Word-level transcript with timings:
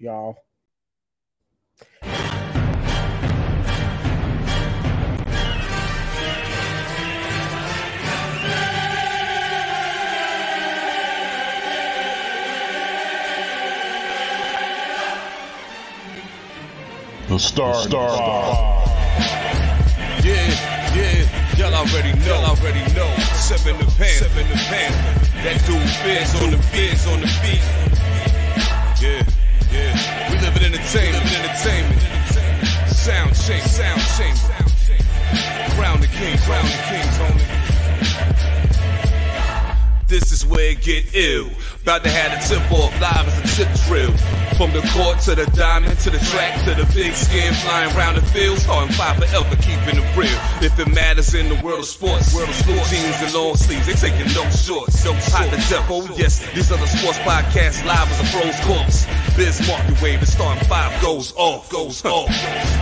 y'all. 0.00 0.36
The 17.28 17.38
Star 17.38 17.74
Star. 17.74 18.16
Yeah, 20.22 20.34
yeah, 20.96 21.56
y'all 21.56 21.74
already 21.74 22.18
know, 22.18 22.26
y'all 22.26 22.46
already 22.46 22.80
know. 22.94 23.14
Seven 23.36 23.76
the 23.78 23.84
pan, 23.96 24.08
seven 24.08 24.48
the 24.48 24.54
pan. 24.54 24.92
That 25.44 25.62
dude 25.66 25.88
Fizz 26.02 26.42
on 26.42 26.50
the 26.50 26.58
Fizz 26.58 27.06
on 27.06 27.20
the 27.20 27.26
beat. 27.42 27.62
Yeah, 29.00 29.39
We 29.70 29.76
live 30.38 30.56
in 30.56 30.64
entertainment, 30.74 31.24
entertainment. 31.32 32.00
Sound 32.90 33.34
change, 33.36 33.62
sound. 33.62 34.00
Crown 35.76 36.00
the 36.00 36.08
king, 36.08 36.36
crown 36.38 36.64
the 36.64 36.72
kings, 36.88 37.16
homie. 37.18 37.46
This 40.08 40.32
is 40.32 40.44
where 40.44 40.72
it 40.72 40.82
get 40.82 41.14
ill. 41.14 41.50
About 41.82 42.02
to 42.02 42.10
have 42.10 42.32
the 42.32 42.54
tempo 42.54 42.88
of 42.88 43.00
live 43.00 43.28
as 43.28 43.38
a 43.38 43.64
tip 43.64 43.68
drill. 43.86 44.39
From 44.60 44.72
the 44.72 44.84
court 44.92 45.20
to 45.20 45.34
the 45.34 45.46
diamond 45.56 45.98
to 46.00 46.10
the 46.10 46.18
track 46.18 46.52
to 46.68 46.74
the 46.76 46.84
big 46.92 47.14
skin 47.14 47.54
flying 47.64 47.96
around 47.96 48.16
the 48.16 48.20
field. 48.28 48.58
Starting 48.58 48.92
five 48.92 49.16
forever, 49.16 49.56
keeping 49.56 49.96
it 49.96 50.04
real. 50.12 50.36
If 50.60 50.78
it 50.78 50.86
matters 50.92 51.32
in 51.32 51.48
the 51.48 51.56
world 51.64 51.80
of 51.80 51.86
sports, 51.86 52.34
world 52.34 52.50
of 52.50 52.54
sports, 52.54 52.90
jeans 52.90 53.16
and 53.24 53.32
long 53.32 53.56
sleeves, 53.56 53.86
they 53.86 53.96
taking 53.96 54.28
no 54.36 54.44
shorts. 54.52 55.02
No 55.02 55.16
hot 55.32 55.48
the 55.48 55.56
death. 55.56 55.88
Oh 55.88 56.04
yes, 56.12 56.44
these 56.52 56.68
the 56.68 56.76
sports 56.76 57.16
podcasts 57.24 57.80
live 57.88 58.04
as 58.12 58.20
a 58.20 58.26
pros 58.36 58.60
corpse. 58.68 59.08
Biz 59.32 59.64
market 59.66 59.96
wave, 60.02 60.20
the 60.20 60.26
starting 60.26 60.68
five 60.68 60.92
goes 61.00 61.32
off, 61.36 61.70
goes 61.70 62.04
off. 62.04 62.28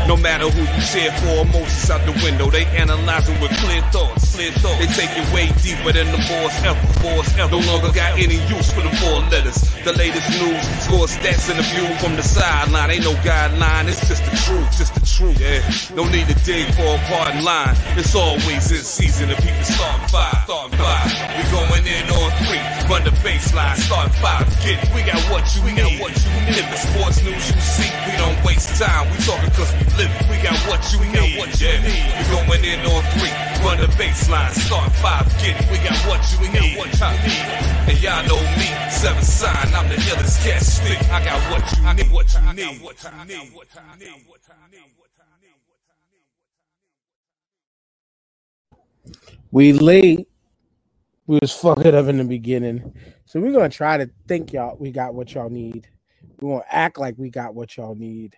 No 0.09 0.17
matter 0.17 0.51
who 0.51 0.67
you 0.67 0.83
cheer 0.83 1.15
for, 1.23 1.47
emotions 1.47 1.91
out 1.95 2.03
the 2.03 2.17
window. 2.27 2.51
They 2.51 2.67
analyzing 2.75 3.39
with 3.39 3.55
clear 3.63 3.83
thoughts, 3.95 4.35
clear 4.35 4.51
thoughts. 4.59 4.83
They 4.83 4.91
take 4.99 5.15
it 5.15 5.31
way 5.31 5.47
deeper 5.63 5.95
than 5.95 6.11
the 6.11 6.19
boys 6.27 6.59
ever, 6.67 6.83
boys 7.07 7.31
ever. 7.39 7.55
No 7.55 7.63
longer 7.71 7.95
got 7.95 8.19
any 8.19 8.43
use 8.51 8.67
for 8.75 8.83
the 8.83 8.91
four 8.99 9.23
letters. 9.31 9.63
The 9.87 9.95
latest 9.95 10.27
news, 10.35 10.59
score 10.83 11.07
stats 11.07 11.47
and 11.47 11.63
the 11.63 11.68
view 11.73 11.89
from 11.99 12.17
the 12.17 12.23
sideline. 12.23 12.91
Ain't 12.91 13.05
no 13.05 13.15
guideline, 13.21 13.89
it's 13.89 14.01
just 14.09 14.25
the 14.25 14.35
truth, 14.45 14.69
just 14.77 14.95
the 14.95 15.05
truth. 15.05 15.39
Yeah, 15.41 15.61
no 15.95 16.09
need 16.09 16.27
to 16.29 16.37
dig 16.45 16.67
for 16.75 16.89
a 16.97 17.01
pardon 17.09 17.45
line. 17.45 17.77
It's 17.97 18.15
always 18.15 18.71
in 18.73 18.83
season. 18.83 19.29
The 19.29 19.37
people 19.37 19.65
start 19.65 20.11
five, 20.11 20.45
start 20.45 20.71
five. 20.75 21.09
We 21.37 21.43
going 21.53 21.87
in 21.87 22.05
on 22.09 22.29
three, 22.45 22.63
run 22.89 23.05
the 23.05 23.15
baseline, 23.21 23.77
start 23.77 24.11
five. 24.23 24.47
Get 24.65 24.81
it. 24.83 24.89
We 24.95 25.03
got 25.05 25.21
what 25.31 25.45
you 25.55 25.61
we 25.63 25.73
got 25.77 25.93
what 26.01 26.13
you 26.17 26.31
need. 26.49 26.59
If 26.59 26.69
sports 26.79 27.23
news 27.23 27.45
you 27.51 27.61
see, 27.61 27.91
we 28.09 28.13
don't 28.17 28.39
waste 28.45 28.81
time. 28.81 29.11
We 29.13 29.17
talking 29.25 29.51
cause 29.53 29.73
we 29.77 29.85
live 30.01 30.13
it. 30.13 30.25
We 30.31 30.37
got 30.41 30.57
what 30.69 30.81
you 30.93 30.99
we 31.01 31.09
got 31.13 31.29
what 31.37 31.51
you 31.61 31.73
need. 31.85 32.09
We 32.17 32.25
going 32.33 32.65
in 32.65 32.81
on 32.89 33.03
three, 33.17 33.35
run 33.65 33.79
the 33.81 33.91
baseline, 34.01 34.53
start 34.57 34.93
five. 35.05 35.27
Get 35.43 35.61
it. 35.61 35.67
We 35.71 35.79
got 35.85 35.99
what 36.09 36.21
you 36.33 36.37
we 36.41 36.49
got 36.49 36.67
what 36.79 36.91
you 36.93 37.11
need. 37.29 37.69
And 37.89 37.97
y'all 38.03 38.21
know 38.29 38.41
me, 38.61 38.69
seven 38.91 39.25
sign. 39.25 39.73
I'm 39.73 39.89
the 39.89 39.97
illest 39.97 40.45
cat 40.45 40.61
stick. 40.61 40.99
I 41.09 41.25
got 41.25 41.41
what 41.51 41.58
you 41.59 41.83
need. 41.83 41.87
I 41.87 41.95
got 41.95 42.13
what 42.13 42.35
you 42.35 42.41
need. 42.55 42.83
What 42.83 43.05
you 43.05 43.11
need. 43.25 43.55
What 43.55 43.69
you 43.75 43.81
need. 43.99 44.27
What 44.27 44.41
you 44.47 44.55
need. 44.71 44.89
We 49.51 49.73
late. 49.73 50.29
We 51.27 51.39
was 51.41 51.53
fucking 51.53 51.95
up 51.95 52.07
in 52.07 52.19
the 52.19 52.25
beginning. 52.25 52.95
So 53.27 53.41
we're 53.41 53.53
gonna 53.53 53.69
try 53.69 53.99
to 53.99 54.11
think 54.27 54.53
y'all 54.53 54.77
we 54.79 54.91
got 54.91 55.15
what 55.15 55.35
y'all 55.35 55.51
need. 55.51 55.89
We're 56.41 56.55
gonna 56.55 56.65
act 56.71 56.99
like 56.99 57.17
we 57.19 57.31
got 57.31 57.55
what 57.55 57.77
y'all 57.77 57.95
need. 57.95 58.37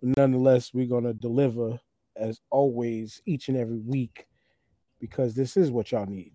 But 0.00 0.16
nonetheless, 0.16 0.74
we're 0.74 0.86
gonna 0.86 1.14
deliver 1.14 1.78
as 2.16 2.40
always 2.50 3.22
each 3.24 3.48
and 3.48 3.56
every 3.56 3.78
week 3.78 4.26
because 5.00 5.34
this 5.34 5.56
is 5.56 5.70
what 5.70 5.92
y'all 5.92 6.06
need. 6.06 6.32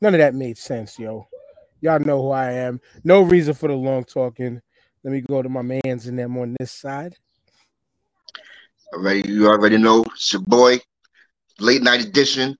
None 0.00 0.14
of 0.14 0.18
that 0.18 0.34
made 0.34 0.58
sense, 0.58 0.98
yo. 0.98 1.26
Y'all 1.80 2.00
know 2.00 2.22
who 2.22 2.30
I 2.30 2.52
am. 2.52 2.80
No 3.04 3.22
reason 3.22 3.54
for 3.54 3.68
the 3.68 3.74
long 3.74 4.04
talking. 4.04 4.60
Let 5.08 5.14
me 5.14 5.20
go 5.22 5.40
to 5.40 5.48
my 5.48 5.62
mans 5.62 6.06
and 6.06 6.18
them 6.18 6.36
on 6.36 6.54
this 6.60 6.70
side. 6.70 7.16
Already, 8.92 9.26
you 9.26 9.48
already 9.48 9.78
know 9.78 10.04
it's 10.12 10.34
your 10.34 10.42
boy, 10.42 10.80
late 11.58 11.80
night 11.80 12.04
edition. 12.04 12.54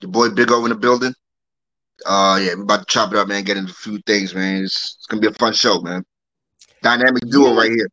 Your 0.00 0.10
boy 0.10 0.30
Big 0.30 0.50
O 0.50 0.64
in 0.64 0.70
the 0.70 0.74
building. 0.74 1.12
Uh, 2.06 2.40
yeah, 2.42 2.54
we're 2.54 2.62
about 2.62 2.78
to 2.78 2.84
chop 2.86 3.12
it 3.12 3.18
up, 3.18 3.28
man. 3.28 3.44
Get 3.44 3.58
into 3.58 3.72
a 3.72 3.74
few 3.74 3.98
things, 4.06 4.34
man. 4.34 4.64
It's, 4.64 4.96
it's 4.96 5.06
gonna 5.06 5.20
be 5.20 5.26
a 5.26 5.34
fun 5.34 5.52
show, 5.52 5.82
man. 5.82 6.02
Dynamic 6.80 7.24
duo 7.28 7.50
Yeah. 7.52 7.60
right 7.60 7.70
here. 7.70 7.88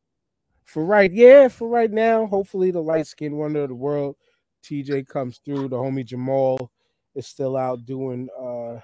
For 0.64 0.86
right, 0.86 1.12
yeah, 1.12 1.50
for 1.50 1.68
right 1.68 1.92
now, 1.92 2.26
hopefully 2.26 2.72
the 2.72 2.82
light 2.82 3.06
skinned 3.06 3.38
wonder 3.38 3.64
of 3.64 3.68
the 3.68 3.76
world, 3.76 4.16
TJ 4.64 5.10
comes 5.10 5.42
through. 5.44 5.68
The 5.68 5.76
homie 5.76 6.06
Jamal 6.06 6.72
is 7.16 7.28
still 7.28 7.58
out 7.58 7.86
doing 7.86 8.30
uh, 8.40 8.80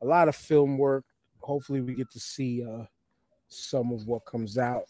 a 0.00 0.04
lot 0.06 0.28
of 0.28 0.34
film 0.34 0.78
work. 0.78 1.04
Hopefully, 1.40 1.82
we 1.82 1.94
get 1.94 2.10
to 2.12 2.20
see 2.20 2.64
uh, 2.64 2.86
some 3.48 3.92
of 3.92 4.06
what 4.06 4.24
comes 4.24 4.58
out. 4.58 4.84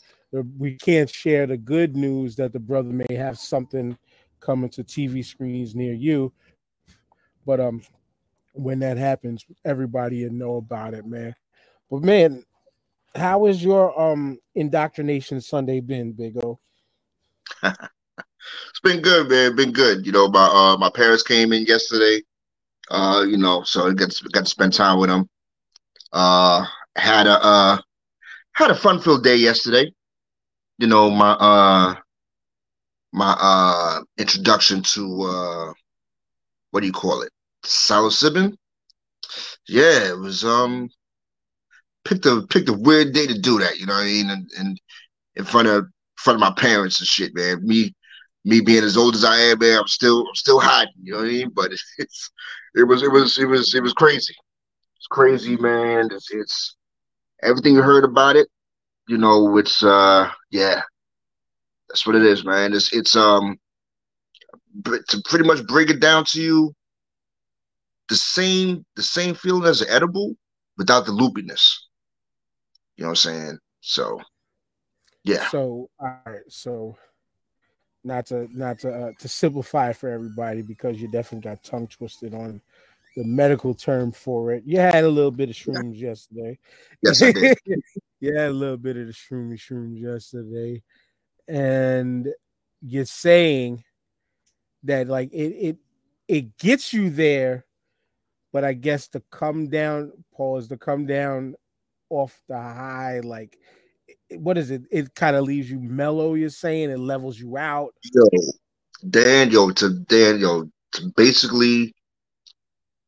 We 0.59 0.75
can't 0.75 1.09
share 1.09 1.47
the 1.47 1.56
good 1.56 1.97
news 1.97 2.37
that 2.37 2.53
the 2.53 2.59
brother 2.59 2.91
may 2.91 3.15
have 3.15 3.39
something 3.39 3.97
coming 4.41 4.71
to 4.71 4.84
TV 4.84 5.25
screens 5.25 5.75
near 5.75 5.94
you, 5.94 6.33
but 7.44 7.61
um, 7.61 7.83
when 8.53 8.78
that 8.81 8.97
happens, 8.97 9.44
everybody 9.65 10.25
will 10.25 10.33
know 10.33 10.56
about 10.56 10.94
it, 10.94 11.06
man. 11.06 11.34
But 11.91 12.03
man, 12.03 12.44
how 13.15 13.47
has 13.47 13.62
your 13.62 13.99
um 14.00 14.39
indoctrination 14.55 15.41
Sunday 15.41 15.81
been, 15.81 16.12
Big 16.12 16.37
O? 16.44 16.59
It's 18.71 18.81
been 18.81 19.03
good, 19.03 19.28
man. 19.28 19.56
Been 19.56 19.73
good. 19.73 20.06
You 20.06 20.12
know, 20.12 20.28
my 20.28 20.47
uh 20.47 20.77
my 20.77 20.91
parents 20.91 21.23
came 21.23 21.53
in 21.53 21.65
yesterday. 21.65 22.23
Uh, 22.88 23.25
you 23.27 23.37
know, 23.37 23.65
so 23.65 23.88
I 23.88 23.94
got 23.94 24.11
to, 24.11 24.28
got 24.28 24.44
to 24.44 24.50
spend 24.50 24.73
time 24.73 25.00
with 25.00 25.11
them. 25.11 25.28
Uh, 26.12 26.65
had 26.94 27.27
a 27.27 27.44
uh 27.44 27.78
had 28.56 28.71
a 28.71 28.75
fun 28.75 28.99
filled 28.99 29.22
day 29.22 29.37
yesterday. 29.37 29.93
You 30.78 30.87
know, 30.87 31.11
my 31.11 31.33
uh 31.33 31.94
my 33.12 33.37
uh 33.39 34.00
introduction 34.17 34.83
to 34.83 35.22
uh 35.22 35.72
what 36.71 36.81
do 36.81 36.87
you 36.87 36.93
call 36.93 37.22
it? 37.22 37.31
Psilocybin. 37.65 38.56
Yeah, 39.69 40.09
it 40.09 40.19
was 40.19 40.43
um 40.43 40.89
picked 42.05 42.25
a 42.25 42.47
picked 42.49 42.71
a 42.71 42.72
weird 42.72 43.12
day 43.12 43.27
to 43.27 43.39
do 43.39 43.59
that. 43.59 43.78
You 43.78 43.87
know 43.87 43.94
what 43.94 44.03
I 44.03 44.06
mean? 44.06 44.31
And, 44.31 44.50
and 44.59 44.81
in 45.34 45.44
front 45.44 45.69
of 45.69 45.84
in 45.84 45.91
front 46.17 46.37
of 46.37 46.41
my 46.41 46.53
parents 46.56 46.99
and 46.99 47.06
shit, 47.06 47.34
man. 47.34 47.67
Me 47.67 47.94
me 48.47 48.62
being 48.62 48.84
as 48.84 48.97
old 48.97 49.15
as 49.15 49.25
I 49.25 49.37
am, 49.37 49.59
man, 49.59 49.81
I'm 49.81 49.88
still 49.88 50.21
I'm 50.27 50.34
still 50.34 50.61
hiding. 50.61 50.94
You 51.03 51.12
know 51.12 51.19
what 51.19 51.27
I 51.27 51.31
mean? 51.31 51.50
But 51.55 51.73
it's, 51.73 51.84
it's 51.99 52.31
it 52.75 52.84
was 52.84 53.03
it 53.03 53.12
was 53.12 53.38
it 53.38 53.47
was 53.47 53.75
it 53.75 53.83
was 53.83 53.93
crazy. 53.93 54.34
It's 54.97 55.09
crazy, 55.09 55.59
man. 55.59 56.09
It's 56.11 56.31
it's 56.31 56.77
everything 57.43 57.75
you 57.75 57.83
heard 57.83 58.05
about 58.05 58.37
it. 58.37 58.49
You 59.09 59.19
know, 59.19 59.57
it's 59.57 59.83
uh 59.83 60.31
yeah, 60.51 60.83
that's 61.89 62.07
what 62.07 62.17
it 62.17 62.23
is, 62.23 62.45
man. 62.45 62.73
It's 62.73 62.93
it's 62.93 63.17
um 63.17 63.59
to 64.85 65.23
pretty 65.25 65.47
much 65.47 65.67
break 65.67 65.91
it 65.91 66.01
down 66.01 66.25
to 66.27 66.41
you, 66.41 66.75
the 68.09 68.17
same 68.17 68.85
the 68.97 69.03
same 69.03 69.35
feeling 69.35 69.69
as 69.69 69.81
an 69.81 69.89
edible 69.91 70.37
without 70.77 71.07
the 71.07 71.13
loopiness. 71.13 71.77
You 72.97 73.05
know 73.05 73.09
what 73.09 73.11
I'm 73.11 73.17
saying? 73.17 73.59
So 73.81 74.21
yeah. 75.27 75.49
So, 75.49 75.91
all 75.99 76.21
right. 76.25 76.41
So, 76.49 76.97
not 78.05 78.27
to 78.27 78.49
not 78.57 78.79
to 78.81 78.91
uh, 78.91 79.13
to 79.19 79.29
simplify 79.29 79.93
for 79.93 80.09
everybody 80.09 80.63
because 80.63 81.03
you 81.03 81.09
definitely 81.09 81.51
got 81.51 81.65
tongue 81.65 81.89
twisted 81.89 82.33
on 82.33 82.63
the 83.16 83.25
medical 83.25 83.75
term 83.75 84.12
for 84.12 84.53
it. 84.53 84.62
You 84.66 84.78
had 84.78 85.04
a 85.04 85.09
little 85.09 85.31
bit 85.31 85.49
of 85.49 85.56
shrooms 85.56 85.99
yesterday. 85.99 86.58
Yes, 87.02 87.23
I 87.23 87.32
did. 87.32 87.58
you 88.20 88.37
had 88.37 88.50
a 88.50 88.52
little 88.52 88.76
bit 88.76 88.99
of 88.99 89.06
the 89.06 89.12
shroomy 89.12 89.55
shrooms 89.55 89.99
yesterday, 89.99 90.82
and 91.49 92.29
you're 92.82 93.06
saying 93.06 93.82
that 94.85 95.08
like 95.08 95.32
it 95.32 95.52
it 95.52 95.76
it 96.29 96.58
gets 96.58 96.93
you 96.93 97.08
there, 97.08 97.64
but 98.52 98.64
I 98.64 98.75
guess 98.75 99.08
to 99.08 99.23
come 99.31 99.69
down, 99.69 100.12
pause 100.35 100.69
to 100.69 100.76
come 100.76 101.06
down 101.06 101.55
off 102.11 102.38
the 102.49 102.56
high, 102.56 103.20
like 103.20 103.58
what 104.31 104.58
is 104.58 104.70
it? 104.70 104.82
It 104.91 105.14
kind 105.14 105.37
of 105.37 105.44
leaves 105.44 105.70
you 105.70 105.81
mellow. 105.81 106.35
You're 106.35 106.50
saying 106.50 106.91
it 106.91 106.99
levels 106.99 107.38
you 107.38 107.56
out. 107.56 107.94
yo, 108.12 108.25
Daniel, 109.08 109.73
to 109.75 109.91
Daniel, 109.91 110.70
to 110.93 111.12
basically 111.17 111.94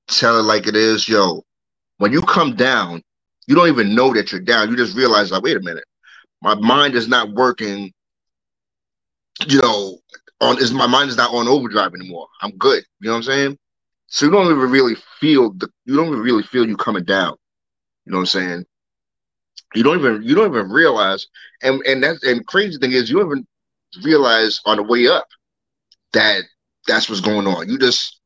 tell 0.08 0.38
it 0.38 0.42
like 0.42 0.66
it 0.66 0.76
is, 0.76 1.08
yo, 1.08 1.42
when 1.98 2.12
you 2.12 2.22
come 2.22 2.54
down, 2.54 3.02
you 3.46 3.54
don't 3.54 3.68
even 3.68 3.94
know 3.94 4.12
that 4.14 4.32
you're 4.32 4.40
down. 4.40 4.70
You 4.70 4.76
just 4.76 4.96
realize, 4.96 5.30
like, 5.30 5.42
wait 5.42 5.56
a 5.56 5.60
minute, 5.60 5.84
my 6.42 6.54
mind 6.54 6.94
is 6.94 7.08
not 7.08 7.32
working, 7.32 7.92
you 9.46 9.60
know, 9.60 9.98
on 10.40 10.58
is 10.58 10.72
my 10.72 10.86
mind 10.86 11.10
is 11.10 11.16
not 11.16 11.34
on 11.34 11.48
overdrive 11.48 11.94
anymore. 11.94 12.28
I'm 12.42 12.52
good. 12.52 12.84
You 13.00 13.08
know 13.08 13.12
what 13.12 13.16
I'm 13.18 13.22
saying? 13.24 13.58
So 14.06 14.26
you 14.26 14.32
don't 14.32 14.46
even 14.46 14.70
really 14.70 14.96
feel 15.20 15.52
the 15.52 15.68
you 15.84 15.96
don't 15.96 16.08
even 16.08 16.20
really 16.20 16.42
feel 16.42 16.66
you 16.66 16.76
coming 16.76 17.04
down. 17.04 17.34
You 18.04 18.12
know 18.12 18.18
what 18.18 18.22
I'm 18.22 18.26
saying? 18.26 18.64
You 19.74 19.82
don't 19.82 19.98
even 19.98 20.22
you 20.22 20.34
don't 20.34 20.50
even 20.54 20.70
realize, 20.70 21.26
and 21.62 21.82
and 21.82 22.02
that's 22.02 22.22
and 22.24 22.46
crazy 22.46 22.78
thing 22.78 22.92
is 22.92 23.10
you 23.10 23.18
don't 23.18 23.26
even 23.26 23.46
realize 24.02 24.60
on 24.64 24.76
the 24.76 24.82
way 24.82 25.08
up 25.08 25.26
that 26.12 26.42
that's 26.86 27.08
what's 27.08 27.20
going 27.20 27.46
on. 27.46 27.68
You 27.68 27.78
just 27.78 28.17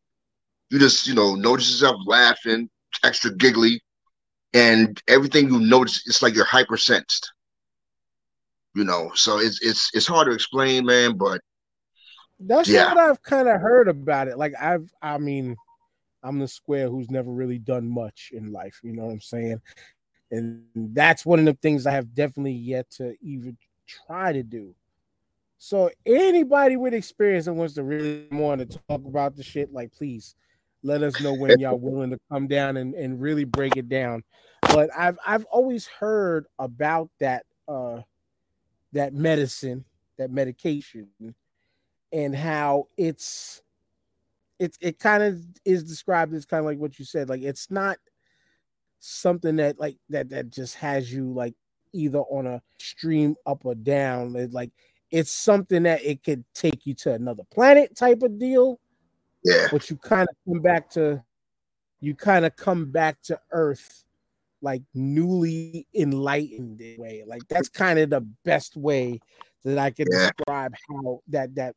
you 0.72 0.78
just 0.78 1.06
you 1.06 1.14
know 1.14 1.34
notice 1.34 1.70
yourself 1.70 2.00
laughing, 2.06 2.68
extra 3.04 3.30
giggly, 3.34 3.80
and 4.54 5.00
everything 5.06 5.48
you 5.50 5.60
notice 5.60 6.02
it's 6.06 6.22
like 6.22 6.34
you're 6.34 6.46
hypersensed. 6.46 7.28
You 8.74 8.84
know, 8.84 9.10
so 9.14 9.38
it's 9.38 9.60
it's 9.62 9.90
it's 9.92 10.06
hard 10.06 10.28
to 10.28 10.32
explain, 10.32 10.86
man, 10.86 11.18
but 11.18 11.40
that's 12.40 12.70
Yeah. 12.70 12.88
what 12.88 12.98
I've 12.98 13.22
kind 13.22 13.48
of 13.48 13.60
heard 13.60 13.88
about 13.88 14.28
it. 14.28 14.38
Like 14.38 14.54
I've, 14.58 14.90
I 15.02 15.18
mean, 15.18 15.56
I'm 16.22 16.38
the 16.38 16.48
square 16.48 16.88
who's 16.88 17.10
never 17.10 17.30
really 17.30 17.58
done 17.58 17.86
much 17.86 18.30
in 18.32 18.50
life. 18.50 18.80
You 18.82 18.94
know 18.94 19.04
what 19.04 19.12
I'm 19.12 19.20
saying? 19.20 19.60
And 20.30 20.64
that's 20.74 21.26
one 21.26 21.38
of 21.40 21.44
the 21.44 21.52
things 21.60 21.86
I 21.86 21.90
have 21.92 22.14
definitely 22.14 22.52
yet 22.52 22.90
to 22.92 23.14
even 23.20 23.58
try 23.86 24.32
to 24.32 24.42
do. 24.42 24.74
So 25.58 25.90
anybody 26.06 26.76
with 26.76 26.94
experience 26.94 27.44
that 27.44 27.52
wants 27.52 27.74
to 27.74 27.84
really 27.84 28.26
want 28.32 28.60
to 28.60 28.78
talk 28.88 29.04
about 29.04 29.36
the 29.36 29.42
shit, 29.42 29.72
like 29.72 29.92
please 29.92 30.34
let 30.82 31.02
us 31.02 31.20
know 31.20 31.34
when 31.34 31.58
y'all 31.58 31.78
willing 31.80 32.10
to 32.10 32.18
come 32.30 32.46
down 32.46 32.76
and, 32.76 32.94
and 32.94 33.20
really 33.20 33.44
break 33.44 33.76
it 33.76 33.88
down. 33.88 34.22
But 34.62 34.90
I've 34.96 35.18
I've 35.26 35.44
always 35.46 35.86
heard 35.86 36.46
about 36.58 37.10
that 37.20 37.44
uh 37.68 38.00
that 38.92 39.14
medicine, 39.14 39.84
that 40.18 40.30
medication, 40.30 41.08
and 42.12 42.34
how 42.34 42.88
it's 42.96 43.62
it 44.58 44.76
it 44.80 44.98
kind 44.98 45.22
of 45.22 45.44
is 45.64 45.82
described 45.82 46.34
as 46.34 46.46
kind 46.46 46.60
of 46.60 46.66
like 46.66 46.78
what 46.78 46.98
you 46.98 47.04
said 47.04 47.28
like 47.28 47.42
it's 47.42 47.70
not 47.70 47.98
something 49.00 49.56
that 49.56 49.80
like 49.80 49.96
that 50.08 50.28
that 50.28 50.48
just 50.50 50.76
has 50.76 51.12
you 51.12 51.32
like 51.32 51.54
either 51.92 52.20
on 52.20 52.46
a 52.46 52.62
stream 52.78 53.34
up 53.44 53.64
or 53.64 53.74
down 53.74 54.36
It's 54.36 54.54
like 54.54 54.70
it's 55.10 55.32
something 55.32 55.82
that 55.82 56.02
it 56.04 56.22
could 56.22 56.44
take 56.54 56.86
you 56.86 56.94
to 56.94 57.12
another 57.12 57.42
planet 57.52 57.96
type 57.96 58.22
of 58.22 58.38
deal 58.38 58.78
yeah, 59.44 59.68
but 59.70 59.88
you 59.90 59.96
kind 59.96 60.28
of 60.28 60.36
come 60.46 60.60
back 60.62 60.90
to 60.90 61.22
you 62.00 62.14
kind 62.14 62.44
of 62.44 62.56
come 62.56 62.90
back 62.90 63.22
to 63.22 63.38
earth 63.52 64.04
like 64.60 64.82
newly 64.94 65.86
enlightened 65.94 66.80
way. 66.98 67.24
Like 67.26 67.42
that's 67.48 67.68
kind 67.68 67.98
of 67.98 68.10
the 68.10 68.20
best 68.44 68.76
way 68.76 69.20
that 69.64 69.78
i 69.78 69.90
can 69.90 70.08
Yeah. 70.10 70.30
describe 70.36 70.74
how 70.88 71.20
that 71.28 71.54
that 71.54 71.76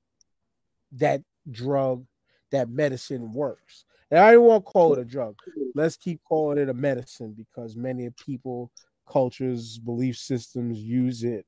that 0.94 1.22
drug 1.52 2.06
that 2.52 2.70
medicine 2.70 3.32
works. 3.34 3.86
And 4.10 4.20
i 4.20 4.32
don't 4.32 4.46
want 4.46 4.66
to 4.66 4.72
call 4.72 4.94
it 4.94 5.00
a 5.00 5.06
drug. 5.06 5.36
Let's 5.74 5.98
keep 5.98 6.22
calling 6.24 6.58
it 6.58 6.70
a 6.70 6.74
medicine 6.74 7.34
because 7.38 7.76
many 7.76 8.10
people 8.12 8.72
cultures 9.08 9.78
belief 9.78 10.18
systems 10.18 10.80
use 10.80 11.24
it 11.24 11.46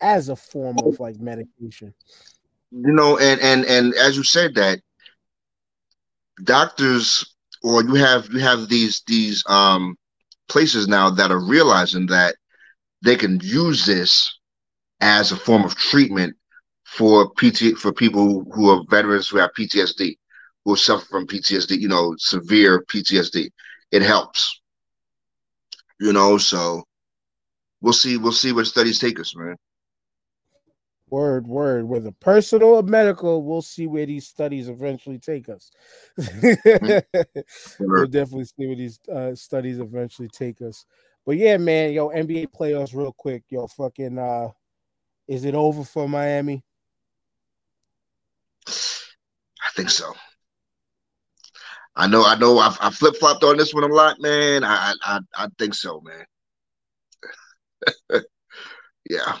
as 0.00 0.28
a 0.28 0.36
form 0.36 0.78
of 0.78 0.98
like 1.00 1.18
medication. 1.18 1.92
You 2.70 2.92
know, 2.92 3.18
and 3.18 3.40
and 3.40 3.64
and 3.64 3.94
as 3.94 4.16
you 4.16 4.22
said 4.22 4.54
that 4.54 4.80
doctors 6.44 7.34
or 7.62 7.82
you 7.82 7.94
have 7.94 8.28
you 8.32 8.40
have 8.40 8.68
these 8.68 9.02
these 9.06 9.42
um 9.48 9.96
places 10.48 10.86
now 10.86 11.10
that 11.10 11.30
are 11.30 11.44
realizing 11.44 12.06
that 12.06 12.36
they 13.02 13.16
can 13.16 13.40
use 13.42 13.84
this 13.86 14.38
as 15.00 15.32
a 15.32 15.36
form 15.36 15.64
of 15.64 15.74
treatment 15.76 16.36
for 16.84 17.30
PT 17.32 17.76
for 17.76 17.92
people 17.92 18.44
who 18.52 18.70
are 18.70 18.82
veterans 18.88 19.28
who 19.28 19.38
have 19.38 19.50
PTSD, 19.58 20.16
who 20.64 20.76
suffer 20.76 21.04
from 21.06 21.26
PTSD, 21.26 21.78
you 21.78 21.88
know, 21.88 22.14
severe 22.18 22.84
PTSD. 22.84 23.50
It 23.90 24.02
helps. 24.02 24.60
You 26.00 26.12
know, 26.12 26.38
so 26.38 26.84
we'll 27.80 27.92
see 27.92 28.16
we'll 28.16 28.32
see 28.32 28.52
where 28.52 28.64
studies 28.64 28.98
take 28.98 29.18
us, 29.18 29.34
man. 29.36 29.56
Word, 31.08 31.46
word. 31.46 31.84
Whether 31.84 32.10
personal 32.10 32.68
or 32.74 32.82
medical, 32.82 33.42
we'll 33.42 33.62
see 33.62 33.86
where 33.86 34.06
these 34.06 34.26
studies 34.26 34.68
eventually 34.68 35.18
take 35.18 35.48
us. 35.48 35.70
we'll 37.78 38.06
definitely 38.08 38.44
see 38.44 38.66
where 38.66 38.76
these 38.76 38.98
uh, 39.12 39.34
studies 39.34 39.78
eventually 39.78 40.28
take 40.28 40.60
us. 40.62 40.84
But 41.24 41.36
yeah, 41.36 41.56
man, 41.58 41.92
yo, 41.92 42.08
NBA 42.08 42.48
playoffs, 42.48 42.94
real 42.94 43.12
quick, 43.12 43.44
yo, 43.50 43.66
fucking, 43.66 44.18
uh, 44.18 44.48
is 45.28 45.44
it 45.44 45.54
over 45.54 45.84
for 45.84 46.08
Miami? 46.08 46.64
I 48.68 49.70
think 49.74 49.90
so. 49.90 50.12
I 51.96 52.06
know, 52.06 52.24
I 52.24 52.36
know. 52.36 52.58
I've, 52.58 52.76
I 52.80 52.90
flip 52.90 53.16
flopped 53.16 53.42
on 53.42 53.56
this 53.56 53.72
one 53.72 53.84
a 53.84 53.94
lot, 53.94 54.20
man. 54.20 54.64
I, 54.64 54.92
I, 55.02 55.20
I 55.34 55.48
think 55.58 55.74
so, 55.74 56.02
man. 58.10 58.22
yeah, 59.10 59.38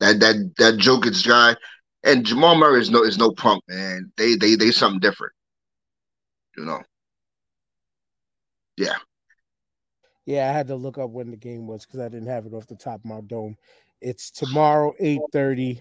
that 0.00 0.20
that 0.20 0.52
that 0.58 0.74
Jokic 0.74 1.26
guy 1.26 1.56
and 2.02 2.24
Jamal 2.24 2.56
Murray 2.56 2.80
is 2.80 2.90
no 2.90 3.02
is 3.02 3.18
no 3.18 3.30
punk, 3.32 3.62
man. 3.68 4.12
They 4.16 4.36
they 4.36 4.54
they 4.54 4.70
something 4.70 5.00
different, 5.00 5.32
you 6.56 6.64
know. 6.64 6.82
Yeah, 8.76 8.96
Yeah, 10.26 10.48
I 10.48 10.52
had 10.52 10.68
to 10.68 10.76
look 10.76 10.98
up 10.98 11.10
when 11.10 11.30
the 11.30 11.36
game 11.36 11.66
was 11.66 11.84
because 11.84 12.00
I 12.00 12.08
didn't 12.08 12.28
have 12.28 12.46
it 12.46 12.54
off 12.54 12.66
the 12.66 12.76
top 12.76 13.00
of 13.00 13.04
my 13.04 13.20
dome. 13.20 13.56
It's 14.00 14.30
tomorrow, 14.30 14.94
8:30. 15.00 15.80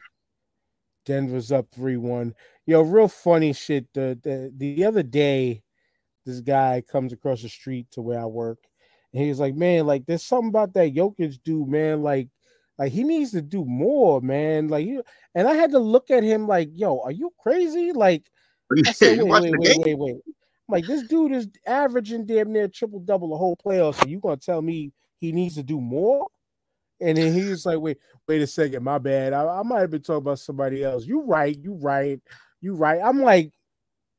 Denver's 1.05 1.51
up 1.51 1.67
3-1. 1.75 2.33
Yo, 2.65 2.81
real 2.81 3.07
funny 3.09 3.53
shit. 3.53 3.87
The, 3.93 4.17
the 4.23 4.53
the 4.55 4.85
other 4.85 5.03
day, 5.03 5.63
this 6.25 6.39
guy 6.41 6.81
comes 6.89 7.11
across 7.13 7.41
the 7.41 7.49
street 7.49 7.87
to 7.91 8.01
where 8.01 8.19
I 8.19 8.25
work, 8.25 8.59
and 9.11 9.21
he 9.21 9.29
was 9.29 9.39
like, 9.39 9.55
Man, 9.55 9.85
like 9.85 10.05
there's 10.05 10.23
something 10.23 10.49
about 10.49 10.73
that 10.73 10.93
Jokic 10.93 11.43
dude, 11.43 11.67
man. 11.67 12.01
Like, 12.03 12.29
like 12.77 12.91
he 12.91 13.03
needs 13.03 13.31
to 13.31 13.41
do 13.41 13.65
more, 13.65 14.21
man. 14.21 14.67
Like 14.67 14.85
you 14.85 15.03
and 15.35 15.47
I 15.47 15.53
had 15.53 15.71
to 15.71 15.79
look 15.79 16.11
at 16.11 16.23
him 16.23 16.47
like, 16.47 16.69
yo, 16.73 16.99
are 17.01 17.11
you 17.11 17.31
crazy? 17.39 17.91
Like, 17.91 18.29
I 18.87 18.91
said, 18.91 19.17
wait, 19.21 19.41
wait, 19.41 19.57
wait, 19.57 19.77
wait, 19.79 19.97
wait. 19.97 20.15
I'm 20.25 20.73
like, 20.73 20.87
this 20.87 21.03
dude 21.03 21.33
is 21.33 21.47
averaging 21.67 22.25
damn 22.25 22.51
near 22.51 22.67
triple 22.67 22.99
double 22.99 23.29
the 23.29 23.37
whole 23.37 23.55
playoffs. 23.57 24.01
So 24.01 24.07
you 24.07 24.19
gonna 24.19 24.37
tell 24.37 24.61
me 24.61 24.91
he 25.19 25.31
needs 25.31 25.55
to 25.55 25.63
do 25.63 25.79
more? 25.79 26.27
And 26.99 27.17
then 27.17 27.33
he 27.33 27.49
was 27.49 27.65
like, 27.65 27.79
wait, 27.79 27.97
wait 28.27 28.41
a 28.41 28.47
second, 28.47 28.83
my 28.83 28.97
bad. 28.97 29.33
I, 29.33 29.45
I 29.45 29.63
might 29.63 29.81
have 29.81 29.91
been 29.91 30.01
talking 30.01 30.17
about 30.17 30.39
somebody 30.39 30.83
else. 30.83 31.05
You 31.05 31.21
right, 31.23 31.55
you 31.57 31.73
right, 31.73 32.19
you 32.61 32.75
right. 32.75 33.01
I'm 33.03 33.21
like, 33.21 33.51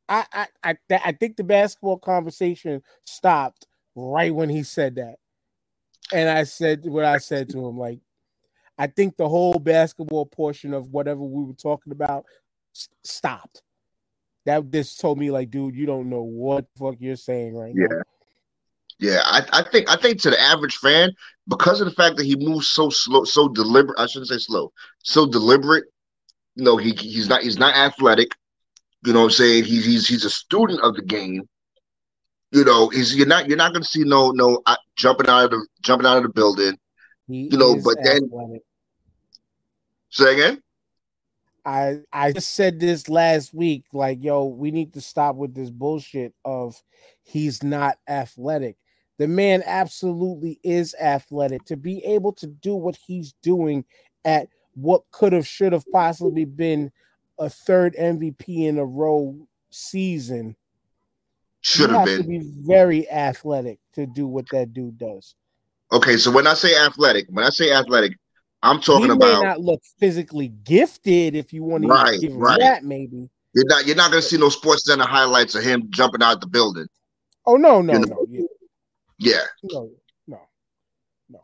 I 0.09 0.27
I 0.33 0.47
I, 0.63 0.77
th- 0.89 1.01
I 1.05 1.13
think 1.13 1.37
the 1.37 1.45
basketball 1.45 1.99
conversation 1.99 2.83
stopped 3.05 3.67
right 3.97 4.35
when 4.35 4.51
he 4.51 4.63
said 4.63 4.97
that. 4.97 5.17
And 6.13 6.29
I 6.29 6.45
said 6.45 6.85
what 6.85 7.05
I 7.05 7.19
said 7.19 7.49
to 7.51 7.67
him, 7.67 7.79
like, 7.79 8.01
I 8.79 8.89
think 8.89 9.17
the 9.17 9.29
whole 9.29 9.59
basketball 9.59 10.27
portion 10.27 10.75
of 10.75 10.91
whatever 10.91 11.23
we 11.23 11.45
were 11.45 11.55
talking 11.55 11.93
about 11.93 12.25
stopped. 13.03 13.63
That 14.47 14.71
just 14.71 15.01
told 15.01 15.19
me, 15.19 15.31
like, 15.31 15.51
dude, 15.51 15.77
you 15.77 15.87
don't 15.87 16.11
know 16.11 16.23
what 16.23 16.67
the 16.75 16.85
fuck 16.85 16.97
you're 16.99 17.17
saying 17.17 17.55
right 17.55 17.75
now. 17.75 17.87
Yeah. 17.91 18.03
Yeah, 19.01 19.21
I, 19.25 19.43
I 19.53 19.63
think 19.71 19.91
I 19.91 19.97
think 19.97 20.21
to 20.23 20.31
the 20.31 20.41
average 20.41 20.77
fan, 20.77 21.11
because 21.49 21.81
of 21.81 21.87
the 21.87 21.95
fact 21.95 22.17
that 22.17 22.27
he 22.27 22.37
moves 22.37 22.69
so 22.69 22.91
slow, 22.91 23.25
so 23.25 23.49
deliberate. 23.49 23.99
I 23.99 24.07
shouldn't 24.07 24.29
say 24.29 24.39
slow, 24.39 24.73
so 25.03 25.27
deliberate. 25.27 25.85
You 26.55 26.65
know, 26.65 26.77
he 26.77 26.93
he's 26.93 27.29
not 27.29 27.43
he's 27.43 27.59
not 27.59 27.75
athletic. 27.75 28.29
You 29.05 29.13
know 29.13 29.21
what 29.21 29.25
I'm 29.27 29.31
saying? 29.33 29.65
He's 29.65 29.85
he's 29.85 30.07
he's 30.07 30.25
a 30.25 30.31
student 30.31 30.81
of 30.81 30.95
the 30.95 31.03
game. 31.03 31.49
You 32.53 32.65
know, 32.65 32.89
he's 32.89 33.17
you're 33.17 33.27
not 33.27 33.49
you're 33.49 33.59
not 33.59 33.73
gonna 33.73 33.85
see 33.85 34.05
no 34.05 34.31
no 34.31 34.63
uh, 34.65 34.77
jumping 34.97 35.29
out 35.29 35.47
of 35.47 35.51
the 35.51 35.67
jumping 35.83 36.07
out 36.07 36.19
of 36.19 36.23
the 36.23 36.29
building. 36.29 36.79
He 37.27 37.49
You 37.51 37.59
know, 37.59 37.77
but 37.83 37.97
then- 38.03 38.25
athletic. 38.25 38.63
Say 40.11 40.35
again? 40.35 40.63
I 41.65 42.01
I 42.13 42.33
just 42.33 42.53
said 42.53 42.79
this 42.79 43.09
last 43.09 43.55
week. 43.55 43.85
Like, 43.93 44.23
yo, 44.23 44.45
we 44.45 44.71
need 44.71 44.93
to 44.95 45.01
stop 45.01 45.37
with 45.37 45.55
this 45.55 45.71
bullshit 45.71 46.35
of 46.45 46.81
he's 47.23 47.63
not 47.63 47.99
athletic. 48.07 48.77
The 49.19 49.29
man 49.29 49.63
absolutely 49.65 50.61
is 50.63 50.95
athletic 51.01 51.65
to 51.67 51.77
be 51.77 52.05
able 52.05 52.33
to 52.35 52.47
do 52.47 52.75
what 52.75 52.97
he's 52.97 53.33
doing 53.43 53.85
at 54.25 54.49
what 54.75 55.03
could 55.11 55.33
have, 55.33 55.47
should 55.47 55.73
have 55.73 55.85
possibly 55.93 56.45
been 56.45 56.91
a 57.39 57.49
third 57.49 57.95
MVP 57.95 58.67
in 58.67 58.79
a 58.79 58.85
row 58.85 59.47
season. 59.71 60.57
Should 61.61 61.91
have 61.91 62.09
have 62.09 62.19
to 62.19 62.25
be 62.25 62.43
very 62.61 63.09
athletic 63.09 63.79
to 63.95 64.07
do 64.07 64.27
what 64.27 64.47
that 64.51 64.75
dude 64.75 64.99
does. 64.99 65.35
Okay, 65.93 66.17
so 66.17 66.31
when 66.31 66.47
I 66.47 66.55
say 66.55 66.77
athletic, 66.77 67.27
when 67.29 67.45
I 67.45 67.51
say 67.51 67.73
athletic, 67.73 68.17
I'm 68.63 68.79
he 68.79 68.85
talking 68.85 69.09
may 69.09 69.15
about 69.15 69.43
not 69.45 69.61
look 69.61 69.83
physically 70.01 70.49
gifted 70.49 71.37
if 71.37 71.53
you 71.53 71.63
want 71.63 71.83
to 71.83 71.89
Right, 71.89 72.21
give 72.21 72.35
right. 72.35 72.59
that, 72.59 72.83
maybe. 72.85 73.29
you're 73.55 73.67
not 73.67 73.87
you're 73.87 73.97
not 73.97 74.11
gonna 74.11 74.23
see 74.23 74.39
no 74.39 74.49
sports 74.49 74.87
center 74.87 75.05
highlights 75.05 75.55
of 75.55 75.63
him 75.63 75.87
jumping 75.91 76.23
out 76.23 76.41
the 76.41 76.47
building. 76.47 76.87
Oh 77.47 77.57
no, 77.57 77.83
no, 77.83 77.93
You 77.93 77.99
no, 78.01 78.07
know. 78.07 78.27
yeah. 78.29 78.41
Yeah, 79.19 79.43
No, 79.63 79.91
no, 80.27 80.41
no. 81.29 81.41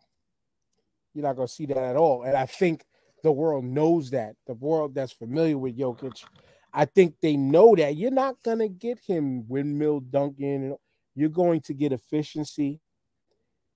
You're 1.14 1.22
not 1.24 1.36
gonna 1.36 1.46
see 1.48 1.66
that 1.66 1.76
at 1.76 1.96
all. 1.96 2.24
And 2.24 2.36
I 2.36 2.46
think 2.46 2.84
the 3.22 3.30
world 3.30 3.64
knows 3.64 4.10
that. 4.10 4.34
The 4.46 4.54
world 4.54 4.94
that's 4.94 5.12
familiar 5.12 5.56
with 5.58 5.78
Jokic, 5.78 6.24
I 6.72 6.86
think 6.86 7.14
they 7.20 7.36
know 7.36 7.76
that 7.76 7.96
you're 7.96 8.10
not 8.10 8.42
gonna 8.42 8.68
get 8.68 8.98
him 8.98 9.46
windmill 9.46 10.00
dunking. 10.00 10.54
and 10.64 10.76
You're 11.14 11.28
going 11.28 11.60
to 11.62 11.74
get 11.74 11.92
efficiency. 11.92 12.80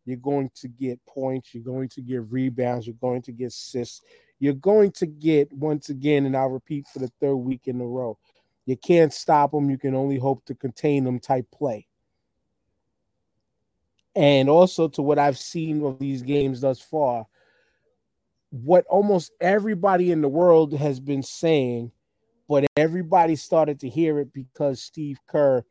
You're 0.04 0.16
going 0.16 0.50
to 0.56 0.68
get 0.68 1.04
points, 1.06 1.54
you're 1.54 1.64
going 1.64 1.88
to 1.90 2.02
get 2.02 2.30
rebounds, 2.30 2.86
you're 2.86 2.96
going 3.00 3.22
to 3.22 3.32
get 3.32 3.46
assists, 3.46 4.02
you're 4.38 4.54
going 4.54 4.90
to 4.92 5.06
get 5.06 5.52
once 5.52 5.88
again, 5.88 6.26
and 6.26 6.36
I'll 6.36 6.48
repeat 6.48 6.86
for 6.92 6.98
the 6.98 7.10
third 7.20 7.36
week 7.36 7.62
in 7.66 7.80
a 7.80 7.86
row. 7.86 8.18
You 8.66 8.76
can't 8.76 9.12
stop 9.12 9.52
them. 9.52 9.70
You 9.70 9.78
can 9.78 9.94
only 9.94 10.18
hope 10.18 10.44
to 10.46 10.54
contain 10.54 11.04
them 11.04 11.20
type 11.20 11.46
play. 11.50 11.86
And 14.16 14.48
also 14.48 14.88
to 14.88 15.02
what 15.02 15.18
I've 15.18 15.38
seen 15.38 15.84
of 15.84 15.98
these 15.98 16.22
games 16.22 16.60
thus 16.60 16.80
far, 16.80 17.26
what 18.50 18.86
almost 18.86 19.32
everybody 19.40 20.12
in 20.12 20.20
the 20.20 20.28
world 20.28 20.72
has 20.74 21.00
been 21.00 21.22
saying, 21.22 21.90
but 22.48 22.64
everybody 22.76 23.34
started 23.36 23.80
to 23.80 23.88
hear 23.88 24.20
it 24.20 24.32
because 24.32 24.80
Steve 24.80 25.18
Kerr 25.28 25.64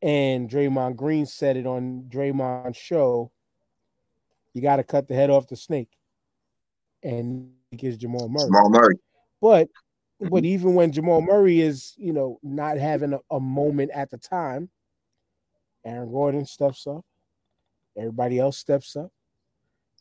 and 0.00 0.48
Draymond 0.48 0.96
Green 0.96 1.26
said 1.26 1.56
it 1.56 1.66
on 1.66 2.04
Draymond's 2.08 2.76
show. 2.76 3.30
You 4.54 4.62
got 4.62 4.76
to 4.76 4.84
cut 4.84 5.08
the 5.08 5.14
head 5.14 5.30
off 5.30 5.48
the 5.48 5.56
snake. 5.56 5.90
And 7.02 7.50
is 7.72 7.98
Jamal 7.98 8.28
Murray. 8.28 8.46
Jamal 8.46 8.70
Murray. 8.70 8.94
But 9.40 9.68
but 10.30 10.44
even 10.44 10.74
when 10.74 10.92
Jamal 10.92 11.20
Murray 11.20 11.60
is, 11.60 11.92
you 11.96 12.12
know, 12.12 12.38
not 12.42 12.78
having 12.78 13.12
a, 13.12 13.18
a 13.30 13.40
moment 13.40 13.90
at 13.92 14.10
the 14.10 14.16
time, 14.16 14.70
Aaron 15.84 16.10
Gordon 16.10 16.46
steps 16.46 16.86
up. 16.86 17.04
Everybody 17.96 18.38
else 18.38 18.56
steps 18.56 18.96
up. 18.96 19.10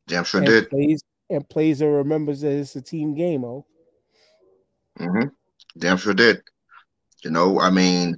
Damn 0.08 0.24
sure 0.24 0.42
did. 0.42 0.70
Plays, 0.70 1.04
and 1.30 1.48
plays 1.48 1.82
and 1.82 1.94
remembers 1.94 2.42
that 2.42 2.52
it's 2.52 2.76
a 2.76 2.82
team 2.82 3.16
game, 3.16 3.44
oh. 3.44 3.66
Mm-hmm. 5.00 5.30
Damn 5.78 5.98
sure 5.98 6.14
did. 6.14 6.42
You 7.24 7.32
know, 7.32 7.60
I 7.60 7.70
mean, 7.70 8.18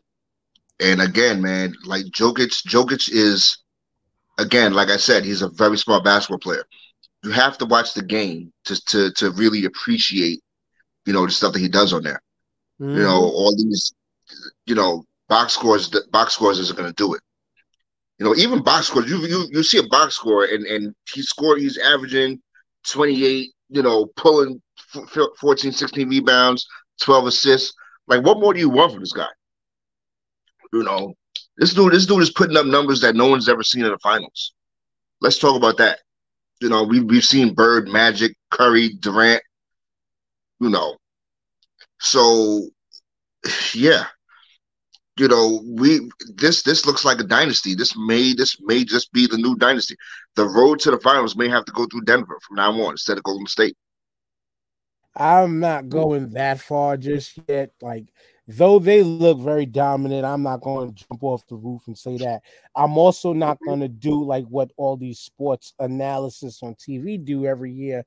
and 0.80 1.01
again, 1.01 1.42
man, 1.42 1.74
like 1.86 2.06
Jokic, 2.06 2.68
Jokic 2.68 3.10
is 3.12 3.58
again, 4.38 4.74
like 4.74 4.89
I 4.89 4.98
said, 4.98 5.24
he's 5.24 5.42
a 5.42 5.50
very 5.50 5.77
smart 5.77 6.04
basketball 6.04 6.39
player. 6.39 6.63
You 7.24 7.32
have 7.32 7.58
to 7.60 7.65
watch 7.65 7.94
the 7.94 8.04
game 8.04 8.51
to 8.65 8.80
to 8.86 9.12
to 9.13 9.32
really 9.32 9.65
appreciate, 9.65 10.42
you 11.06 11.13
know, 11.13 11.25
the 11.25 11.32
stuff 11.32 11.54
that 11.54 11.60
he 11.60 11.68
does 11.68 11.94
on 11.94 12.04
there. 12.04 12.22
Mm-hmm. 12.80 12.98
You 12.98 13.04
know, 13.04 13.22
mm-hmm. 13.22 13.36
all 13.36 13.56
these, 13.56 13.94
you 14.65 14.75
know, 14.75 15.06
box 15.27 15.54
scores. 15.54 15.89
Box 16.12 16.34
scores 16.34 16.60
isn't 16.60 16.77
going 16.77 16.89
to 16.89 16.96
do 16.96 17.13
it. 17.15 17.22
You 18.20 18.25
know, 18.25 18.36
even 18.36 18.63
box 18.63 18.88
scores. 18.88 19.10
You 19.10 19.18
you 19.25 19.48
you 19.51 19.63
see 19.63 19.80
a 19.80 19.88
box 19.88 20.15
score 20.15 20.46
and 20.46 20.65
and 20.65 20.94
he 21.13 21.22
scored. 21.22 21.60
He's 21.60 21.77
averaging 21.77 22.42
28, 22.88 23.51
you 23.70 23.82
know, 23.82 24.08
pulling 24.15 24.62
14, 25.39 25.72
16 25.72 26.10
rebounds, 26.10 26.68
12 27.01 27.27
assists. 27.27 27.74
Like, 28.08 28.24
what 28.24 28.39
more 28.39 28.54
do 28.54 28.60
you 28.60 28.70
want 28.70 28.94
from 28.94 29.01
this 29.01 29.13
guy? 29.13 29.27
You 30.72 30.84
know, 30.84 31.15
this 31.57 31.74
dude, 31.74 31.93
this 31.93 32.05
dude 32.05 32.21
is 32.21 32.31
putting 32.31 32.57
up 32.57 32.65
numbers 32.65 33.01
that 33.01 33.15
no 33.15 33.27
one's 33.27 33.50
ever 33.50 33.63
seen 33.63 33.85
in 33.85 33.91
the 33.91 33.97
finals. 34.00 34.53
Let's 35.21 35.39
talk 35.39 35.55
about 35.55 35.77
that. 35.77 36.00
You 36.62 36.69
know, 36.69 36.83
we 36.83 37.01
we've 37.01 37.24
seen 37.24 37.53
Bird, 37.53 37.88
Magic, 37.88 38.35
Curry, 38.51 38.93
Durant. 38.93 39.41
You 40.59 40.69
know, 40.69 40.95
so 42.00 42.67
yeah, 43.74 44.05
you 45.17 45.27
know, 45.27 45.62
we 45.65 46.09
this 46.35 46.62
this 46.63 46.85
looks 46.85 47.05
like 47.05 47.19
a 47.19 47.24
dynasty. 47.24 47.75
This 47.75 47.95
may 47.97 48.33
this 48.33 48.57
may 48.62 48.83
just 48.83 49.12
be 49.13 49.27
the 49.27 49.38
new 49.38 49.55
dynasty. 49.55 49.95
The 50.35 50.45
road 50.45 50.79
to 50.81 50.91
the 50.91 51.00
finals 51.00 51.35
may 51.35 51.50
have 51.50 51.65
to 51.65 51.71
go 51.71 51.85
through 51.85 52.01
Denver 52.01 52.38
from 52.45 52.57
now 52.57 52.71
on 52.71 52.91
instead 52.91 53.17
of 53.17 53.24
Golden 53.24 53.47
State. 53.47 53.75
I'm 55.15 55.59
not 55.59 55.88
going 55.88 56.31
that 56.33 56.59
far 56.59 56.97
just 56.97 57.39
yet. 57.47 57.71
Like, 57.81 58.07
though 58.48 58.80
they 58.80 59.04
look 59.04 59.40
very 59.40 59.66
dominant, 59.66 60.25
I'm 60.25 60.44
not 60.44 60.62
going 60.62 60.94
to 60.94 61.06
jump 61.08 61.24
off 61.24 61.48
the 61.48 61.56
roof 61.56 61.84
and 61.88 61.98
say 61.98 62.18
that. 62.18 62.42
I'm 62.75 62.98
also 62.98 63.34
not 63.34 63.58
mm-hmm. 63.58 63.70
going 63.70 63.80
to 63.82 63.88
do 63.88 64.24
like 64.24 64.46
what 64.46 64.72
all 64.78 64.98
these 64.98 65.20
sports 65.20 65.74
analysis 65.80 66.60
on 66.62 66.75
TV 66.75 67.24
do 67.24 67.46
every 67.46 67.72
year 67.72 68.06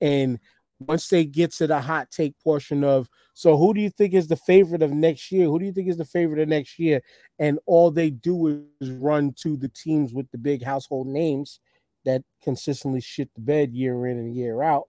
and 0.00 0.38
once 0.80 1.08
they 1.08 1.24
get 1.24 1.52
to 1.52 1.66
the 1.66 1.80
hot 1.80 2.10
take 2.10 2.34
portion 2.40 2.84
of 2.84 3.08
so 3.32 3.56
who 3.56 3.74
do 3.74 3.80
you 3.80 3.90
think 3.90 4.14
is 4.14 4.28
the 4.28 4.36
favorite 4.36 4.82
of 4.82 4.92
next 4.92 5.32
year? 5.32 5.46
Who 5.46 5.58
do 5.58 5.64
you 5.64 5.72
think 5.72 5.88
is 5.88 5.96
the 5.96 6.04
favorite 6.04 6.40
of 6.40 6.48
next 6.48 6.78
year? 6.78 7.02
And 7.38 7.58
all 7.66 7.90
they 7.90 8.10
do 8.10 8.66
is 8.80 8.90
run 8.90 9.34
to 9.38 9.56
the 9.56 9.68
teams 9.68 10.12
with 10.12 10.30
the 10.30 10.38
big 10.38 10.62
household 10.62 11.06
names 11.06 11.60
that 12.04 12.22
consistently 12.42 13.00
shit 13.00 13.32
the 13.34 13.40
bed 13.40 13.72
year 13.72 14.06
in 14.06 14.18
and 14.18 14.34
year 14.34 14.62
out. 14.62 14.88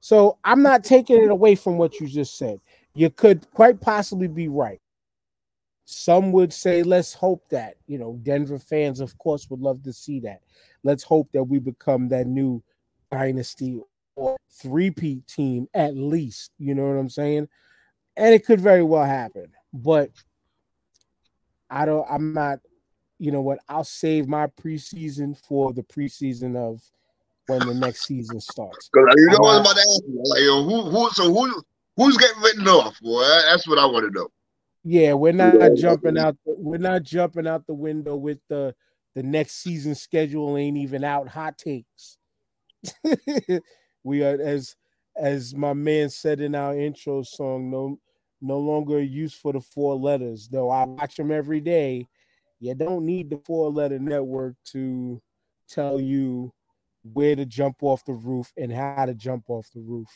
So 0.00 0.38
I'm 0.44 0.62
not 0.62 0.84
taking 0.84 1.22
it 1.22 1.30
away 1.30 1.54
from 1.54 1.78
what 1.78 2.00
you 2.00 2.06
just 2.06 2.36
said. 2.36 2.60
You 2.94 3.10
could 3.10 3.50
quite 3.52 3.80
possibly 3.80 4.28
be 4.28 4.48
right. 4.48 4.80
Some 5.84 6.32
would 6.32 6.52
say, 6.52 6.82
let's 6.82 7.12
hope 7.12 7.48
that, 7.50 7.74
you 7.86 7.98
know, 7.98 8.18
Denver 8.22 8.58
fans, 8.58 9.00
of 9.00 9.18
course, 9.18 9.50
would 9.50 9.60
love 9.60 9.82
to 9.82 9.92
see 9.92 10.20
that. 10.20 10.40
Let's 10.82 11.02
hope 11.02 11.30
that 11.32 11.44
we 11.44 11.58
become 11.58 12.08
that 12.08 12.26
new 12.26 12.62
dynasty 13.10 13.80
or 14.16 14.36
three-peat 14.50 15.26
team 15.26 15.68
at 15.74 15.96
least. 15.96 16.52
You 16.58 16.74
know 16.74 16.84
what 16.84 16.98
I'm 16.98 17.10
saying? 17.10 17.48
And 18.16 18.32
it 18.32 18.46
could 18.46 18.60
very 18.60 18.82
well 18.82 19.04
happen. 19.04 19.48
But 19.72 20.10
I 21.68 21.84
don't 21.84 22.06
I'm 22.08 22.32
not, 22.32 22.60
you 23.18 23.32
know 23.32 23.42
what, 23.42 23.58
I'll 23.68 23.84
save 23.84 24.28
my 24.28 24.46
preseason 24.46 25.36
for 25.36 25.72
the 25.72 25.82
preseason 25.82 26.56
of 26.56 26.80
when 27.46 27.66
the 27.66 27.74
next 27.74 28.06
season 28.06 28.40
starts. 28.40 28.88
You 28.94 29.28
know 29.30 29.38
what 29.40 29.56
I'm 29.56 29.60
about 29.62 29.74
to 29.74 29.80
ask 29.80 30.02
you? 30.06 30.22
Like, 30.24 30.42
who, 30.42 30.90
who, 30.90 31.10
so 31.10 31.32
who, 31.32 31.62
who's 31.96 32.16
getting 32.16 32.42
written 32.42 32.68
off, 32.68 33.00
boy? 33.00 33.22
That's 33.22 33.66
what 33.66 33.78
I 33.78 33.86
want 33.86 34.06
to 34.06 34.18
know. 34.18 34.28
Yeah, 34.84 35.14
we're 35.14 35.32
not 35.32 35.74
jumping 35.76 36.18
out. 36.18 36.36
The, 36.44 36.54
we're 36.58 36.78
not 36.78 37.02
jumping 37.02 37.46
out 37.46 37.66
the 37.66 37.74
window 37.74 38.16
with 38.16 38.38
the 38.48 38.74
the 39.14 39.22
next 39.22 39.62
season 39.62 39.94
schedule 39.94 40.56
ain't 40.56 40.76
even 40.76 41.04
out. 41.04 41.28
Hot 41.28 41.56
takes. 41.56 42.18
we 44.04 44.22
are 44.22 44.38
as 44.40 44.76
as 45.16 45.54
my 45.54 45.72
man 45.72 46.10
said 46.10 46.40
in 46.40 46.54
our 46.54 46.78
intro 46.78 47.22
song. 47.22 47.70
No, 47.70 47.98
no 48.42 48.58
longer 48.58 49.02
use 49.02 49.34
for 49.34 49.52
the 49.52 49.60
four 49.60 49.94
letters. 49.94 50.48
Though 50.48 50.70
I 50.70 50.84
watch 50.84 51.16
them 51.16 51.30
every 51.30 51.60
day. 51.60 52.06
You 52.60 52.74
don't 52.74 53.04
need 53.04 53.30
the 53.30 53.40
four 53.44 53.70
letter 53.70 53.98
network 53.98 54.54
to 54.72 55.20
tell 55.68 56.00
you 56.00 56.52
where 57.02 57.36
to 57.36 57.44
jump 57.44 57.76
off 57.82 58.04
the 58.04 58.14
roof 58.14 58.52
and 58.56 58.72
how 58.72 59.04
to 59.04 59.14
jump 59.14 59.44
off 59.48 59.68
the 59.74 59.80
roof. 59.80 60.08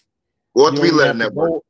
Or 0.59 0.75
three 0.75 0.91
letter 0.91 1.15
network. 1.15 1.51
Go, 1.51 1.65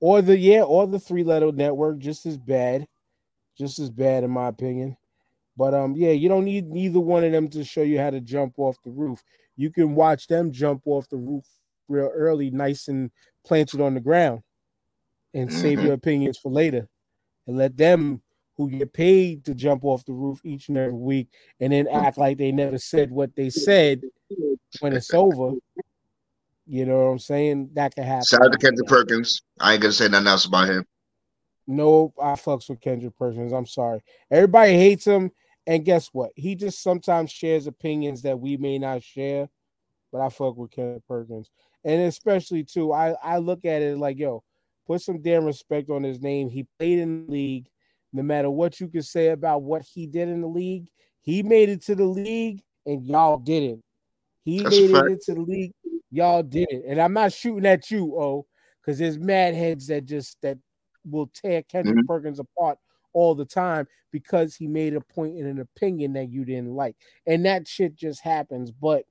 or 0.00 0.22
the 0.22 0.36
yeah, 0.38 0.62
or 0.62 0.86
the 0.86 0.98
three 0.98 1.24
letter 1.24 1.50
network, 1.52 1.98
just 1.98 2.26
as 2.26 2.36
bad, 2.36 2.86
just 3.56 3.78
as 3.78 3.90
bad 3.90 4.24
in 4.24 4.30
my 4.30 4.48
opinion. 4.48 4.96
But 5.56 5.74
um, 5.74 5.94
yeah, 5.96 6.10
you 6.10 6.28
don't 6.28 6.44
need 6.44 6.68
neither 6.68 7.00
one 7.00 7.24
of 7.24 7.32
them 7.32 7.48
to 7.48 7.64
show 7.64 7.82
you 7.82 7.98
how 7.98 8.10
to 8.10 8.20
jump 8.20 8.54
off 8.58 8.76
the 8.84 8.90
roof. 8.90 9.22
You 9.56 9.70
can 9.70 9.94
watch 9.94 10.28
them 10.28 10.52
jump 10.52 10.82
off 10.84 11.08
the 11.08 11.16
roof 11.16 11.44
real 11.88 12.10
early, 12.14 12.50
nice 12.50 12.88
and 12.88 13.10
planted 13.44 13.80
on 13.80 13.94
the 13.94 14.00
ground, 14.00 14.42
and 15.34 15.48
mm-hmm. 15.48 15.58
save 15.58 15.82
your 15.82 15.94
opinions 15.94 16.38
for 16.38 16.52
later, 16.52 16.88
and 17.46 17.56
let 17.56 17.76
them 17.76 18.22
who 18.58 18.68
get 18.68 18.92
paid 18.92 19.44
to 19.44 19.54
jump 19.54 19.84
off 19.84 20.04
the 20.04 20.12
roof 20.12 20.40
each 20.44 20.68
and 20.68 20.76
every 20.76 20.92
week 20.92 21.28
and 21.60 21.72
then 21.72 21.86
act 21.86 22.18
like 22.18 22.36
they 22.36 22.50
never 22.50 22.76
said 22.76 23.08
what 23.08 23.34
they 23.36 23.48
said 23.48 24.02
when 24.80 24.92
it's 24.92 25.14
over. 25.14 25.52
You 26.68 26.84
know 26.84 26.98
what 26.98 27.12
I'm 27.12 27.18
saying? 27.18 27.70
That 27.72 27.94
can 27.94 28.04
happen. 28.04 28.26
Shout 28.26 28.44
out 28.44 28.52
to 28.52 28.58
Kendrick 28.58 28.86
Perkins. 28.86 29.42
I 29.58 29.72
ain't 29.72 29.82
gonna 29.82 29.92
say 29.92 30.08
nothing 30.08 30.26
else 30.26 30.44
about 30.44 30.68
him. 30.68 30.84
No, 31.66 32.12
I 32.20 32.32
fucks 32.32 32.68
with 32.68 32.80
Kendrick 32.80 33.16
Perkins. 33.16 33.52
I'm 33.52 33.66
sorry. 33.66 34.02
Everybody 34.30 34.74
hates 34.74 35.06
him, 35.06 35.30
and 35.66 35.84
guess 35.84 36.08
what? 36.12 36.30
He 36.36 36.54
just 36.54 36.82
sometimes 36.82 37.30
shares 37.30 37.66
opinions 37.66 38.22
that 38.22 38.38
we 38.38 38.58
may 38.58 38.78
not 38.78 39.02
share. 39.02 39.48
But 40.12 40.20
I 40.20 40.28
fuck 40.28 40.56
with 40.56 40.70
Kendrick 40.70 41.06
Perkins, 41.06 41.50
and 41.84 42.02
especially 42.02 42.64
too, 42.64 42.92
I 42.92 43.14
I 43.22 43.38
look 43.38 43.64
at 43.64 43.80
it 43.80 43.96
like 43.96 44.18
yo, 44.18 44.44
put 44.86 45.00
some 45.00 45.22
damn 45.22 45.44
respect 45.44 45.88
on 45.88 46.02
his 46.02 46.20
name. 46.20 46.50
He 46.50 46.66
played 46.78 46.98
in 46.98 47.26
the 47.26 47.32
league. 47.32 47.68
No 48.12 48.22
matter 48.22 48.50
what 48.50 48.78
you 48.80 48.88
can 48.88 49.02
say 49.02 49.28
about 49.28 49.62
what 49.62 49.82
he 49.82 50.06
did 50.06 50.28
in 50.28 50.40
the 50.40 50.48
league, 50.48 50.88
he 51.20 51.42
made 51.42 51.68
it 51.70 51.82
to 51.84 51.94
the 51.94 52.04
league, 52.04 52.62
and 52.84 53.06
y'all 53.06 53.38
didn't. 53.38 53.82
He 54.44 54.62
That's 54.62 54.80
made 54.80 54.90
it 54.90 55.06
into 55.06 55.34
the 55.34 55.42
league 55.42 55.72
Y'all 56.10 56.42
did 56.42 56.68
it. 56.70 56.84
And 56.86 57.00
I'm 57.00 57.12
not 57.12 57.32
shooting 57.32 57.66
at 57.66 57.90
you, 57.90 58.16
oh, 58.18 58.46
because 58.80 58.98
there's 58.98 59.18
mad 59.18 59.54
heads 59.54 59.86
that 59.88 60.06
just 60.06 60.40
that 60.42 60.58
will 61.04 61.30
tear 61.34 61.62
Kendrick 61.62 61.96
mm-hmm. 61.96 62.06
Perkins 62.06 62.38
apart 62.38 62.78
all 63.12 63.34
the 63.34 63.44
time 63.44 63.86
because 64.10 64.54
he 64.54 64.66
made 64.66 64.94
a 64.94 65.00
point 65.00 65.36
in 65.36 65.46
an 65.46 65.60
opinion 65.60 66.14
that 66.14 66.30
you 66.30 66.44
didn't 66.44 66.74
like. 66.74 66.96
And 67.26 67.44
that 67.44 67.68
shit 67.68 67.94
just 67.94 68.22
happens. 68.22 68.70
But 68.70 69.04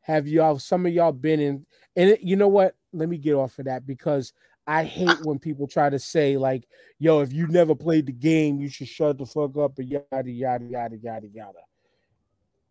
have 0.00 0.26
y'all 0.26 0.58
some 0.58 0.86
of 0.86 0.92
y'all 0.92 1.12
been 1.12 1.40
in 1.40 1.66
and 1.94 2.10
it, 2.10 2.20
you 2.20 2.36
know 2.36 2.48
what? 2.48 2.74
Let 2.92 3.08
me 3.08 3.18
get 3.18 3.34
off 3.34 3.58
of 3.58 3.66
that 3.66 3.86
because 3.86 4.32
I 4.66 4.84
hate 4.84 5.24
when 5.24 5.38
people 5.38 5.66
try 5.66 5.90
to 5.90 5.98
say 5.98 6.36
like, 6.36 6.68
"Yo, 6.98 7.20
if 7.20 7.32
you 7.32 7.46
never 7.48 7.74
played 7.74 8.06
the 8.06 8.12
game, 8.12 8.60
you 8.60 8.68
should 8.68 8.88
shut 8.88 9.18
the 9.18 9.26
fuck 9.26 9.56
up," 9.56 9.78
and 9.78 9.88
yada 9.88 10.30
yada 10.30 10.64
yada 10.64 10.96
yada 10.96 11.28
yada. 11.28 11.58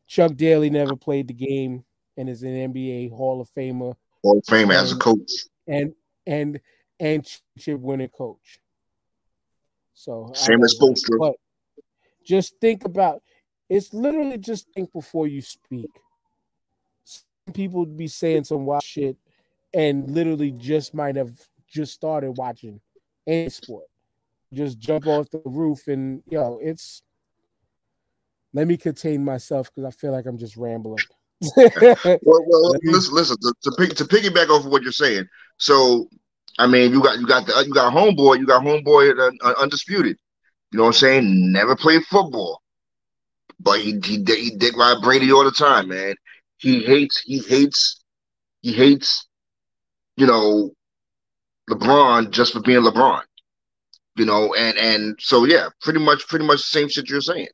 Chuck 0.08 0.36
Daly 0.36 0.70
never 0.70 0.96
played 0.96 1.28
the 1.28 1.34
game 1.34 1.84
and 2.18 2.28
is 2.28 2.44
an 2.44 2.74
NBA 2.74 3.12
Hall 3.12 3.40
of 3.40 3.50
Famer. 3.52 3.96
Hall 4.24 4.40
of 4.40 4.44
Famer 4.44 4.74
as 4.74 4.92
a 4.92 4.98
coach. 4.98 5.32
And 5.68 5.94
and 6.26 6.60
and 7.00 7.24
championship 7.26 7.80
winning 7.80 8.10
coach. 8.10 8.60
So 9.94 10.32
same 10.34 10.64
as 10.64 10.78
Spoelstra. 10.78 11.34
Just 12.26 12.56
think 12.60 12.84
about 12.84 13.22
It's 13.70 13.94
literally 13.94 14.38
just 14.38 14.68
think 14.74 14.92
before 14.92 15.28
you 15.28 15.42
speak. 15.42 15.90
Some 17.04 17.54
people 17.54 17.86
be 17.86 18.08
saying 18.08 18.46
some 18.46 18.66
wild 18.66 18.84
shit 18.84 19.18
and 19.74 20.10
literally 20.10 20.52
just 20.52 20.94
might 20.94 21.16
have 21.16 21.32
just 21.68 21.94
started 21.94 22.32
watching 22.32 22.82
any 23.26 23.50
sport. 23.50 23.86
Just 24.54 24.80
jump 24.80 25.08
off 25.08 25.30
the 25.30 25.42
roof 25.46 25.88
and 25.88 26.24
yo, 26.30 26.60
it's 26.62 27.04
let 28.54 28.68
me 28.68 28.78
contain 28.78 29.24
myself 29.24 29.70
because 29.74 29.86
I 29.86 29.92
feel 29.92 30.12
like 30.12 30.26
I'm 30.26 30.38
just 30.38 30.58
rambling. 30.58 30.98
Well, 31.42 32.20
well 32.24 32.74
listen, 32.84 33.16
listen 33.16 33.38
to, 33.42 33.54
to, 33.62 33.72
pick, 33.78 33.96
to 33.96 34.06
piggyback 34.06 34.50
off 34.50 34.66
of 34.66 34.72
what 34.72 34.82
you're 34.82 34.92
saying. 34.92 35.28
So, 35.58 36.10
I 36.58 36.68
mean, 36.68 36.92
you 36.92 37.02
got 37.02 37.20
you 37.20 37.28
got 37.28 37.46
the 37.46 37.64
you 37.66 37.74
got 37.74 37.94
homeboy, 37.94 38.40
you 38.40 38.48
got 38.48 38.64
homeboy 38.64 39.18
uh, 39.20 39.32
uh, 39.48 39.54
undisputed. 39.62 40.18
You 40.72 40.78
know 40.78 40.84
what 40.84 40.90
I'm 40.90 40.94
saying? 40.94 41.52
Never 41.52 41.76
played 41.76 42.04
football, 42.06 42.62
but 43.60 43.80
he 43.80 44.00
he 44.04 44.24
he 44.28 44.52
dick 44.58 44.76
ride 44.76 45.02
Brady 45.02 45.32
all 45.32 45.44
the 45.44 45.52
time, 45.52 45.90
man. 45.90 46.16
He 46.58 46.84
hates 46.84 47.22
he 47.22 47.40
hates 47.40 48.04
he 48.62 48.74
hates 48.74 49.28
you 50.16 50.26
know 50.26 50.72
LeBron 51.70 52.32
just 52.32 52.54
for 52.54 52.62
being 52.62 52.82
LeBron. 52.82 53.22
You 54.16 54.26
know, 54.26 54.56
and 54.56 54.78
and 54.78 55.16
so 55.20 55.46
yeah, 55.46 55.70
pretty 55.82 56.00
much 56.00 56.28
pretty 56.28 56.46
much 56.46 56.58
the 56.58 56.64
same 56.64 56.90
shit 56.90 57.10
you're 57.10 57.22
saying. 57.22 57.50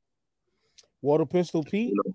Water 1.02 1.26
Pistol 1.26 1.64
Pete. 1.64 1.90
You 1.90 2.02
know? 2.06 2.14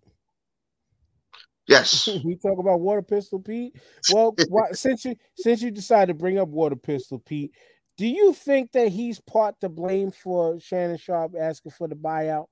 Yes. 1.69 2.09
we 2.25 2.35
talk 2.37 2.59
about 2.59 2.81
Water 2.81 3.03
Pistol 3.03 3.39
Pete. 3.39 3.77
Well, 4.13 4.35
why, 4.49 4.73
since 4.73 5.05
you 5.05 5.15
since 5.37 5.63
you 5.63 5.71
decided 5.71 6.09
to 6.09 6.19
bring 6.19 6.39
up 6.39 6.49
Water 6.49 6.77
Pistol 6.77 7.21
Pete, 7.21 7.53
do 7.97 8.07
you 8.07 8.33
think 8.33 8.73
that 8.73 8.89
he's 8.89 9.21
part 9.21 9.61
to 9.61 9.69
blame 9.69 10.11
for 10.11 10.59
Shannon 10.59 10.97
Sharpe 10.97 11.35
asking 11.39 11.73
for 11.73 11.87
the 11.87 11.95
buyout 11.95 12.47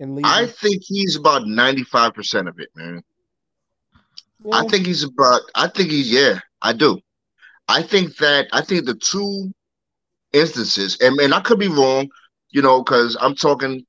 and 0.00 0.14
leaving? 0.14 0.30
I 0.30 0.46
think 0.46 0.82
he's 0.84 1.16
about 1.16 1.46
ninety 1.46 1.84
five 1.84 2.12
percent 2.12 2.48
of 2.48 2.58
it, 2.58 2.68
man. 2.74 3.02
Yeah. 4.44 4.56
I 4.56 4.66
think 4.66 4.84
he's 4.84 5.04
about. 5.04 5.42
I 5.54 5.68
think 5.68 5.90
he's 5.90 6.10
yeah. 6.10 6.40
I 6.60 6.72
do. 6.72 7.00
I 7.68 7.82
think 7.82 8.16
that 8.16 8.48
I 8.52 8.62
think 8.62 8.84
the 8.84 8.94
two 8.94 9.54
instances, 10.32 10.98
and, 11.00 11.18
and 11.20 11.32
I 11.32 11.40
could 11.40 11.58
be 11.58 11.68
wrong, 11.68 12.08
you 12.50 12.60
know, 12.60 12.82
because 12.82 13.16
I'm 13.20 13.34
talking, 13.34 13.86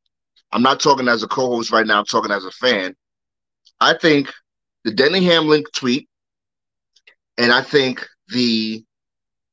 I'm 0.51 0.61
not 0.61 0.79
talking 0.79 1.07
as 1.07 1.23
a 1.23 1.27
co-host 1.27 1.71
right 1.71 1.85
now. 1.85 1.99
I'm 1.99 2.05
talking 2.05 2.31
as 2.31 2.45
a 2.45 2.51
fan. 2.51 2.95
I 3.79 3.97
think 3.97 4.31
the 4.83 4.91
Denny 4.91 5.23
Hamlin 5.23 5.63
tweet, 5.73 6.07
and 7.37 7.51
I 7.51 7.61
think 7.61 8.05
the 8.29 8.83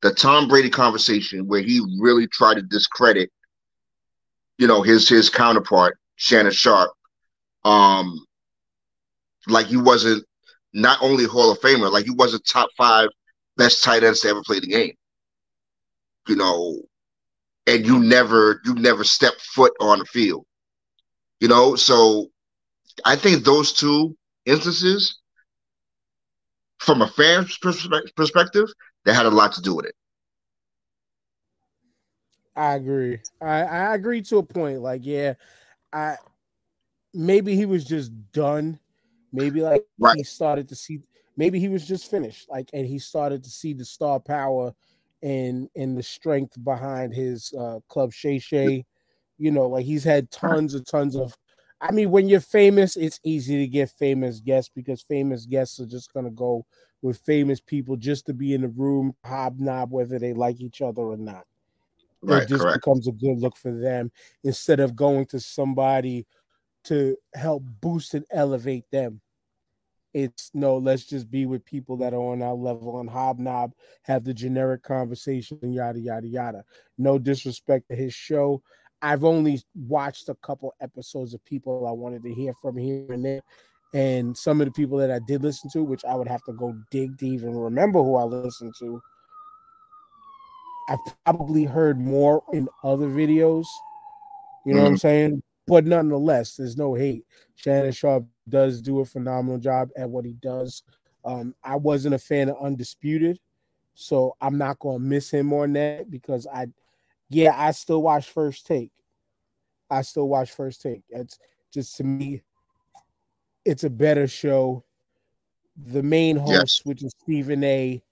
the 0.01 0.13
Tom 0.13 0.47
Brady 0.47 0.69
conversation 0.69 1.47
where 1.47 1.61
he 1.61 1.81
really 1.99 2.27
tried 2.27 2.55
to 2.55 2.61
discredit, 2.61 3.29
you 4.57 4.67
know, 4.67 4.81
his 4.81 5.07
his 5.07 5.29
counterpart 5.29 5.97
Shannon 6.15 6.51
Sharpe, 6.51 6.91
um, 7.65 8.25
like 9.47 9.67
he 9.67 9.77
wasn't 9.77 10.25
not 10.73 10.97
only 11.01 11.25
Hall 11.25 11.51
of 11.51 11.59
Famer, 11.59 11.91
like 11.91 12.05
he 12.05 12.11
wasn't 12.11 12.45
top 12.47 12.69
five 12.77 13.09
best 13.57 13.83
tight 13.83 14.03
ends 14.03 14.21
to 14.21 14.29
ever 14.29 14.41
play 14.43 14.59
the 14.59 14.67
game. 14.67 14.93
You 16.27 16.35
know, 16.35 16.81
and 17.67 17.85
you 17.85 17.99
never 17.99 18.61
you 18.65 18.75
never 18.75 19.03
step 19.03 19.33
foot 19.39 19.73
on 19.79 19.99
the 19.99 20.05
field. 20.05 20.45
You 21.39 21.47
know, 21.47 21.75
so 21.75 22.29
I 23.05 23.15
think 23.15 23.43
those 23.43 23.73
two 23.73 24.15
instances, 24.45 25.19
from 26.79 27.01
a 27.01 27.07
fan's 27.07 27.57
perspective, 27.57 28.67
they 29.05 29.13
had 29.13 29.25
a 29.25 29.31
lot 29.31 29.53
to 29.53 29.61
do 29.61 29.75
with 29.75 29.85
it. 29.85 29.95
I 32.55 32.75
agree. 32.75 33.19
I, 33.41 33.63
I 33.63 33.95
agree 33.95 34.21
to 34.23 34.37
a 34.37 34.43
point. 34.43 34.81
Like, 34.81 35.01
yeah, 35.03 35.33
I 35.91 36.17
maybe 37.13 37.55
he 37.55 37.65
was 37.65 37.85
just 37.85 38.11
done. 38.31 38.79
Maybe 39.31 39.61
like 39.61 39.85
right. 39.97 40.15
he 40.15 40.23
started 40.23 40.69
to 40.69 40.75
see 40.75 40.99
maybe 41.35 41.59
he 41.59 41.69
was 41.69 41.87
just 41.87 42.11
finished. 42.11 42.49
Like, 42.49 42.69
and 42.73 42.85
he 42.85 42.99
started 42.99 43.43
to 43.43 43.49
see 43.49 43.73
the 43.73 43.85
star 43.85 44.19
power 44.19 44.73
and 45.23 45.69
and 45.75 45.97
the 45.97 46.03
strength 46.03 46.63
behind 46.63 47.13
his 47.13 47.53
uh 47.59 47.79
club 47.87 48.13
Shay 48.13 48.39
Shay. 48.39 48.85
You 49.39 49.51
know, 49.51 49.67
like 49.67 49.85
he's 49.85 50.03
had 50.03 50.29
tons 50.29 50.75
and 50.75 50.85
tons 50.85 51.15
of 51.15 51.35
I 51.83 51.91
mean, 51.91 52.11
when 52.11 52.29
you're 52.29 52.39
famous, 52.39 52.95
it's 52.95 53.19
easy 53.25 53.57
to 53.57 53.67
get 53.67 53.89
famous 53.89 54.39
guests 54.39 54.71
because 54.73 55.01
famous 55.01 55.45
guests 55.45 55.81
are 55.81 55.85
just 55.85 56.13
gonna 56.13 56.31
go 56.31 56.65
with 57.01 57.17
famous 57.25 57.59
people 57.59 57.97
just 57.97 58.25
to 58.27 58.33
be 58.33 58.53
in 58.53 58.61
the 58.61 58.69
room, 58.69 59.13
hobnob, 59.25 59.91
whether 59.91 60.17
they 60.17 60.31
like 60.33 60.61
each 60.61 60.81
other 60.81 61.01
or 61.01 61.17
not. 61.17 61.45
Right, 62.21 62.43
it 62.43 62.47
just 62.47 62.63
correct. 62.63 62.85
becomes 62.85 63.09
a 63.09 63.11
good 63.11 63.37
look 63.37 63.57
for 63.57 63.73
them 63.73 64.13
instead 64.45 64.79
of 64.79 64.95
going 64.95 65.25
to 65.27 65.41
somebody 65.41 66.25
to 66.85 67.17
help 67.33 67.63
boost 67.81 68.13
and 68.13 68.25
elevate 68.31 68.89
them. 68.89 69.19
It's 70.13 70.51
no, 70.53 70.77
let's 70.77 71.03
just 71.05 71.29
be 71.29 71.45
with 71.45 71.65
people 71.65 71.97
that 71.97 72.13
are 72.13 72.31
on 72.31 72.41
our 72.41 72.53
level 72.53 73.01
and 73.01 73.09
hobnob, 73.09 73.73
have 74.03 74.23
the 74.23 74.33
generic 74.33 74.83
conversation, 74.83 75.59
yada 75.73 75.99
yada 75.99 76.27
yada. 76.27 76.63
No 76.97 77.17
disrespect 77.19 77.89
to 77.89 77.95
his 77.95 78.13
show. 78.13 78.61
I've 79.03 79.25
only 79.25 79.61
watched 79.75 80.29
a 80.29 80.35
couple 80.35 80.73
episodes 80.79 81.33
of 81.33 81.43
people 81.43 81.85
I 81.85 81.91
wanted 81.91 82.23
to 82.23 82.33
hear 82.33 82.53
from 82.61 82.77
here 82.77 83.05
and 83.11 83.23
there. 83.23 83.41
And 83.93 84.35
some 84.35 84.61
of 84.61 84.65
the 84.65 84.71
people 84.71 84.97
that 84.97 85.11
I 85.11 85.19
did 85.19 85.43
listen 85.43 85.69
to, 85.73 85.83
which 85.83 86.05
I 86.05 86.15
would 86.15 86.27
have 86.27 86.43
to 86.45 86.53
go 86.53 86.73
dig 86.89 87.17
to 87.19 87.27
even 87.27 87.53
remember 87.53 88.01
who 88.01 88.15
I 88.15 88.23
listened 88.23 88.73
to, 88.79 89.01
I've 90.87 90.99
probably 91.25 91.65
heard 91.65 91.99
more 91.99 92.43
in 92.53 92.69
other 92.81 93.07
videos. 93.07 93.65
You 94.65 94.73
know 94.73 94.77
mm-hmm. 94.77 94.77
what 94.77 94.79
I'm 94.79 94.85
mm-hmm. 94.93 94.95
saying? 94.95 95.43
But 95.67 95.85
nonetheless, 95.85 96.55
there's 96.55 96.77
no 96.77 96.93
hate. 96.93 97.25
Shannon 97.55 97.91
Sharpe 97.91 98.25
does 98.47 98.81
do 98.81 99.01
a 99.01 99.05
phenomenal 99.05 99.59
job 99.59 99.89
at 99.97 100.09
what 100.09 100.25
he 100.25 100.33
does. 100.41 100.81
Um, 101.25 101.55
I 101.63 101.75
wasn't 101.75 102.15
a 102.15 102.19
fan 102.19 102.49
of 102.49 102.57
Undisputed, 102.61 103.39
so 103.95 104.35
I'm 104.41 104.57
not 104.57 104.79
gonna 104.79 104.99
miss 104.99 105.29
him 105.29 105.53
on 105.53 105.73
that 105.73 106.09
because 106.09 106.47
I 106.47 106.67
yeah, 107.33 107.53
I 107.55 107.71
still 107.71 108.01
watch 108.01 108.29
First 108.29 108.65
Take. 108.65 108.91
I 109.89 110.01
still 110.01 110.27
watch 110.27 110.51
First 110.51 110.81
Take. 110.81 111.03
It's 111.09 111.37
just 111.73 111.97
to 111.97 112.03
me, 112.03 112.41
it's 113.65 113.83
a 113.83 113.89
better 113.89 114.27
show. 114.27 114.83
The 115.75 116.03
main 116.03 116.37
host, 116.37 116.51
yes. 116.51 116.81
which 116.83 117.03
is 117.03 117.13
Stephen 117.23 117.63
A, 117.63 118.03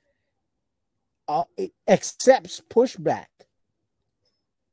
uh, 1.28 1.44
accepts 1.88 2.62
pushback. 2.70 3.28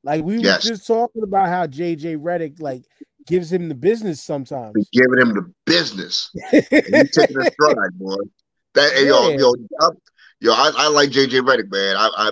Like 0.03 0.25
we 0.25 0.39
yes. 0.39 0.65
were 0.65 0.71
just 0.71 0.87
talking 0.87 1.23
about 1.23 1.49
how 1.49 1.67
JJ 1.67 2.19
Redick 2.19 2.61
like 2.61 2.85
gives 3.27 3.53
him 3.53 3.69
the 3.69 3.75
business 3.75 4.23
sometimes. 4.23 4.73
He's 4.75 4.89
giving 4.91 5.19
him 5.19 5.35
the 5.35 5.53
business. 5.67 6.31
He's 6.51 6.69
taking 7.11 7.39
a 7.39 7.51
stride, 7.51 7.99
boy. 7.99 8.17
That 8.75 8.93
yeah. 8.95 9.03
yo, 9.03 9.31
yo, 9.31 9.55
yo, 10.41 10.53
I, 10.53 10.73
I 10.77 10.89
like 10.89 11.11
JJ 11.11 11.43
Redick, 11.43 11.71
man. 11.71 11.97
I, 11.97 12.09
I 12.17 12.31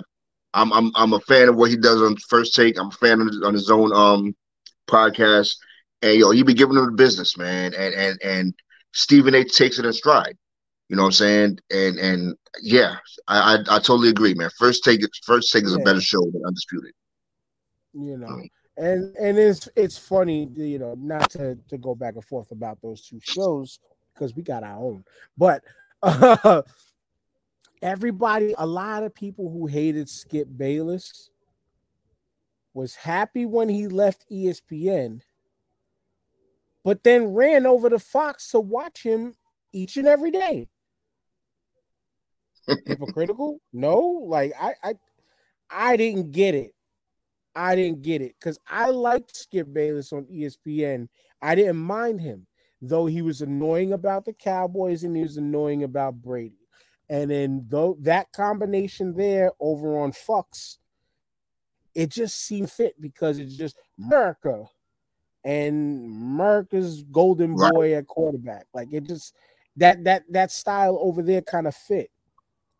I'm 0.57 0.73
I'm 0.73 0.91
I'm 0.95 1.13
a 1.13 1.19
fan 1.21 1.49
of 1.49 1.55
what 1.55 1.69
he 1.69 1.77
does 1.77 2.01
on 2.01 2.17
First 2.29 2.55
Take. 2.55 2.79
I'm 2.79 2.87
a 2.87 2.91
fan 2.91 3.21
of 3.21 3.27
on 3.43 3.53
his 3.53 3.69
own 3.69 3.93
um 3.93 4.35
podcast, 4.87 5.55
and 6.01 6.17
yo, 6.17 6.31
he 6.31 6.41
be 6.41 6.55
giving 6.55 6.75
them 6.75 6.87
the 6.87 6.91
business, 6.91 7.37
man. 7.37 7.73
And 7.75 7.93
and 7.93 8.19
and 8.23 8.53
Stephen 8.93 9.35
A. 9.35 9.43
takes 9.43 9.77
it 9.77 9.85
in 9.85 9.93
stride. 9.93 10.35
You 10.89 10.95
know 10.95 11.03
what 11.03 11.09
I'm 11.09 11.13
saying? 11.13 11.59
And 11.71 11.99
and 11.99 12.35
yeah, 12.61 12.95
I 13.27 13.55
I, 13.55 13.59
I 13.75 13.79
totally 13.79 14.09
agree, 14.09 14.33
man. 14.33 14.49
First 14.57 14.83
Take 14.83 15.01
First 15.23 15.51
Take 15.53 15.63
is 15.63 15.75
a 15.75 15.79
better 15.79 16.01
show 16.01 16.21
than 16.21 16.41
Undisputed. 16.45 16.93
You 17.93 18.17
know. 18.17 18.27
Mm. 18.27 18.49
And 18.77 19.15
and 19.17 19.37
it's 19.37 19.69
it's 19.75 19.97
funny, 19.97 20.49
you 20.55 20.79
know, 20.79 20.95
not 20.97 21.29
to 21.31 21.57
to 21.69 21.77
go 21.77 21.93
back 21.93 22.15
and 22.15 22.25
forth 22.25 22.51
about 22.51 22.79
those 22.81 23.01
two 23.01 23.19
shows 23.21 23.79
because 24.13 24.35
we 24.35 24.43
got 24.43 24.63
our 24.63 24.77
own, 24.77 25.03
but 25.35 25.63
uh, 26.03 26.61
everybody, 27.81 28.53
a 28.57 28.65
lot 28.65 29.03
of 29.03 29.13
people 29.13 29.51
who 29.51 29.67
hated 29.67 30.09
Skip 30.09 30.47
Bayless 30.55 31.29
was 32.73 32.95
happy 32.95 33.45
when 33.45 33.69
he 33.69 33.87
left 33.87 34.25
ESPN, 34.31 35.21
but 36.83 37.03
then 37.03 37.33
ran 37.33 37.65
over 37.65 37.89
to 37.89 37.99
Fox 37.99 38.51
to 38.51 38.59
watch 38.59 39.03
him 39.03 39.33
each 39.73 39.97
and 39.97 40.07
every 40.07 40.31
day. 40.31 40.67
Hypocritical? 42.85 43.59
No, 43.73 44.23
like 44.27 44.53
I, 44.59 44.73
I, 44.83 44.93
I 45.69 45.97
didn't 45.97 46.31
get 46.31 46.55
it. 46.55 46.73
I 47.55 47.75
didn't 47.75 48.03
get 48.03 48.21
it 48.21 48.35
because 48.39 48.59
I 48.67 48.89
liked 48.89 49.35
Skip 49.35 49.71
Bayless 49.73 50.13
on 50.13 50.25
ESPN. 50.25 51.07
I 51.41 51.55
didn't 51.55 51.77
mind 51.77 52.21
him, 52.21 52.45
though 52.81 53.07
he 53.07 53.21
was 53.21 53.41
annoying 53.41 53.93
about 53.93 54.25
the 54.25 54.33
Cowboys 54.33 55.03
and 55.03 55.15
he 55.15 55.23
was 55.23 55.37
annoying 55.37 55.83
about 55.83 56.21
Brady. 56.21 56.56
And 57.09 57.31
then 57.31 57.65
though 57.69 57.97
that 58.01 58.31
combination 58.33 59.13
there 59.15 59.51
over 59.59 59.99
on 59.99 60.11
Fox, 60.11 60.77
it 61.95 62.09
just 62.09 62.39
seemed 62.39 62.71
fit 62.71 62.99
because 63.01 63.39
it's 63.39 63.55
just 63.55 63.77
America 63.97 64.65
and 65.43 66.05
America's 66.05 67.03
golden 67.03 67.55
boy 67.55 67.93
right. 67.93 67.93
at 67.93 68.07
quarterback. 68.07 68.65
Like 68.73 68.89
it 68.91 69.05
just 69.05 69.33
that 69.77 70.03
that 70.03 70.23
that 70.31 70.51
style 70.51 70.99
over 71.01 71.21
there 71.23 71.41
kind 71.41 71.67
of 71.67 71.75
fit. 71.75 72.11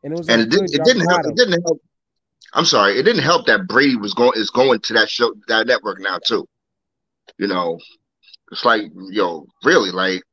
And 0.04 0.14
it 0.14 0.18
was 0.18 0.30
and 0.30 0.42
it, 0.42 0.50
did, 0.50 0.64
it 0.74 0.84
didn't 0.84 1.08
help. 1.08 1.26
It 1.26 1.36
didn't 1.36 1.62
help. 1.64 1.82
I'm 2.54 2.66
sorry, 2.66 3.00
it 3.00 3.04
didn't 3.04 3.24
help 3.24 3.46
that 3.48 3.68
Brady 3.68 3.96
was 3.96 4.14
going 4.14 4.34
is 4.36 4.50
going 4.50 4.80
to 4.82 4.94
that 4.94 5.10
show 5.10 5.34
that 5.48 5.68
network 5.68 6.00
now 6.00 6.20
too. 6.20 6.48
You 7.38 7.48
know, 7.48 7.80
It's 8.52 8.66
like, 8.66 8.84
yo, 9.10 9.48
really, 9.64 9.92
like 9.92 10.24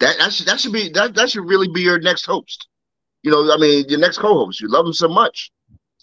that. 0.00 0.18
That 0.18 0.32
should 0.32 0.46
that 0.46 0.60
should 0.60 0.72
be 0.72 0.90
that 0.90 1.14
that 1.14 1.30
should 1.30 1.48
really 1.48 1.68
be 1.68 1.80
your 1.80 1.98
next 2.00 2.26
host. 2.26 2.68
You 3.28 3.34
know, 3.34 3.52
I 3.52 3.58
mean, 3.58 3.84
your 3.90 3.98
next 3.98 4.16
co-host. 4.16 4.58
You 4.62 4.68
love 4.68 4.86
him 4.86 4.94
so 4.94 5.06
much. 5.06 5.52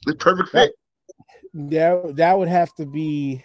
It's 0.06 0.24
perfect 0.24 0.50
fit. 0.50 0.74
That 1.56 2.18
that 2.18 2.38
would 2.38 2.50
have 2.50 2.72
to 2.76 2.86
be 2.86 3.44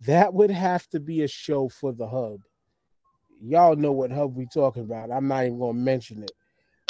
that 0.00 0.34
would 0.34 0.50
have 0.50 0.88
to 0.88 0.98
be 0.98 1.22
a 1.22 1.28
show 1.28 1.68
for 1.68 1.92
the 1.92 2.08
hub. 2.08 2.40
Y'all 3.40 3.76
know 3.76 3.92
what 3.92 4.10
hub 4.10 4.34
we 4.34 4.48
talking 4.52 4.82
about. 4.82 5.12
I'm 5.12 5.28
not 5.28 5.44
even 5.44 5.60
gonna 5.60 5.74
mention 5.74 6.24
it, 6.24 6.32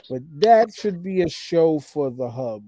but 0.08 0.22
that 0.38 0.72
should 0.72 1.02
be 1.02 1.20
a 1.20 1.28
show 1.28 1.78
for 1.78 2.10
the 2.10 2.30
hub. 2.30 2.62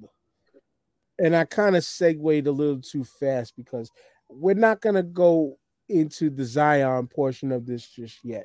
And 1.18 1.34
I 1.34 1.46
kind 1.46 1.76
of 1.76 1.82
segued 1.82 2.46
a 2.46 2.52
little 2.52 2.82
too 2.82 3.04
fast 3.04 3.54
because 3.56 3.90
we're 4.28 4.52
not 4.52 4.82
gonna 4.82 5.02
go 5.02 5.56
into 5.88 6.28
the 6.28 6.44
Zion 6.44 7.06
portion 7.06 7.52
of 7.52 7.64
this 7.64 7.88
just 7.88 8.18
yet. 8.22 8.44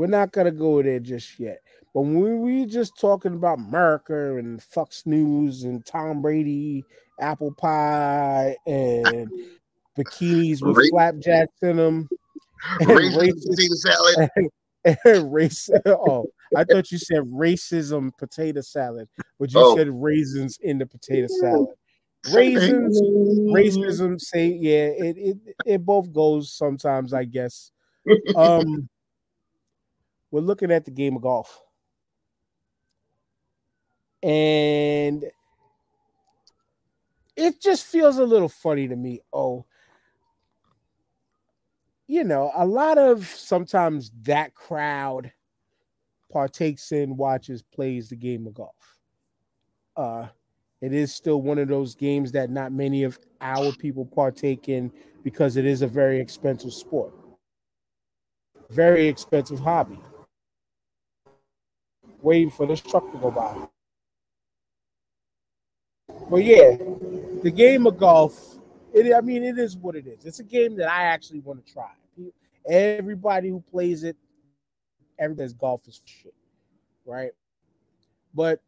We're 0.00 0.06
not 0.06 0.32
gonna 0.32 0.50
go 0.50 0.82
there 0.82 0.98
just 0.98 1.38
yet. 1.38 1.60
But 1.92 2.00
when 2.00 2.40
we 2.40 2.64
just 2.64 2.98
talking 2.98 3.34
about 3.34 3.58
America 3.58 4.38
and 4.38 4.62
Fox 4.62 5.02
News 5.04 5.64
and 5.64 5.84
Tom 5.84 6.22
Brady, 6.22 6.86
apple 7.20 7.52
pie, 7.52 8.56
and 8.66 9.30
bikinis 9.98 10.62
with 10.62 10.88
flapjacks 10.88 11.52
in 11.60 11.76
them, 11.76 12.08
racist 12.80 13.60
salad, 13.74 14.30
and, 14.86 14.96
and 15.04 15.30
race. 15.34 15.68
Oh, 15.84 16.24
I 16.56 16.64
thought 16.64 16.90
you 16.90 16.96
said 16.96 17.24
racism 17.24 18.10
potato 18.16 18.62
salad, 18.62 19.06
but 19.38 19.52
you 19.52 19.60
oh. 19.60 19.76
said 19.76 19.90
raisins 19.90 20.58
in 20.62 20.78
the 20.78 20.86
potato 20.86 21.26
salad. 21.28 21.76
Raisins, 22.32 22.98
racism. 23.52 24.18
Say 24.18 24.46
yeah, 24.48 24.86
it 24.96 25.18
it 25.18 25.36
it 25.66 25.84
both 25.84 26.10
goes 26.10 26.54
sometimes, 26.54 27.12
I 27.12 27.24
guess. 27.24 27.70
Um, 28.34 28.88
we're 30.30 30.40
looking 30.40 30.70
at 30.70 30.84
the 30.84 30.90
game 30.90 31.16
of 31.16 31.22
golf, 31.22 31.62
and 34.22 35.24
it 37.36 37.60
just 37.60 37.86
feels 37.86 38.18
a 38.18 38.24
little 38.24 38.48
funny 38.48 38.88
to 38.88 38.96
me. 38.96 39.20
Oh, 39.32 39.64
you 42.06 42.24
know, 42.24 42.50
a 42.54 42.66
lot 42.66 42.98
of 42.98 43.24
sometimes 43.24 44.10
that 44.22 44.54
crowd 44.54 45.32
partakes 46.30 46.92
in, 46.92 47.16
watches, 47.16 47.62
plays 47.62 48.08
the 48.08 48.16
game 48.16 48.46
of 48.46 48.54
golf. 48.54 48.98
Uh, 49.96 50.26
it 50.80 50.92
is 50.92 51.14
still 51.14 51.42
one 51.42 51.58
of 51.58 51.68
those 51.68 51.94
games 51.94 52.32
that 52.32 52.50
not 52.50 52.72
many 52.72 53.02
of 53.02 53.18
our 53.40 53.70
people 53.72 54.04
partake 54.04 54.68
in 54.68 54.90
because 55.22 55.56
it 55.56 55.66
is 55.66 55.82
a 55.82 55.86
very 55.86 56.18
expensive 56.18 56.72
sport, 56.72 57.12
very 58.70 59.06
expensive 59.06 59.60
hobby. 59.60 59.98
Waiting 62.22 62.50
for 62.50 62.66
this 62.66 62.80
truck 62.80 63.10
to 63.12 63.18
go 63.18 63.30
by. 63.30 63.56
But 66.28 66.44
yeah, 66.44 66.76
the 67.42 67.50
game 67.50 67.86
of 67.86 67.98
golf, 67.98 68.58
it, 68.92 69.14
I 69.14 69.20
mean, 69.20 69.42
it 69.42 69.58
is 69.58 69.76
what 69.76 69.96
it 69.96 70.06
is. 70.06 70.24
It's 70.24 70.38
a 70.38 70.44
game 70.44 70.76
that 70.76 70.90
I 70.90 71.04
actually 71.04 71.40
want 71.40 71.64
to 71.64 71.72
try. 71.72 71.90
Everybody 72.68 73.48
who 73.48 73.60
plays 73.60 74.04
it, 74.04 74.16
everybody's 75.18 75.54
golf 75.54 75.86
is 75.88 76.00
shit, 76.04 76.34
right? 77.06 77.32
But 78.34 78.60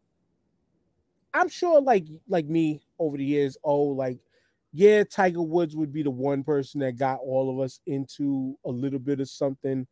I'm 1.34 1.48
sure, 1.48 1.80
like 1.80 2.06
like 2.28 2.46
me 2.46 2.82
over 2.98 3.16
the 3.16 3.24
years, 3.24 3.56
oh, 3.62 3.82
like 3.82 4.18
yeah, 4.72 5.04
Tiger 5.04 5.42
Woods 5.42 5.76
would 5.76 5.92
be 5.92 6.02
the 6.02 6.10
one 6.10 6.42
person 6.42 6.80
that 6.80 6.96
got 6.96 7.20
all 7.20 7.50
of 7.50 7.62
us 7.62 7.80
into 7.86 8.56
a 8.64 8.70
little 8.70 8.98
bit 8.98 9.20
of 9.20 9.28
something. 9.28 9.86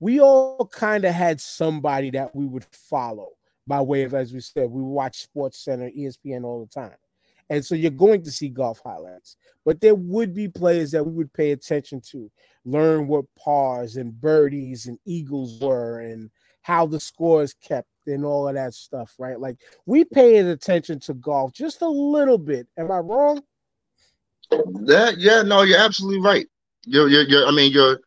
We 0.00 0.20
all 0.20 0.66
kind 0.66 1.04
of 1.04 1.14
had 1.14 1.40
somebody 1.40 2.10
that 2.10 2.34
we 2.34 2.46
would 2.46 2.64
follow 2.70 3.30
by 3.66 3.80
way 3.80 4.04
of, 4.04 4.14
as 4.14 4.32
we 4.32 4.40
said, 4.40 4.70
we 4.70 4.82
watch 4.82 5.26
SportsCenter, 5.26 5.96
ESPN 5.96 6.44
all 6.44 6.64
the 6.64 6.72
time. 6.72 6.96
And 7.48 7.64
so 7.64 7.74
you're 7.74 7.90
going 7.90 8.22
to 8.24 8.30
see 8.30 8.48
golf 8.48 8.80
highlights, 8.84 9.36
but 9.64 9.80
there 9.80 9.94
would 9.94 10.34
be 10.34 10.48
players 10.48 10.90
that 10.92 11.04
we 11.04 11.12
would 11.12 11.32
pay 11.32 11.52
attention 11.52 12.00
to, 12.10 12.30
learn 12.64 13.06
what 13.06 13.24
pars 13.38 13.96
and 13.96 14.20
birdies 14.20 14.86
and 14.86 14.98
eagles 15.04 15.60
were, 15.60 16.00
and 16.00 16.30
how 16.62 16.86
the 16.86 16.98
scores 16.98 17.54
kept, 17.54 17.88
and 18.06 18.24
all 18.24 18.48
of 18.48 18.54
that 18.54 18.74
stuff, 18.74 19.14
right? 19.18 19.38
Like 19.38 19.58
we 19.84 20.04
paid 20.04 20.46
attention 20.46 20.98
to 21.00 21.14
golf 21.14 21.52
just 21.52 21.82
a 21.82 21.88
little 21.88 22.38
bit. 22.38 22.66
Am 22.76 22.90
I 22.90 22.98
wrong? 22.98 23.42
That 24.50 25.18
yeah, 25.18 25.42
no, 25.42 25.62
you're 25.62 25.78
absolutely 25.78 26.20
right. 26.20 26.46
You're, 26.84 27.08
you're, 27.08 27.24
you're 27.24 27.46
I 27.46 27.52
mean, 27.52 27.72
you're 27.72 28.00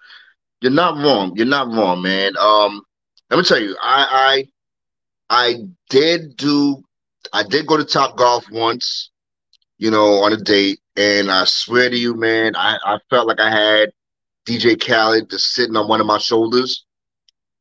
you're 0.62 0.72
not 0.72 0.98
wrong. 0.98 1.34
You're 1.36 1.46
not 1.46 1.68
wrong, 1.68 2.02
man. 2.02 2.34
Um, 2.38 2.82
let 3.30 3.38
me 3.38 3.44
tell 3.44 3.62
you, 3.62 3.76
I 3.82 4.46
I 5.30 5.48
I 5.48 5.56
did 5.90 6.36
do 6.38 6.84
I 7.34 7.44
did 7.44 7.68
go 7.68 7.78
to 7.78 7.84
Topgolf 7.84 8.50
once 8.52 9.12
you 9.80 9.90
know, 9.90 10.22
on 10.24 10.34
a 10.34 10.38
date. 10.38 10.80
And 10.96 11.32
I 11.32 11.46
swear 11.46 11.90
to 11.90 11.98
you, 11.98 12.14
man, 12.14 12.56
I, 12.56 12.78
I 12.86 13.00
felt 13.10 13.28
like 13.28 13.40
I 13.40 13.50
had 13.50 13.92
DJ 14.46 14.80
Khaled 14.80 15.30
just 15.30 15.54
sitting 15.54 15.76
on 15.76 15.88
one 15.88 16.02
of 16.02 16.08
my 16.08 16.18
shoulders, 16.18 16.86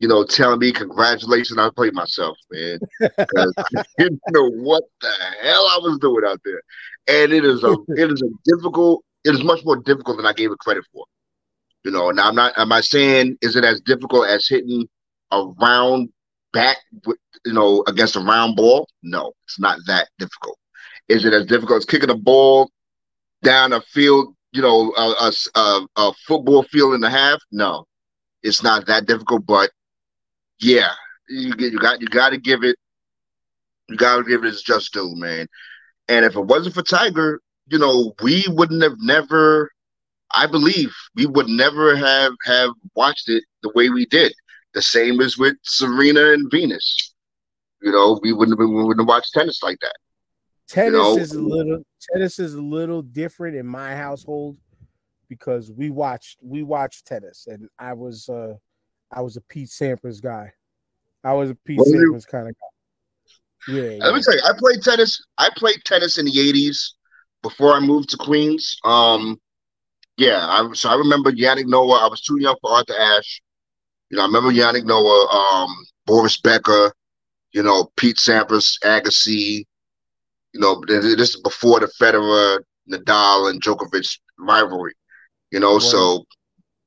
you 0.00 0.08
know, 0.08 0.24
telling 0.24 0.58
me 0.58 0.72
congratulations. 0.72 1.58
I 1.58 1.70
played 1.70 1.94
myself, 1.94 2.37
man. 2.50 2.80
I 3.00 3.46
didn't 3.96 4.20
know 4.30 4.50
what 4.50 4.82
the 5.00 5.12
hell 5.40 5.66
I 5.70 5.78
was 5.80 5.98
doing 6.00 6.24
out 6.26 6.40
there. 6.44 6.61
And 7.06 7.32
it 7.32 7.44
is 7.44 7.62
a 7.62 7.76
it 7.90 8.11
is 8.11 8.20
a 8.20 8.28
difficult, 8.44 9.04
it 9.24 9.34
is 9.34 9.44
much 9.44 9.64
more 9.64 9.76
difficult 9.76 10.16
than 10.16 10.26
I 10.26 10.32
gave 10.32 10.50
it 10.50 10.58
credit 10.58 10.84
for. 10.92 11.04
You 11.85 11.91
know, 11.91 12.11
now 12.11 12.29
I'm 12.29 12.35
not 12.35 12.59
am 12.59 12.73
I 12.73 12.81
saying 12.81 13.38
is 13.41 13.57
it 13.57 13.64
as 13.64 13.81
difficult 13.81 14.27
as 14.29 14.47
hitting 14.49 14.87
a 15.31 15.45
round 15.61 16.11
back 16.53 16.79
you 17.45 17.53
know 17.53 17.85
against 17.87 18.17
a 18.17 18.21
round 18.21 18.57
ball? 18.57 18.88
No, 19.03 19.33
it's 19.47 19.61
not 19.61 19.79
that 19.87 20.09
difficult. 20.19 20.59
Is 21.09 21.25
it 21.25 21.33
as 21.33 21.47
difficult 21.47 21.79
as 21.79 21.85
kicking 21.85 22.11
a 22.11 22.17
ball 22.17 22.71
down 23.43 23.73
a 23.73 23.81
field, 23.81 24.35
you 24.53 24.62
know, 24.62 24.93
a, 24.97 25.33
a, 25.55 25.87
a 25.97 26.12
football 26.27 26.62
field 26.64 26.95
and 26.95 27.05
a 27.05 27.11
half? 27.11 27.38
No, 27.51 27.87
it's 28.43 28.62
not 28.62 28.87
that 28.87 29.07
difficult. 29.07 29.47
But 29.47 29.71
yeah, 30.61 30.91
you 31.29 31.55
you 31.59 31.79
got 31.79 32.01
you 32.01 32.09
got 32.09 32.31
to 32.31 32.38
give 32.38 32.64
it, 32.64 32.77
you 33.88 33.97
got 33.97 34.19
to 34.19 34.25
give 34.25 34.45
it 34.45 34.49
its 34.49 34.62
just 34.62 34.93
due, 34.93 35.14
man. 35.17 35.47
And 36.09 36.25
if 36.25 36.37
it 36.37 36.41
wasn't 36.41 36.75
for 36.75 36.83
Tiger, 36.83 37.41
you 37.69 37.79
know, 37.79 38.14
we 38.23 38.45
wouldn't 38.49 38.83
have 38.83 38.97
never. 38.99 39.71
I 40.35 40.47
believe 40.47 40.95
we 41.14 41.27
would 41.27 41.49
never 41.49 41.97
have 41.97 42.33
have 42.45 42.71
watched 42.95 43.29
it 43.29 43.45
the 43.62 43.73
way 43.75 43.88
we 43.88 44.07
did. 44.07 44.33
The 44.75 44.83
same 44.83 45.21
as 45.21 45.38
with 45.38 45.57
Serena 45.62 46.33
and 46.33 46.51
Venus. 46.51 47.14
You 47.81 47.93
know, 47.93 48.19
we 48.23 48.33
wouldn't 48.33 48.59
have, 48.59 48.69
we 48.69 48.75
wouldn't 48.75 49.01
have 49.01 49.09
watched 49.09 49.33
tennis 49.33 49.62
like 49.62 49.79
that. 49.81 49.95
Tennis 50.69 50.93
you 50.93 50.99
know? 50.99 51.19
is 51.19 51.33
a 51.33 51.41
little 51.41 51.83
tennis 52.12 52.38
is 52.38 52.55
a 52.55 52.61
little 52.61 53.03
different 53.03 53.57
in 53.57 53.67
my 53.67 53.95
household 53.95 54.59
because 55.29 55.71
we 55.71 55.91
watched 55.91 56.38
we 56.43 56.62
watched 56.62 57.07
tennis 57.07 57.47
and 57.47 57.69
I 57.79 57.95
was 57.95 58.29
uh 58.29 58.55
I 59.11 59.23
was 59.23 59.37
a 59.37 59.41
Pete 59.41 59.69
Sampras 59.69 60.21
guy. 60.23 60.53
I 61.25 61.33
was 61.33 61.51
a 61.51 61.55
Pete 61.55 61.79
well, 61.79 61.87
Sampras 61.87 62.27
kind 62.27 62.49
of 62.49 62.55
guy. 62.55 63.73
Yeah. 63.73 63.83
Let 63.83 64.11
yeah. 64.11 64.12
me 64.12 64.23
tell 64.23 64.35
you, 64.35 64.43
I 64.45 64.53
played 64.59 64.83
tennis. 64.83 65.23
I 65.38 65.49
played 65.57 65.83
tennis 65.85 66.19
in 66.19 66.27
the 66.27 66.33
80s 66.33 66.93
before 67.43 67.75
I 67.75 67.81
moved 67.81 68.11
to 68.11 68.17
Queens. 68.19 68.77
Um 68.85 69.41
yeah, 70.18 70.44
I 70.46 70.68
so 70.74 70.90
I 70.90 70.96
remember 70.96 71.31
Yannick 71.31 71.66
Noah. 71.66 72.04
I 72.04 72.09
was 72.09 72.20
too 72.20 72.38
young 72.40 72.57
for 72.61 72.72
Arthur 72.72 72.94
Ashe. 72.98 73.40
You 74.11 74.16
know, 74.16 74.24
I 74.24 74.26
remember 74.26 74.50
Yannick 74.50 74.85
Noah, 74.85 75.28
um, 75.28 75.70
Boris 76.07 76.40
Becker, 76.40 76.92
you 77.52 77.62
know, 77.62 77.90
Pete 77.96 78.16
Sampras, 78.16 78.78
Agassi, 78.85 79.64
you 80.52 80.61
know, 80.61 80.83
this 80.87 81.04
is 81.04 81.40
before 81.40 81.78
the 81.78 81.87
Federer, 82.00 82.59
Nadal, 82.90 83.50
and 83.50 83.62
Djokovic 83.62 84.18
rivalry. 84.38 84.94
You 85.52 85.61
know, 85.61 85.78
so 85.78 86.26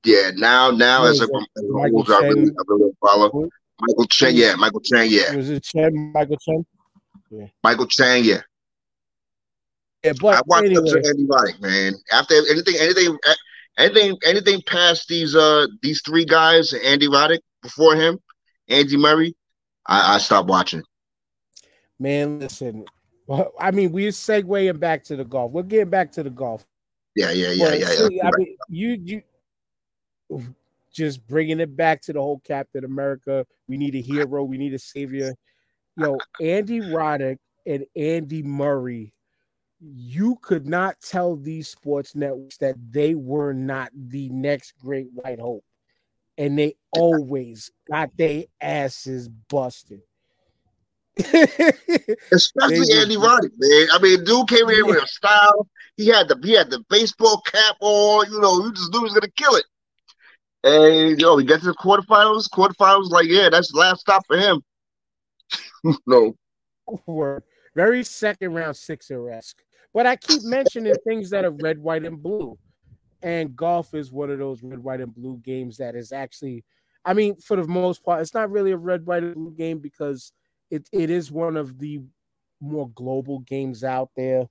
yeah, 0.04 0.32
now 0.36 0.70
now 0.70 1.06
as 1.06 1.22
a, 1.22 1.26
a 1.26 1.28
I 1.28 1.86
really, 1.86 2.52
I 2.52 2.64
really 2.68 2.92
follow 3.00 3.50
Michael 3.80 4.06
Chang. 4.08 4.36
Yeah, 4.36 4.56
Michael 4.56 4.82
Chang. 4.82 5.10
Yeah, 5.10 5.34
was 5.36 5.50
it 5.50 5.64
Chen? 5.64 6.12
Michael 6.14 6.38
Chang. 6.38 6.66
Yeah. 7.30 7.48
Michael 7.64 7.88
Chang. 7.88 8.26
Yeah. 8.26 8.42
Yeah, 10.04 10.14
but 10.20 10.36
I 10.36 10.42
watched 10.46 10.66
anyway. 10.66 10.82
up 10.82 11.04
to 11.04 11.08
Andy 11.08 11.28
Roddick, 11.28 11.62
man. 11.62 11.94
After 12.12 12.36
anything, 12.50 12.76
anything, 12.80 13.18
anything, 13.78 14.18
anything 14.26 14.62
past 14.66 15.08
these 15.08 15.36
uh 15.36 15.68
these 15.82 16.02
three 16.02 16.26
guys, 16.26 16.74
Andy 16.74 17.08
Roddick 17.08 17.40
before 17.62 17.96
him, 17.96 18.20
Andy 18.68 18.98
Murray, 18.98 19.36
I, 19.86 20.16
I 20.16 20.18
stopped 20.18 20.50
watching. 20.50 20.84
Man, 22.00 22.40
listen, 22.40 22.86
well, 23.28 23.54
I 23.60 23.70
mean, 23.70 23.92
we're 23.92 24.10
segueing 24.10 24.80
back 24.80 25.04
to 25.06 25.16
the 25.16 25.24
golf. 25.24 25.52
We're 25.52 25.64
getting 25.64 25.90
back 25.90 26.12
to 26.14 26.24
the 26.24 26.32
golf. 26.32 26.66
Yeah, 27.16 27.32
yeah, 27.32 27.52
yeah, 27.52 27.74
yeah. 27.74 27.86
See, 27.86 28.16
yeah. 28.16 28.28
I 28.28 28.32
mean, 28.38 28.58
you 28.70 29.22
you 30.30 30.44
just 30.92 31.26
bringing 31.28 31.60
it 31.60 31.76
back 31.76 32.02
to 32.04 32.14
the 32.14 32.22
whole 32.22 32.40
Captain 32.40 32.84
America. 32.86 33.46
We 33.68 33.78
need 33.78 33.94
a 33.94 34.02
hero. 34.02 34.44
We 34.44 34.58
need 34.58 34.74
a 34.74 34.80
savior. 34.80 35.36
Yo, 35.96 36.18
Andy 36.42 36.80
Roddick 36.80 37.38
and 37.68 37.86
Andy 37.96 38.42
Murray 38.42 39.14
you 39.82 40.38
could 40.42 40.68
not 40.68 40.98
tell 41.02 41.36
these 41.36 41.68
sports 41.68 42.16
networks 42.16 42.58
that 42.58 42.76
they 42.92 43.16
were 43.16 43.54
not 43.54 43.90
the 43.94 44.30
next 44.30 44.74
great 44.80 45.08
white 45.12 45.40
hope. 45.40 45.64
And 46.38 46.58
they 46.58 46.76
always 46.92 47.72
got 47.90 48.16
their 48.18 48.46
asses 48.62 49.28
busted. 49.28 50.02
Especially 51.18 52.88
Andy 52.94 53.18
Roddick, 53.18 53.52
man. 53.58 53.88
I 53.94 54.00
mean, 54.02 54.24
dude 54.24 54.48
came 54.48 54.70
in 54.70 54.88
with 54.88 55.04
a 55.04 55.08
style. 55.08 55.68
He 55.98 56.08
had 56.08 56.30
the 56.30 56.40
he 56.42 56.54
had 56.54 56.72
the 56.72 56.84
baseball 56.90 57.42
cap 57.42 57.76
on. 57.82 58.32
You 58.32 58.40
know, 58.40 58.64
you 58.64 58.72
just 58.72 58.92
knew 58.92 59.00
he 59.00 59.04
was 59.04 59.14
gonna 59.14 59.30
kill 59.36 59.56
it. 59.56 59.66
And 60.64 61.20
you 61.20 61.26
know, 61.26 61.38
he 61.38 61.46
gets 61.46 61.64
to 61.64 61.68
the 61.68 61.76
quarterfinals. 61.76 62.50
Quarterfinals, 62.50 63.10
like, 63.10 63.28
yeah, 63.28 63.50
that's 63.50 63.72
the 63.72 63.78
last 63.78 64.00
stop 64.00 64.26
for 64.26 64.38
him. 64.38 64.62
no, 66.08 66.34
very 67.76 68.04
second 68.04 68.54
round 68.54 68.78
sixer 68.78 69.30
esque. 69.30 69.62
But 69.94 70.06
I 70.06 70.16
keep 70.16 70.44
mentioning 70.44 70.94
things 71.06 71.30
that 71.32 71.46
are 71.46 71.52
red, 71.52 71.78
white, 71.78 72.06
and 72.06 72.22
blue. 72.22 72.58
And 73.22 73.56
golf 73.56 73.94
is 73.94 74.12
one 74.12 74.32
of 74.32 74.40
those 74.40 74.64
red, 74.64 74.80
white, 74.80 75.02
and 75.02 75.14
blue 75.14 75.40
games 75.44 75.78
that 75.78 75.96
is 75.96 76.12
actually, 76.12 76.64
I 77.06 77.14
mean, 77.14 77.36
for 77.36 77.58
the 77.58 77.68
most 77.68 78.04
part, 78.04 78.22
it's 78.22 78.34
not 78.34 78.50
really 78.50 78.72
a 78.72 78.78
red, 78.78 79.06
white, 79.06 79.24
and 79.24 79.36
blue 79.36 79.52
game 79.52 79.80
because 79.80 80.32
it, 80.70 80.88
it 80.92 81.10
is 81.10 81.32
one 81.32 81.58
of 81.58 81.78
the 81.78 82.02
more 82.60 82.90
global 82.90 83.40
games 83.40 83.84
out 83.84 84.10
there. 84.16 84.48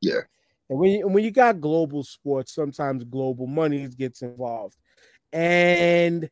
Yeah. 0.00 0.20
And 0.68 0.78
when 0.78 0.90
you, 0.90 1.08
when 1.08 1.24
you 1.24 1.30
got 1.30 1.60
global 1.60 2.04
sports, 2.04 2.54
sometimes 2.54 3.04
global 3.04 3.46
money 3.46 3.88
gets 3.88 4.22
involved. 4.22 4.76
And 5.32 6.28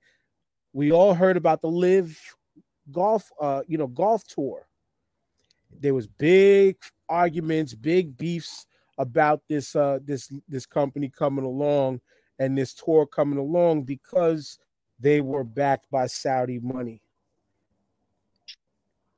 we 0.72 0.92
all 0.92 1.14
heard 1.14 1.36
about 1.36 1.62
the 1.62 1.68
Liv 1.68 2.18
golf, 2.90 3.30
uh, 3.40 3.62
you 3.66 3.78
know, 3.78 3.86
golf 3.86 4.24
tour 4.26 4.66
there 5.80 5.94
was 5.94 6.06
big 6.06 6.76
arguments, 7.08 7.74
big 7.74 8.16
beefs 8.16 8.66
about 8.98 9.40
this 9.48 9.74
uh 9.74 9.98
this 10.04 10.30
this 10.48 10.66
company 10.66 11.08
coming 11.08 11.44
along 11.44 12.00
and 12.38 12.56
this 12.56 12.74
tour 12.74 13.06
coming 13.06 13.38
along 13.38 13.82
because 13.82 14.58
they 15.00 15.20
were 15.20 15.44
backed 15.44 15.90
by 15.90 16.06
Saudi 16.06 16.58
money. 16.58 17.00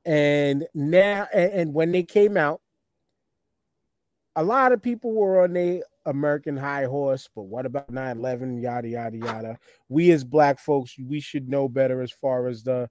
And 0.05 0.65
now 0.73 1.27
and, 1.33 1.51
and 1.51 1.73
when 1.73 1.91
they 1.91 2.03
came 2.03 2.37
out, 2.37 2.61
a 4.35 4.43
lot 4.43 4.71
of 4.71 4.81
people 4.81 5.11
were 5.11 5.43
on 5.43 5.55
a 5.57 5.81
American 6.05 6.55
high 6.55 6.85
horse, 6.85 7.27
but 7.35 7.43
what 7.43 7.65
about 7.65 7.91
9-11, 7.91 8.61
yada 8.61 8.87
yada 8.87 9.17
yada. 9.17 9.59
We 9.89 10.11
as 10.11 10.23
black 10.23 10.59
folks, 10.59 10.95
we 10.99 11.19
should 11.19 11.49
know 11.49 11.67
better 11.67 12.01
as 12.01 12.11
far 12.11 12.47
as 12.47 12.63
the, 12.63 12.89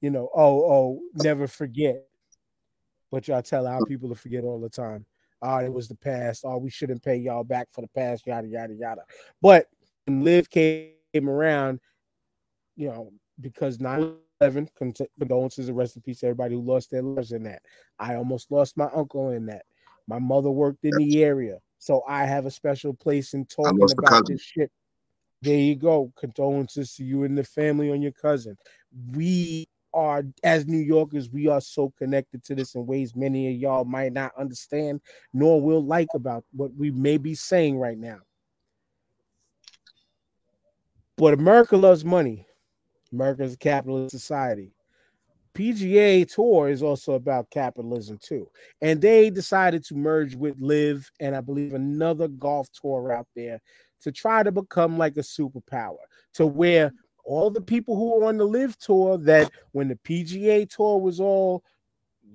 you 0.00 0.10
know, 0.10 0.28
oh, 0.34 0.62
oh, 0.64 1.00
never 1.16 1.48
forget 1.48 2.06
but 3.10 3.28
y'all 3.28 3.42
tell 3.42 3.66
our 3.66 3.82
people 3.82 4.08
to 4.08 4.14
forget 4.14 4.44
all 4.44 4.60
the 4.60 4.68
time. 4.68 5.06
Oh, 5.42 5.58
it 5.58 5.72
was 5.72 5.88
the 5.88 5.96
past. 5.96 6.44
Oh, 6.44 6.56
we 6.58 6.70
shouldn't 6.70 7.02
pay 7.02 7.16
y'all 7.16 7.44
back 7.44 7.68
for 7.70 7.82
the 7.82 7.88
past, 7.88 8.26
yada 8.26 8.48
yada 8.48 8.74
yada. 8.74 9.02
But 9.42 9.66
when 10.06 10.24
Liv 10.24 10.48
came 10.48 10.94
around, 11.16 11.80
you 12.76 12.88
know, 12.88 13.12
because 13.40 13.78
9-11, 13.78 14.68
cont- 14.78 15.00
condolences 15.18 15.68
and 15.68 15.76
rest 15.76 15.96
in 15.96 16.02
peace 16.02 16.20
to 16.20 16.26
everybody 16.26 16.54
who 16.54 16.62
lost 16.62 16.90
their 16.90 17.02
lives 17.02 17.32
in 17.32 17.42
that. 17.44 17.62
I 17.98 18.14
almost 18.14 18.50
lost 18.50 18.76
my 18.76 18.88
uncle 18.94 19.30
in 19.30 19.46
that. 19.46 19.64
My 20.08 20.18
mother 20.18 20.50
worked 20.50 20.84
in 20.84 20.96
the 20.96 21.22
area, 21.22 21.58
so 21.78 22.02
I 22.08 22.24
have 22.24 22.46
a 22.46 22.50
special 22.50 22.94
place 22.94 23.34
in 23.34 23.44
talking 23.46 23.90
about 23.90 24.26
this 24.26 24.40
shit. 24.40 24.70
There 25.42 25.58
you 25.58 25.76
go. 25.76 26.12
Condolences 26.16 26.94
to 26.94 27.04
you 27.04 27.24
and 27.24 27.36
the 27.36 27.44
family 27.44 27.90
on 27.90 28.02
your 28.02 28.12
cousin. 28.12 28.56
We 29.12 29.68
are, 29.96 30.22
as 30.44 30.66
New 30.66 30.78
Yorkers, 30.78 31.30
we 31.30 31.48
are 31.48 31.60
so 31.60 31.92
connected 31.98 32.44
to 32.44 32.54
this 32.54 32.74
in 32.74 32.86
ways 32.86 33.16
many 33.16 33.52
of 33.52 33.56
y'all 33.60 33.84
might 33.84 34.12
not 34.12 34.32
understand 34.38 35.00
nor 35.32 35.60
will 35.60 35.84
like 35.84 36.08
about 36.14 36.44
what 36.52 36.72
we 36.76 36.90
may 36.90 37.16
be 37.16 37.34
saying 37.34 37.78
right 37.78 37.98
now. 37.98 38.18
But 41.16 41.34
America 41.34 41.76
loves 41.76 42.04
money. 42.04 42.46
America 43.12 43.42
is 43.42 43.54
a 43.54 43.58
capitalist 43.58 44.10
society. 44.10 44.72
PGA 45.54 46.30
Tour 46.30 46.68
is 46.68 46.82
also 46.82 47.14
about 47.14 47.48
capitalism 47.48 48.18
too. 48.22 48.46
And 48.82 49.00
they 49.00 49.30
decided 49.30 49.82
to 49.86 49.94
merge 49.94 50.34
with 50.34 50.60
Liv 50.60 51.10
and 51.18 51.34
I 51.34 51.40
believe 51.40 51.72
another 51.72 52.28
golf 52.28 52.68
tour 52.78 53.10
out 53.10 53.26
there 53.34 53.62
to 54.02 54.12
try 54.12 54.42
to 54.42 54.52
become 54.52 54.98
like 54.98 55.16
a 55.16 55.20
superpower 55.20 55.96
to 56.34 56.46
where 56.46 56.92
all 57.26 57.50
the 57.50 57.60
people 57.60 57.96
who 57.96 58.18
were 58.18 58.26
on 58.26 58.38
the 58.38 58.44
Liv 58.46 58.78
tour 58.78 59.18
that 59.18 59.50
when 59.72 59.88
the 59.88 59.96
PGA 59.96 60.68
tour 60.70 61.00
was 61.00 61.20
all 61.20 61.64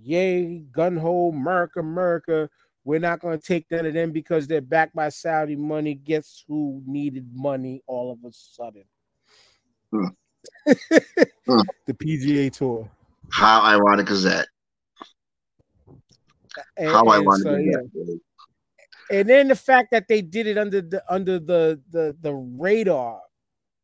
yay, 0.04 0.60
gun 0.72 0.98
ho, 0.98 1.30
America, 1.30 1.80
America, 1.80 2.50
we're 2.84 3.00
not 3.00 3.20
going 3.20 3.40
to 3.40 3.46
take 3.46 3.66
none 3.72 3.86
of 3.86 3.94
them 3.94 4.12
because 4.12 4.48
they're 4.48 4.60
backed 4.62 4.96
by 4.96 5.10
Saudi 5.10 5.56
money. 5.56 5.94
Guess 5.94 6.44
who 6.48 6.82
needed 6.86 7.28
money 7.34 7.82
all 7.88 8.12
of 8.12 8.20
a 8.30 8.34
sudden? 8.34 8.84
Hmm. 9.92 10.08
Hmm. 11.48 11.62
the 11.88 11.94
PGA 11.94 12.52
tour. 12.52 12.90
how 13.32 13.62
ironic 13.64 14.10
is 14.12 14.24
that? 14.24 14.48
And, 16.78 16.90
How 16.90 17.02
and 17.02 17.10
ironic 17.10 17.44
so, 17.44 17.56
is 17.56 17.66
yeah. 17.66 17.78
that? 17.94 18.20
and 19.12 19.30
then 19.30 19.48
the 19.48 19.56
fact 19.56 19.90
that 19.92 20.08
they 20.08 20.22
did 20.22 20.48
it 20.48 20.58
under 20.58 20.82
the 20.82 21.04
under 21.12 21.40
the 21.40 21.82
the 21.92 22.16
the 22.22 22.34
radar 22.34 23.20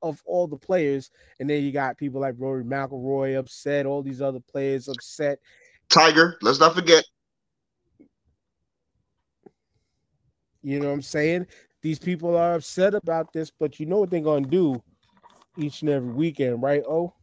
of 0.02 0.22
all 0.26 0.48
the 0.48 0.58
players, 0.58 1.10
and 1.40 1.50
then 1.50 1.64
you 1.64 1.72
got 1.72 1.98
people 1.98 2.22
like 2.22 2.36
Rory 2.38 2.64
McIlroy 2.64 3.38
upset, 3.38 3.86
all 3.86 4.02
these 4.02 4.22
other 4.22 4.40
players 4.40 4.88
upset. 4.88 5.40
Tiger, 5.90 6.38
let's 6.42 6.60
not 6.60 6.76
forget. 6.76 7.04
You 10.64 10.80
know 10.80 10.88
what 10.88 10.94
I'm 10.96 11.02
saying? 11.02 11.48
These 11.82 12.00
people 12.00 12.36
are 12.36 12.56
upset 12.56 12.94
about 12.94 13.32
this, 13.32 13.52
but 13.58 13.80
you 13.80 13.86
know 13.86 14.00
what 14.00 14.10
they're 14.10 14.20
gonna 14.20 14.48
do 14.48 14.82
each 15.56 15.82
and 15.82 15.90
every 15.90 16.12
weekend, 16.12 16.62
right? 16.62 16.84
Oh, 16.88 17.14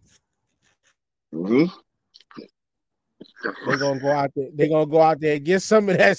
hmm 1.33 1.67
they're 3.67 3.79
gonna 3.79 4.01
go 4.01 4.11
out 4.11 4.31
there. 4.35 4.49
They're 4.55 4.69
gonna 4.69 4.87
go 4.87 5.01
out 5.01 5.21
there 5.21 5.37
and 5.37 5.45
get 5.45 5.63
some 5.63 5.89
of 5.89 5.99
that. 5.99 6.19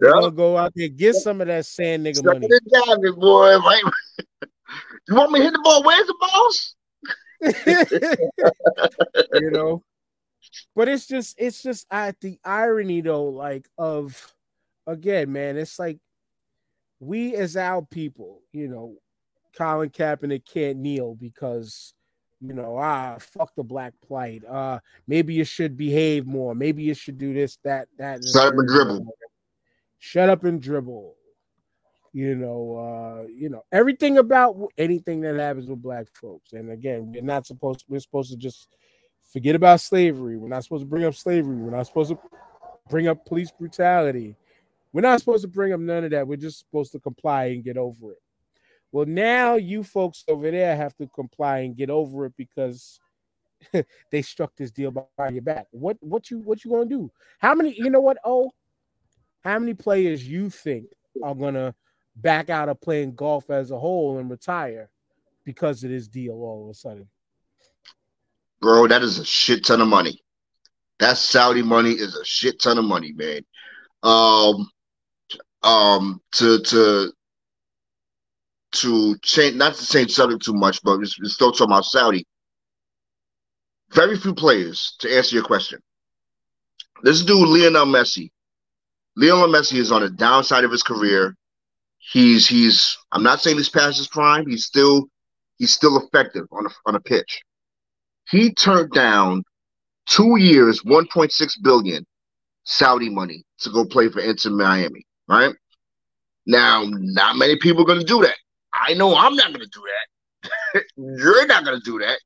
They're 0.00 0.12
gonna 0.12 0.30
go 0.30 0.56
out 0.56 0.72
there 0.74 0.86
and 0.86 0.96
get 0.96 1.14
some 1.16 1.40
of 1.40 1.48
that 1.48 1.66
sand 1.66 2.06
nigga 2.06 2.24
money. 2.24 2.48
Boy. 3.12 3.58
You 5.08 5.16
want 5.16 5.32
me 5.32 5.40
to 5.40 5.44
hit 5.44 5.52
the 5.52 5.60
ball? 5.62 5.82
Where's 5.82 6.06
the 6.06 6.14
balls? 6.20 6.74
you 9.40 9.50
know 9.50 9.82
but 10.74 10.88
it's 10.88 11.06
just 11.06 11.34
it's 11.38 11.62
just 11.62 11.86
at 11.90 12.18
the 12.20 12.38
irony 12.44 13.00
though 13.00 13.24
like 13.24 13.68
of 13.78 14.32
again 14.86 15.32
man 15.32 15.56
it's 15.56 15.78
like 15.78 15.98
we 17.00 17.34
as 17.34 17.56
our 17.56 17.82
people 17.82 18.42
you 18.52 18.68
know 18.68 18.96
colin 19.56 19.90
kaepernick 19.90 20.44
can't 20.46 20.78
kneel 20.78 21.14
because 21.14 21.94
you 22.40 22.52
know 22.52 22.76
ah 22.78 23.16
fuck 23.18 23.54
the 23.56 23.62
black 23.62 23.92
plight 24.06 24.44
uh 24.46 24.78
maybe 25.06 25.34
you 25.34 25.44
should 25.44 25.76
behave 25.76 26.26
more 26.26 26.54
maybe 26.54 26.82
you 26.82 26.94
should 26.94 27.18
do 27.18 27.32
this 27.34 27.58
that 27.64 27.88
that 27.98 28.20
Shut 28.32 28.48
up 28.48 28.54
and 28.54 28.68
dribble. 28.68 29.06
shut 29.98 30.28
up 30.28 30.44
and 30.44 30.60
dribble 30.60 31.14
you 32.14 32.36
know 32.36 32.76
uh 32.78 33.26
you 33.26 33.48
know 33.48 33.64
everything 33.72 34.18
about 34.18 34.56
anything 34.78 35.20
that 35.20 35.34
happens 35.34 35.66
with 35.68 35.82
black 35.82 36.06
folks. 36.14 36.52
And 36.52 36.70
again 36.70 37.12
we're 37.12 37.22
not 37.22 37.44
supposed 37.44 37.84
we're 37.88 38.00
supposed 38.00 38.30
to 38.30 38.36
just 38.36 38.68
forget 39.32 39.56
about 39.56 39.80
slavery. 39.80 40.36
We're 40.38 40.48
not 40.48 40.62
supposed 40.62 40.84
to 40.84 40.88
bring 40.88 41.04
up 41.04 41.14
slavery. 41.16 41.56
We're 41.56 41.76
not 41.76 41.88
supposed 41.88 42.10
to 42.10 42.18
bring 42.88 43.08
up 43.08 43.26
police 43.26 43.50
brutality. 43.50 44.36
We're 44.92 45.00
not 45.00 45.18
supposed 45.18 45.42
to 45.42 45.48
bring 45.48 45.72
up 45.72 45.80
none 45.80 46.04
of 46.04 46.12
that. 46.12 46.28
We're 46.28 46.36
just 46.36 46.60
supposed 46.60 46.92
to 46.92 47.00
comply 47.00 47.46
and 47.46 47.64
get 47.64 47.76
over 47.76 48.12
it. 48.12 48.22
Well 48.92 49.06
now 49.06 49.56
you 49.56 49.82
folks 49.82 50.24
over 50.28 50.48
there 50.52 50.76
have 50.76 50.96
to 50.98 51.08
comply 51.08 51.58
and 51.58 51.76
get 51.76 51.90
over 51.90 52.26
it 52.26 52.34
because 52.36 53.00
they 54.12 54.22
struck 54.22 54.54
this 54.54 54.70
deal 54.70 54.92
behind 54.92 55.34
your 55.34 55.42
back. 55.42 55.66
What 55.72 55.96
what 56.00 56.30
you 56.30 56.38
what 56.38 56.64
you 56.64 56.70
gonna 56.70 56.86
do? 56.86 57.10
How 57.40 57.56
many 57.56 57.74
you 57.76 57.90
know 57.90 58.00
what 58.00 58.18
oh? 58.24 58.52
How 59.42 59.58
many 59.58 59.74
players 59.74 60.26
you 60.26 60.48
think 60.48 60.86
are 61.22 61.34
gonna 61.34 61.74
back 62.16 62.50
out 62.50 62.68
of 62.68 62.80
playing 62.80 63.14
golf 63.14 63.50
as 63.50 63.70
a 63.70 63.78
whole 63.78 64.18
and 64.18 64.30
retire 64.30 64.90
because 65.44 65.82
of 65.84 65.90
this 65.90 66.08
deal 66.08 66.34
all 66.34 66.64
of 66.64 66.70
a 66.70 66.74
sudden. 66.74 67.08
Bro, 68.60 68.88
that 68.88 69.02
is 69.02 69.18
a 69.18 69.24
shit 69.24 69.64
ton 69.64 69.80
of 69.80 69.88
money. 69.88 70.22
That 71.00 71.18
Saudi 71.18 71.62
money 71.62 71.90
is 71.90 72.16
a 72.16 72.24
shit 72.24 72.60
ton 72.60 72.78
of 72.78 72.84
money, 72.84 73.12
man. 73.12 73.42
Um, 74.02 74.70
um, 75.62 76.20
to 76.32 76.60
to 76.60 77.12
to 78.76 79.16
change, 79.22 79.56
not 79.56 79.74
to 79.74 79.86
change 79.86 80.12
subject 80.12 80.44
too 80.44 80.54
much, 80.54 80.82
but 80.82 80.98
we're 80.98 81.06
still 81.06 81.52
talking 81.52 81.72
about 81.72 81.84
Saudi. 81.84 82.26
Very 83.92 84.16
few 84.16 84.34
players 84.34 84.96
to 85.00 85.14
answer 85.14 85.36
your 85.36 85.44
question. 85.44 85.80
This 87.02 87.22
dude, 87.22 87.48
Lionel 87.48 87.86
Messi. 87.86 88.30
Lionel 89.16 89.48
Messi 89.48 89.78
is 89.78 89.92
on 89.92 90.02
the 90.02 90.10
downside 90.10 90.64
of 90.64 90.70
his 90.70 90.82
career. 90.82 91.36
He's 92.12 92.46
he's. 92.46 92.96
I'm 93.12 93.22
not 93.22 93.40
saying 93.40 93.56
he's 93.56 93.68
past 93.68 93.98
his 93.98 94.08
prime. 94.08 94.48
He's 94.48 94.64
still 94.64 95.06
he's 95.58 95.72
still 95.72 95.98
effective 95.98 96.46
on 96.52 96.66
a 96.66 96.70
on 96.86 96.94
a 96.94 97.00
pitch. 97.00 97.42
He 98.30 98.52
turned 98.54 98.90
down 98.92 99.42
two 100.06 100.36
years, 100.38 100.82
1.6 100.82 101.62
billion 101.62 102.06
Saudi 102.64 103.10
money 103.10 103.44
to 103.60 103.70
go 103.70 103.84
play 103.84 104.08
for 104.08 104.20
Inter 104.20 104.50
Miami. 104.50 105.06
right? 105.28 105.54
Now, 106.46 106.84
not 106.88 107.36
many 107.36 107.56
people 107.58 107.82
are 107.82 107.86
going 107.86 108.00
to 108.00 108.04
do 108.04 108.22
that. 108.22 108.36
I 108.72 108.94
know 108.94 109.16
I'm 109.16 109.34
not 109.34 109.48
going 109.52 109.60
to 109.60 109.70
do 109.72 109.82
that. 109.82 110.84
You're 110.96 111.46
not 111.46 111.64
going 111.64 111.78
to 111.78 111.84
do 111.84 111.98
that. 112.00 112.18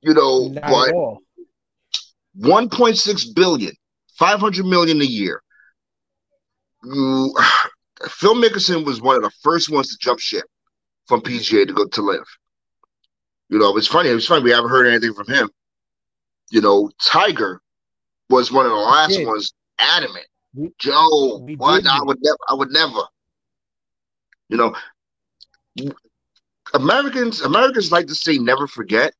You 0.00 0.14
know, 0.14 0.48
Not 0.48 0.62
but 0.62 0.88
at 0.90 0.94
1.6 2.40 3.34
billion, 3.34 3.72
500 4.18 4.64
million 4.66 5.00
a 5.00 5.04
year. 5.04 5.42
You, 6.84 7.34
Phil 8.06 8.34
Mickelson 8.34 8.84
was 8.84 9.00
one 9.00 9.16
of 9.16 9.22
the 9.22 9.30
first 9.42 9.70
ones 9.70 9.88
to 9.90 9.98
jump 9.98 10.20
ship 10.20 10.44
from 11.06 11.20
PGA 11.20 11.66
to 11.66 11.72
go 11.72 11.86
to 11.86 12.02
Liv. 12.02 12.22
You 13.48 13.58
know, 13.58 13.76
it's 13.76 13.86
funny. 13.86 14.10
It's 14.10 14.26
funny. 14.26 14.42
We 14.44 14.50
haven't 14.50 14.70
heard 14.70 14.86
anything 14.86 15.14
from 15.14 15.26
him. 15.26 15.48
You 16.50 16.60
know, 16.60 16.90
Tiger 17.02 17.60
was 18.30 18.52
one 18.52 18.66
of 18.66 18.72
the 18.72 18.76
last 18.78 19.18
ones 19.26 19.52
adamant. 19.78 20.26
We- 20.54 20.70
Joe, 20.78 21.38
we 21.38 21.56
what? 21.56 21.86
I 21.86 22.00
would 22.02 22.18
never. 22.22 22.38
I 22.48 22.54
would 22.54 22.70
never. 22.70 23.00
You 24.48 24.56
know, 24.56 24.74
Americans. 26.74 27.40
Americans 27.42 27.92
like 27.92 28.06
to 28.06 28.14
say 28.14 28.38
never 28.38 28.66
forget 28.66 29.14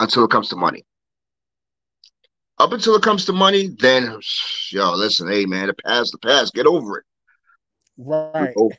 until 0.00 0.24
it 0.24 0.30
comes 0.30 0.48
to 0.50 0.56
money. 0.56 0.84
Up 2.58 2.72
until 2.72 2.94
it 2.94 3.02
comes 3.02 3.24
to 3.26 3.32
money, 3.32 3.68
then 3.80 4.20
yo, 4.70 4.92
listen, 4.94 5.28
hey 5.28 5.44
man, 5.44 5.66
the 5.66 5.74
past, 5.74 6.12
the 6.12 6.18
past, 6.18 6.54
get 6.54 6.66
over 6.66 6.98
it. 6.98 7.04
Right. 7.96 8.54
Oh, 8.58 8.70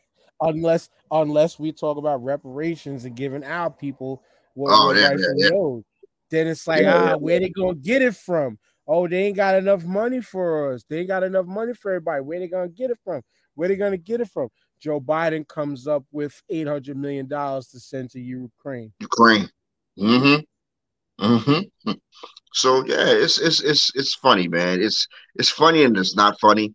Unless 0.41 0.89
unless 1.11 1.57
we 1.57 1.71
talk 1.71 1.97
about 1.97 2.23
reparations 2.23 3.05
and 3.05 3.15
giving 3.15 3.43
our 3.43 3.69
people 3.69 4.21
what 4.53 4.71
Oh, 4.73 4.91
yeah, 4.91 5.11
yeah, 5.17 5.27
yeah. 5.37 5.49
owed. 5.53 5.85
Then 6.29 6.47
it's 6.47 6.67
like, 6.67 6.83
Yeah, 6.83 7.13
ah, 7.13 7.17
where 7.17 7.39
they 7.39 7.49
gonna 7.49 7.75
get 7.75 8.01
it 8.01 8.15
from? 8.15 8.57
Oh, 8.87 9.07
they 9.07 9.27
ain't 9.27 9.37
got 9.37 9.55
enough 9.55 9.85
money 9.85 10.21
for 10.21 10.73
us. 10.73 10.83
They 10.89 10.99
ain't 10.99 11.07
got 11.07 11.23
enough 11.23 11.45
money 11.45 11.73
for 11.73 11.91
everybody. 11.91 12.21
Where 12.21 12.39
they 12.39 12.47
gonna 12.47 12.67
get 12.67 12.91
it 12.91 12.99
from? 13.03 13.21
Where 13.55 13.69
they 13.69 13.77
gonna 13.77 13.97
get 13.97 14.21
it 14.21 14.29
from? 14.29 14.49
Joe 14.79 14.99
Biden 14.99 15.47
comes 15.47 15.87
up 15.87 16.03
with 16.11 16.41
eight 16.49 16.67
hundred 16.67 16.97
million 16.97 17.27
dollars 17.27 17.67
to 17.69 17.79
send 17.79 18.09
to 18.11 18.19
Ukraine. 18.19 18.91
Ukraine. 18.99 19.49
Mm-hmm. 19.97 21.25
Mm-hmm. 21.25 21.91
So 22.53 22.85
yeah, 22.85 23.07
it's 23.07 23.39
it's 23.39 23.61
it's 23.61 23.91
it's 23.95 24.15
funny, 24.15 24.47
man. 24.47 24.81
It's 24.81 25.07
it's 25.35 25.49
funny 25.49 25.83
and 25.83 25.97
it's 25.97 26.15
not 26.15 26.39
funny. 26.39 26.73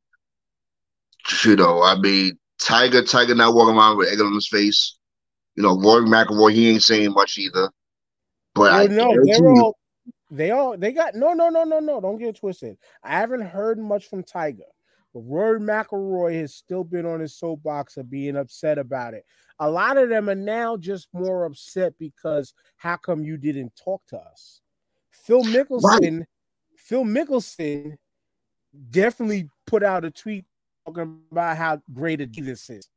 You 1.44 1.56
know, 1.56 1.82
I 1.82 1.98
mean, 1.98 2.38
Tiger, 2.60 3.02
Tiger 3.02 3.34
not 3.34 3.54
walking 3.54 3.76
around 3.76 3.96
with 3.96 4.08
egg 4.12 4.20
on 4.20 4.34
his 4.34 4.48
face. 4.48 4.98
You 5.56 5.62
know, 5.62 5.78
Rory 5.78 6.06
McIlroy, 6.06 6.52
he 6.52 6.70
ain't 6.70 6.82
saying 6.82 7.12
much 7.12 7.38
either. 7.38 7.70
But 8.54 8.72
I 8.72 8.86
Well, 8.86 8.88
no, 8.88 9.12
guarantee 9.12 9.32
they're 9.32 9.48
all 9.48 9.76
they 10.30 10.50
all 10.52 10.76
they 10.76 10.92
got 10.92 11.14
no 11.14 11.32
no 11.32 11.48
no 11.48 11.64
no 11.64 11.80
no. 11.80 12.00
Don't 12.00 12.18
get 12.18 12.28
it 12.28 12.36
twisted. 12.36 12.76
I 13.02 13.10
haven't 13.10 13.42
heard 13.42 13.78
much 13.78 14.08
from 14.08 14.22
Tiger, 14.22 14.64
but 15.12 15.20
Rory 15.20 15.60
McIlroy 15.60 16.40
has 16.40 16.54
still 16.54 16.84
been 16.84 17.06
on 17.06 17.20
his 17.20 17.36
soapbox 17.36 17.96
of 17.96 18.10
being 18.10 18.36
upset 18.36 18.78
about 18.78 19.14
it. 19.14 19.24
A 19.58 19.68
lot 19.68 19.98
of 19.98 20.08
them 20.08 20.30
are 20.30 20.34
now 20.34 20.76
just 20.76 21.08
more 21.12 21.44
upset 21.44 21.94
because 21.98 22.54
how 22.76 22.96
come 22.96 23.24
you 23.24 23.36
didn't 23.36 23.72
talk 23.76 24.02
to 24.08 24.18
us? 24.18 24.60
Phil 25.10 25.42
Mickelson, 25.42 26.24
Phil 26.76 27.04
Mickelson 27.04 27.96
definitely 28.90 29.48
put 29.66 29.82
out 29.82 30.04
a 30.04 30.10
tweet 30.10 30.44
talking 30.86 31.20
about 31.30 31.56
how 31.56 31.80
great 31.92 32.20
a 32.20 32.26
this 32.26 32.68
is. 32.70 32.88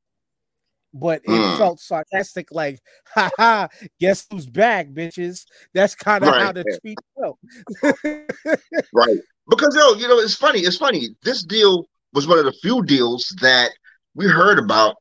But 0.95 1.21
it 1.25 1.29
Mm. 1.31 1.57
felt 1.57 1.79
sarcastic, 1.79 2.51
like, 2.51 2.79
ha 3.13 3.31
ha, 3.37 3.67
guess 3.99 4.27
who's 4.29 4.45
back, 4.45 4.89
bitches? 4.89 5.45
That's 5.73 5.95
kind 5.95 6.23
of 6.23 6.29
how 6.29 6.51
Right. 6.51 6.55
the 6.55 6.79
tweet 6.81 6.99
felt. 7.19 7.39
Right. 8.93 9.17
Because 9.49 9.75
yo, 9.75 9.93
you 9.95 10.07
know, 10.07 10.19
it's 10.19 10.35
funny. 10.35 10.59
It's 10.61 10.77
funny. 10.77 11.09
This 11.23 11.43
deal 11.43 11.85
was 12.13 12.27
one 12.27 12.37
of 12.39 12.45
the 12.45 12.53
few 12.61 12.83
deals 12.83 13.35
that 13.41 13.71
we 14.15 14.25
heard 14.27 14.59
about 14.59 14.95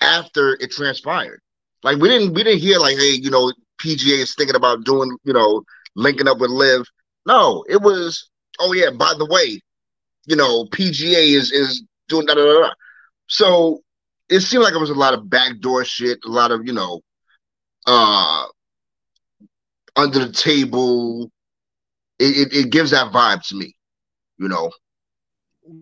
after 0.00 0.54
it 0.60 0.70
transpired. 0.70 1.40
Like 1.82 1.96
we 1.98 2.08
didn't 2.08 2.34
we 2.34 2.42
didn't 2.44 2.60
hear 2.60 2.78
like, 2.78 2.96
hey, 2.98 3.12
you 3.12 3.30
know, 3.30 3.52
PGA 3.82 4.18
is 4.20 4.34
thinking 4.34 4.56
about 4.56 4.84
doing, 4.84 5.16
you 5.24 5.32
know, 5.32 5.62
linking 5.96 6.28
up 6.28 6.38
with 6.38 6.50
Liv. 6.50 6.84
No, 7.26 7.64
it 7.68 7.80
was, 7.80 8.28
oh 8.60 8.72
yeah, 8.74 8.90
by 8.90 9.14
the 9.18 9.26
way, 9.26 9.60
you 10.26 10.36
know, 10.36 10.66
PGA 10.66 11.34
is 11.34 11.50
is 11.50 11.82
doing 12.10 12.26
da 12.26 12.34
da 12.34 12.44
da. 12.44 12.70
So 13.26 13.82
it 14.28 14.40
seemed 14.40 14.64
like 14.64 14.74
it 14.74 14.80
was 14.80 14.90
a 14.90 14.94
lot 14.94 15.14
of 15.14 15.30
backdoor 15.30 15.84
shit, 15.84 16.18
a 16.26 16.28
lot 16.28 16.50
of, 16.50 16.66
you 16.66 16.72
know, 16.72 17.00
uh 17.86 18.46
under 19.96 20.18
the 20.18 20.32
table. 20.32 21.30
It, 22.18 22.52
it, 22.52 22.54
it 22.54 22.70
gives 22.70 22.90
that 22.90 23.12
vibe 23.12 23.46
to 23.48 23.56
me, 23.56 23.74
you 24.38 24.48
know. 24.48 24.70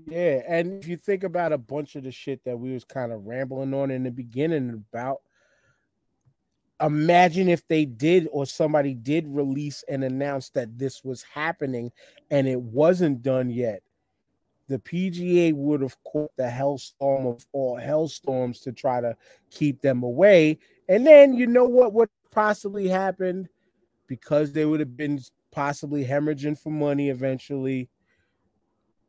Yeah, 0.06 0.42
and 0.46 0.80
if 0.82 0.88
you 0.88 0.96
think 0.96 1.24
about 1.24 1.52
a 1.52 1.58
bunch 1.58 1.96
of 1.96 2.04
the 2.04 2.12
shit 2.12 2.44
that 2.44 2.58
we 2.58 2.72
was 2.72 2.84
kind 2.84 3.12
of 3.12 3.26
rambling 3.26 3.74
on 3.74 3.90
in 3.90 4.04
the 4.04 4.10
beginning 4.10 4.84
about, 4.92 5.18
imagine 6.80 7.48
if 7.48 7.66
they 7.68 7.84
did 7.84 8.28
or 8.30 8.46
somebody 8.46 8.94
did 8.94 9.26
release 9.28 9.84
and 9.88 10.04
announce 10.04 10.50
that 10.50 10.78
this 10.78 11.02
was 11.02 11.22
happening 11.22 11.90
and 12.30 12.46
it 12.46 12.60
wasn't 12.60 13.22
done 13.22 13.50
yet. 13.50 13.82
The 14.68 14.78
PGA 14.78 15.54
would 15.54 15.80
have 15.80 15.96
caught 16.04 16.30
the 16.36 16.44
hellstorm 16.44 17.26
of 17.26 17.46
all 17.52 17.76
hellstorms 17.76 18.62
to 18.62 18.72
try 18.72 19.00
to 19.00 19.16
keep 19.50 19.80
them 19.80 20.02
away. 20.02 20.58
And 20.88 21.06
then 21.06 21.34
you 21.34 21.46
know 21.46 21.64
what 21.64 21.94
would 21.94 22.10
possibly 22.30 22.88
happen 22.88 23.48
because 24.06 24.52
they 24.52 24.64
would 24.64 24.80
have 24.80 24.96
been 24.96 25.20
possibly 25.50 26.04
hemorrhaging 26.04 26.58
for 26.58 26.70
money 26.70 27.08
eventually 27.08 27.88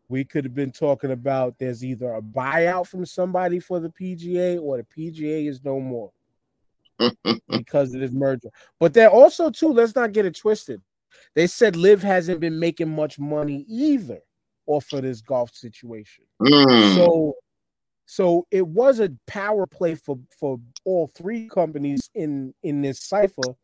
we 0.09 0.25
could 0.25 0.43
have 0.43 0.55
been 0.55 0.71
talking 0.71 1.11
about 1.11 1.57
there's 1.59 1.85
either 1.85 2.13
a 2.15 2.21
buyout 2.21 2.87
from 2.87 3.05
somebody 3.05 3.59
for 3.59 3.79
the 3.79 3.89
PGA 3.89 4.59
or 4.59 4.77
the 4.77 4.83
PGA 4.83 5.47
is 5.47 5.63
no 5.63 5.79
more 5.79 6.11
because 7.49 7.93
of 7.93 8.01
this 8.01 8.11
merger. 8.11 8.49
But 8.79 8.93
they're 8.93 9.09
also 9.09 9.51
too, 9.51 9.71
let's 9.71 9.95
not 9.95 10.11
get 10.11 10.25
it 10.25 10.35
twisted. 10.35 10.81
They 11.35 11.47
said 11.47 11.75
Liv 11.75 12.01
hasn't 12.01 12.39
been 12.39 12.59
making 12.59 12.93
much 12.93 13.19
money 13.19 13.65
either 13.69 14.19
off 14.69 14.93
of 14.93 15.01
this 15.01 15.21
golf 15.21 15.53
situation. 15.53 16.23
Mm. 16.41 16.95
So 16.95 17.35
so 18.05 18.47
it 18.49 18.65
was 18.65 18.99
a 18.99 19.11
power 19.27 19.65
play 19.65 19.95
for 19.95 20.17
for 20.39 20.59
all 20.85 21.07
three 21.07 21.49
companies 21.49 22.09
in 22.15 22.53
in 22.63 22.81
this 22.81 23.01
cipher 23.01 23.55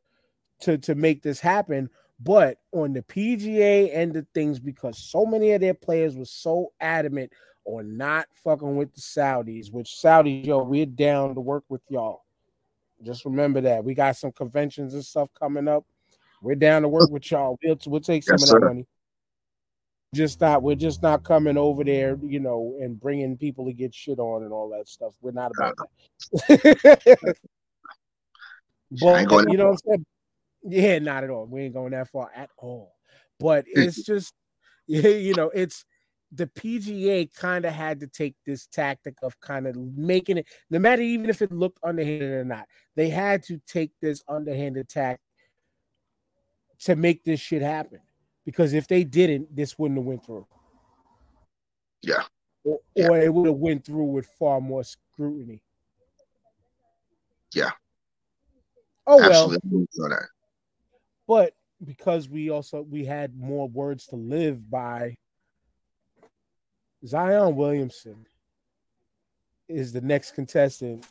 to 0.61 0.77
to 0.79 0.95
make 0.95 1.21
this 1.21 1.39
happen 1.39 1.89
but 2.19 2.59
on 2.71 2.93
the 2.93 3.01
PGA 3.01 3.91
and 3.93 4.13
the 4.13 4.25
things 4.33 4.59
because 4.59 4.97
so 4.97 5.25
many 5.25 5.51
of 5.51 5.61
their 5.61 5.73
players 5.73 6.15
were 6.15 6.25
so 6.25 6.71
adamant 6.79 7.33
on 7.65 7.97
not 7.97 8.27
fucking 8.43 8.75
with 8.75 8.93
the 8.93 9.01
Saudis 9.01 9.71
which 9.71 9.89
Saudis 9.89 10.45
yo 10.45 10.63
we're 10.63 10.85
down 10.85 11.33
to 11.33 11.41
work 11.41 11.63
with 11.67 11.81
y'all 11.89 12.21
just 13.03 13.25
remember 13.25 13.61
that 13.61 13.83
we 13.83 13.93
got 13.93 14.15
some 14.15 14.31
conventions 14.31 14.93
and 14.93 15.03
stuff 15.03 15.29
coming 15.37 15.67
up 15.67 15.85
we're 16.41 16.55
down 16.55 16.83
to 16.83 16.87
work 16.87 17.09
with 17.09 17.29
y'all 17.31 17.57
we'll, 17.63 17.79
we'll 17.87 17.99
take 17.99 18.23
some 18.23 18.35
Yes, 18.39 18.43
of 18.43 18.49
that 18.49 18.59
sir. 18.59 18.67
money 18.67 18.87
just 20.15 20.41
not 20.41 20.63
we're 20.63 20.75
just 20.75 21.03
not 21.03 21.23
coming 21.23 21.57
over 21.57 21.83
there 21.83 22.17
you 22.23 22.39
know 22.39 22.75
and 22.81 22.99
bringing 22.99 23.37
people 23.37 23.65
to 23.65 23.73
get 23.73 23.93
shit 23.93 24.19
on 24.19 24.43
and 24.43 24.53
all 24.53 24.69
that 24.69 24.87
stuff. 24.87 25.13
We're 25.21 25.31
not 25.31 25.51
about 25.57 25.75
that. 26.47 27.35
But 29.01 29.29
you 29.49 29.57
know 29.57 29.65
what 29.65 29.71
i'm 29.71 29.77
saying? 29.77 30.05
Yeah 30.63 30.99
not 30.99 31.23
at 31.23 31.29
all. 31.29 31.47
We 31.47 31.63
ain't 31.63 31.73
going 31.73 31.91
that 31.91 32.09
far 32.09 32.29
at 32.35 32.49
all. 32.57 32.93
But 33.39 33.65
it's 33.67 34.03
just 34.05 34.33
you 34.87 35.33
know 35.33 35.49
it's 35.49 35.85
the 36.31 36.47
pga 36.47 37.33
kind 37.33 37.65
of 37.65 37.73
had 37.73 37.99
to 37.99 38.07
take 38.07 38.35
this 38.45 38.67
tactic 38.67 39.15
of 39.21 39.39
kind 39.39 39.67
of 39.67 39.75
making 39.75 40.37
it 40.37 40.47
no 40.69 40.79
matter 40.79 41.01
even 41.01 41.29
if 41.29 41.41
it 41.41 41.51
looked 41.51 41.79
underhanded 41.83 42.31
or 42.31 42.43
not 42.43 42.65
they 42.95 43.09
had 43.09 43.43
to 43.43 43.59
take 43.67 43.91
this 44.01 44.23
underhanded 44.27 44.89
tack 44.89 45.19
to 46.79 46.95
make 46.95 47.23
this 47.23 47.39
shit 47.39 47.61
happen 47.61 47.99
because 48.45 48.73
if 48.73 48.87
they 48.87 49.03
didn't 49.03 49.53
this 49.55 49.77
wouldn't 49.79 49.97
have 49.99 50.05
went 50.05 50.25
through 50.25 50.45
Yeah. 52.01 52.23
or, 52.63 52.79
Yeah. 52.95 53.07
or 53.09 53.17
it 53.19 53.33
would 53.33 53.47
have 53.47 53.57
went 53.57 53.85
through 53.85 54.05
with 54.05 54.27
far 54.39 54.61
more 54.61 54.83
scrutiny 54.83 55.61
Yeah. 57.53 57.71
oh 59.07 59.17
well 59.17 59.53
Absolutely. 59.53 59.87
So 59.91 60.07
that- 60.09 60.29
but 61.27 61.53
because 61.83 62.29
we 62.29 62.49
also 62.49 62.81
we 62.83 63.03
had 63.05 63.35
more 63.35 63.67
words 63.67 64.05
to 64.07 64.15
live 64.15 64.69
by 64.69 65.15
zion 67.05 67.55
williamson 67.55 68.25
is 69.67 69.91
the 69.91 70.01
next 70.01 70.31
contestant 70.31 71.05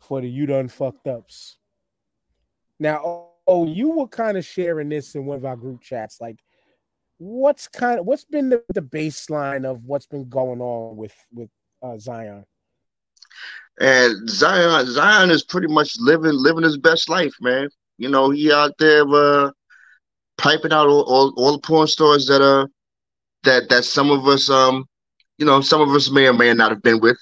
for 0.00 0.20
the 0.20 0.28
you 0.28 0.44
done 0.46 0.68
fucked 0.68 1.06
ups 1.06 1.56
now 2.78 3.30
oh 3.46 3.66
you 3.66 3.90
were 3.90 4.06
kind 4.08 4.36
of 4.36 4.44
sharing 4.44 4.88
this 4.88 5.14
in 5.14 5.24
one 5.24 5.36
of 5.38 5.44
our 5.44 5.56
group 5.56 5.80
chats 5.80 6.20
like 6.20 6.38
what's 7.18 7.68
kind 7.68 8.00
of 8.00 8.06
what's 8.06 8.24
been 8.24 8.50
the, 8.50 8.62
the 8.74 8.82
baseline 8.82 9.64
of 9.64 9.84
what's 9.84 10.06
been 10.06 10.28
going 10.28 10.60
on 10.60 10.96
with 10.96 11.14
with 11.32 11.50
uh, 11.82 11.98
zion 11.98 12.44
And 13.80 14.28
Zion, 14.28 14.86
Zion 14.86 15.30
is 15.30 15.44
pretty 15.44 15.68
much 15.68 15.94
living 15.98 16.32
living 16.34 16.64
his 16.64 16.78
best 16.78 17.08
life, 17.08 17.34
man. 17.40 17.68
You 17.98 18.08
know, 18.08 18.30
he 18.30 18.52
out 18.52 18.72
there 18.78 19.04
uh, 19.08 19.50
piping 20.38 20.72
out 20.72 20.88
all, 20.88 21.02
all, 21.02 21.34
all 21.36 21.52
the 21.52 21.58
porn 21.58 21.86
stars 21.86 22.26
that 22.26 22.42
uh 22.42 22.66
that 23.44 23.68
that 23.68 23.84
some 23.84 24.10
of 24.10 24.26
us 24.26 24.50
um 24.50 24.84
you 25.38 25.46
know 25.46 25.60
some 25.60 25.80
of 25.80 25.90
us 25.90 26.10
may 26.10 26.26
or 26.26 26.32
may 26.32 26.52
not 26.54 26.70
have 26.70 26.82
been 26.82 27.00
with. 27.00 27.18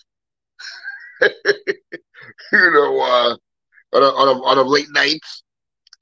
you 1.22 2.70
know, 2.72 3.00
uh, 3.00 3.36
on 3.96 4.02
a, 4.02 4.06
on 4.06 4.28
a, 4.28 4.42
on 4.42 4.58
a 4.58 4.62
late 4.62 4.88
nights, 4.92 5.42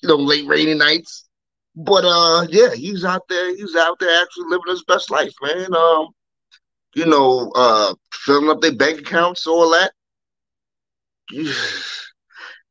you 0.03 0.09
know, 0.09 0.17
late 0.17 0.47
rainy 0.47 0.75
nights. 0.75 1.29
But 1.75 2.05
uh, 2.05 2.47
yeah, 2.51 2.75
he's 2.75 3.05
out 3.05 3.23
there. 3.29 3.55
He's 3.57 3.75
out 3.77 3.99
there 3.99 4.23
actually 4.23 4.49
living 4.49 4.69
his 4.71 4.85
best 4.85 5.11
life, 5.11 5.33
man. 5.43 5.75
Um, 5.75 6.09
you 6.95 7.07
know, 7.07 7.51
uh, 7.55 7.95
filling 8.13 8.51
up 8.51 8.61
their 8.61 8.75
bank 8.75 9.01
accounts, 9.01 9.47
all 9.47 9.71
that. 9.71 9.93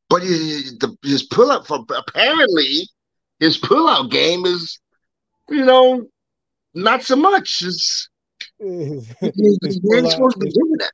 But 0.08 0.22
his, 0.24 0.76
the, 0.78 0.94
his 1.02 1.22
pull 1.22 1.50
up 1.50 1.66
for 1.66 1.86
apparently 1.96 2.86
his 3.40 3.56
pull 3.56 3.88
out 3.88 4.10
game 4.10 4.44
is, 4.44 4.78
you 5.48 5.64
know, 5.64 6.06
not 6.74 7.02
so 7.02 7.16
much. 7.16 7.62
It's, 7.62 8.10
his, 8.58 9.08
he 9.20 9.30
his 9.62 9.80
pull-out- 9.80 10.10
supposed 10.12 10.34
to 10.34 10.38
be 10.40 10.46
his- 10.48 10.54
doing 10.54 10.72
that. 10.80 10.92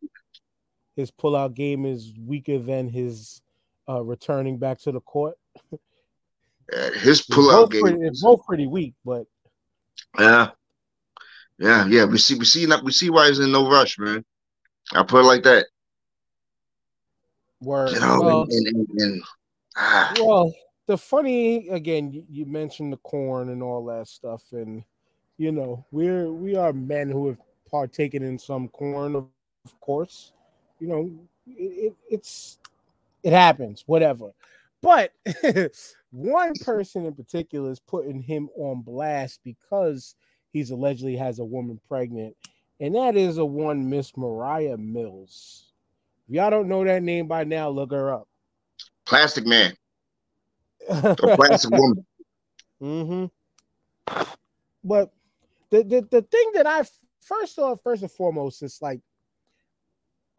his 0.95 1.11
pullout 1.11 1.55
game 1.55 1.85
is 1.85 2.13
weaker 2.17 2.59
than 2.59 2.89
his 2.89 3.43
uh, 3.89 4.03
returning 4.05 4.57
back 4.57 4.79
to 4.83 4.93
the 4.93 5.01
court. 5.01 5.35
Uh, 6.73 6.91
his 6.93 7.21
It's 7.21 7.27
pull 7.29 7.51
out 7.51 7.71
game. 7.71 7.83
pretty- 7.83 8.07
it's 8.07 8.23
both 8.23 8.45
pretty 8.47 8.67
weak, 8.67 8.95
but 9.05 9.27
Yeah, 10.19 10.51
yeah, 11.59 11.87
yeah. 11.87 12.05
We 12.05 12.19
see, 12.19 12.35
we 12.35 12.45
see, 12.45 12.67
not 12.67 12.85
we 12.85 12.93
see 12.93 13.11
why 13.11 13.29
he's 13.29 13.39
in 13.39 13.53
no 13.53 13.71
rush, 13.71 13.99
man. 13.99 14.25
I 14.93 15.03
put 15.03 15.21
it 15.21 15.27
like 15.27 15.43
that, 15.45 15.67
were 17.61 17.89
you 17.89 18.01
know. 18.01 18.21
well, 18.21 18.43
and, 18.51 18.67
and, 18.67 18.89
and, 18.97 19.23
ah, 19.77 20.15
well, 20.21 20.55
the 20.87 20.97
funny 20.97 21.69
again, 21.69 22.11
you, 22.13 22.25
you 22.31 22.47
mentioned 22.47 22.93
the 22.93 22.97
corn 22.99 23.51
and 23.51 23.63
all 23.63 23.85
that 23.87 24.09
stuff, 24.09 24.43
and 24.53 24.83
you 25.37 25.53
know 25.53 25.85
we're 25.91 26.31
we 26.31 26.57
are 26.57 26.73
men 26.73 27.11
who 27.11 27.29
have 27.29 27.39
partaken 27.71 28.23
in 28.23 28.39
some 28.39 28.69
corn, 28.69 29.17
of, 29.17 29.27
of 29.65 29.81
course. 29.81 30.33
You 30.81 30.89
know, 30.89 31.11
it, 31.47 31.63
it, 31.63 31.95
it's 32.11 32.59
it 33.23 33.33
happens, 33.33 33.85
whatever. 33.87 34.33
But 34.81 35.13
one 36.11 36.53
person 36.65 37.07
in 37.07 37.15
particular 37.15 37.71
is 37.71 37.81
putting 37.81 38.23
him 38.23 38.49
on 38.57 38.83
blast 38.83 39.41
because 39.45 40.15
he's 40.53 40.71
allegedly 40.71 41.17
has 41.17 41.39
a 41.39 41.45
woman 41.45 41.81
pregnant, 41.89 42.35
and 42.81 42.95
that 42.95 43.17
is 43.17 43.39
a 43.39 43.45
one 43.45 43.89
Miss 43.89 44.17
Mariah 44.17 44.79
Mills. 44.79 45.73
If 46.29 46.35
y'all 46.35 46.51
don't 46.51 46.69
know 46.69 46.85
that 46.85 47.03
name 47.03 47.27
by 47.27 47.45
now, 47.45 47.69
look 47.69 47.91
her 47.91 48.13
up. 48.13 48.29
plastic 49.05 49.47
man, 49.47 49.75
a 50.89 51.15
plastic 51.37 51.71
woman. 51.71 52.07
Mm-hmm. 52.83 54.25
But 54.85 55.11
the, 55.71 55.83
the 55.83 56.09
the 56.11 56.23
thing 56.23 56.51
that 56.55 56.67
I 56.67 56.85
first 57.21 57.59
off, 57.59 57.83
first 57.83 58.03
and 58.03 58.11
foremost, 58.11 58.63
it's 58.63 58.81
like, 58.81 59.01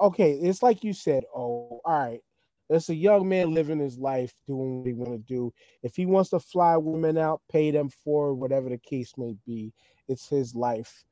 okay, 0.02 0.32
it's 0.34 0.64
like 0.64 0.84
you 0.84 0.94
said. 0.94 1.24
Oh, 1.36 1.82
all 1.86 2.00
right. 2.00 2.22
It's 2.70 2.90
a 2.90 2.96
young 2.96 3.28
man 3.28 3.54
living 3.54 3.80
his 3.80 3.98
life, 3.98 4.34
doing 4.46 4.78
what 4.78 4.88
he 4.88 4.94
want 4.94 5.12
to 5.12 5.18
do. 5.18 5.52
If 5.82 5.96
he 5.96 6.06
wants 6.06 6.30
to 6.32 6.40
fly 6.40 6.78
women 6.78 7.18
out, 7.18 7.42
pay 7.52 7.72
them 7.72 7.90
for 7.90 8.34
whatever 8.36 8.70
the 8.70 8.78
case 8.78 9.14
may 9.18 9.36
be, 9.46 9.74
it's 10.08 10.28
his 10.30 10.54
life. 10.54 11.04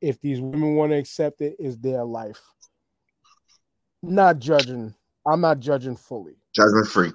If 0.00 0.20
these 0.20 0.40
women 0.40 0.74
want 0.74 0.92
to 0.92 0.96
accept 0.96 1.42
it, 1.42 1.56
is 1.58 1.78
their 1.78 2.04
life. 2.04 2.40
Not 4.02 4.38
judging. 4.38 4.94
I'm 5.26 5.42
not 5.42 5.60
judging 5.60 5.96
fully. 5.96 6.36
Judgment 6.54 6.88
free. 6.88 7.12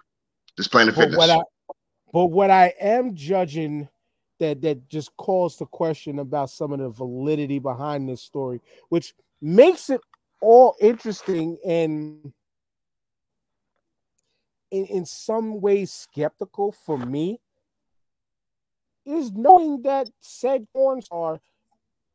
Just 0.56 0.72
playing 0.72 0.88
the 0.88 0.94
But 0.94 1.02
fitness. 1.02 1.18
what 1.18 1.30
I 1.30 1.42
but 2.14 2.26
what 2.28 2.50
I 2.50 2.74
am 2.80 3.16
judging 3.16 3.90
that 4.40 4.62
that 4.62 4.88
just 4.88 5.16
calls 5.18 5.58
the 5.58 5.66
question 5.66 6.20
about 6.20 6.50
some 6.50 6.72
of 6.72 6.80
the 6.80 6.90
validity 6.90 7.60
behind 7.60 8.08
this 8.08 8.22
story, 8.22 8.62
which 8.90 9.14
makes 9.42 9.90
it 9.90 10.00
all 10.42 10.76
interesting 10.80 11.58
and 11.66 12.32
in, 14.72 14.86
in 14.86 15.06
some 15.06 15.62
ways 15.62 15.92
skeptical 15.92 16.72
for 16.72 16.98
me 16.98 17.40
is 19.06 19.32
knowing 19.32 19.82
that 19.84 20.10
said 20.20 20.68
porn 20.74 21.02
star 21.02 21.40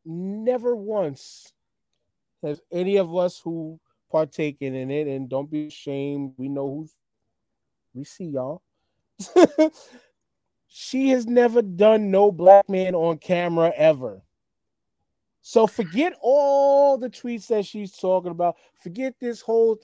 never 0.05 0.76
once 0.76 1.53
has 2.42 2.61
any 2.70 2.96
of 2.96 3.16
us 3.16 3.40
who 3.42 3.78
partaken 4.11 4.74
in 4.74 4.90
it. 4.90 5.07
And 5.07 5.28
don't 5.28 5.50
be 5.50 5.68
ashamed. 5.68 6.34
We 6.36 6.48
know 6.48 6.68
who's 6.68 6.94
we 7.94 8.05
see 8.05 8.24
y'all. 8.24 8.62
She 10.74 11.11
has 11.11 11.26
never 11.26 11.61
done 11.61 12.11
no 12.11 12.32
black 12.32 12.66
man 12.66 12.94
on 12.94 13.18
camera 13.18 13.74
ever. 13.76 14.22
So 15.42 15.66
forget 15.66 16.14
all 16.22 16.96
the 16.96 17.11
tweets 17.11 17.48
that 17.48 17.66
she's 17.66 17.92
talking 17.92 18.30
about. 18.30 18.57
Forget 18.82 19.16
this 19.20 19.42
whole 19.42 19.78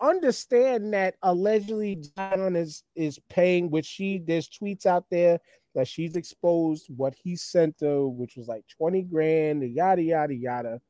uh, 0.00 0.04
understand 0.04 0.92
that 0.94 1.16
allegedly 1.22 2.02
Zion 2.16 2.56
is 2.56 2.84
is 2.94 3.18
paying 3.28 3.70
which 3.70 3.86
she 3.86 4.18
there's 4.18 4.48
tweets 4.48 4.86
out 4.86 5.04
there 5.10 5.38
that 5.74 5.86
she's 5.88 6.16
exposed 6.16 6.86
what 6.96 7.14
he 7.14 7.36
sent 7.36 7.76
her 7.80 8.06
which 8.08 8.36
was 8.36 8.48
like 8.48 8.64
20 8.68 9.02
grand 9.02 9.62
yada 9.74 10.02
yada 10.02 10.34
yada 10.34 10.80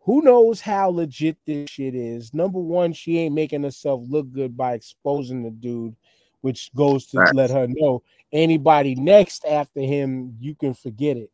who 0.00 0.20
knows 0.22 0.60
how 0.60 0.88
legit 0.90 1.36
this 1.46 1.70
shit 1.70 1.94
is 1.94 2.32
number 2.34 2.58
one 2.58 2.92
she 2.92 3.18
ain't 3.18 3.34
making 3.34 3.62
herself 3.62 4.02
look 4.08 4.30
good 4.32 4.56
by 4.56 4.74
exposing 4.74 5.42
the 5.42 5.50
dude 5.50 5.94
which 6.42 6.70
goes 6.74 7.06
to 7.06 7.18
Right. 7.18 7.34
let 7.34 7.50
her 7.50 7.66
know 7.68 8.02
anybody 8.32 8.94
next 8.94 9.44
after 9.44 9.80
him 9.80 10.36
you 10.40 10.54
can 10.54 10.74
forget 10.74 11.16
it 11.16 11.30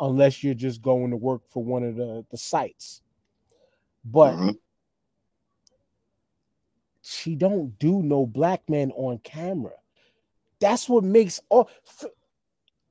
unless 0.00 0.42
you're 0.44 0.54
just 0.54 0.82
going 0.82 1.10
to 1.10 1.16
work 1.16 1.42
for 1.48 1.62
one 1.64 1.82
of 1.82 1.96
the 1.96 2.24
the 2.30 2.36
sites 2.36 3.02
but 4.04 4.34
Mhm. 4.36 4.58
She 7.08 7.36
don't 7.36 7.78
do 7.78 8.02
no 8.02 8.26
black 8.26 8.68
men 8.68 8.90
on 8.92 9.18
camera. 9.18 9.74
That's 10.60 10.88
what 10.88 11.04
makes 11.04 11.40
all. 11.48 11.70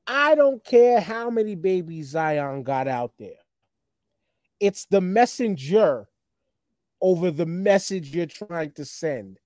I 0.06 0.34
don't 0.34 0.64
care 0.64 1.00
how 1.00 1.28
many 1.28 1.54
babies 1.54 2.10
Zion 2.10 2.62
got 2.62 2.88
out 2.88 3.12
there. 3.18 3.36
It's 4.58 4.86
the 4.86 5.02
messenger 5.02 6.08
over 7.02 7.30
the 7.30 7.44
message 7.44 8.14
you're 8.14 8.24
trying 8.24 8.70
to 8.72 8.86
send. 8.86 9.38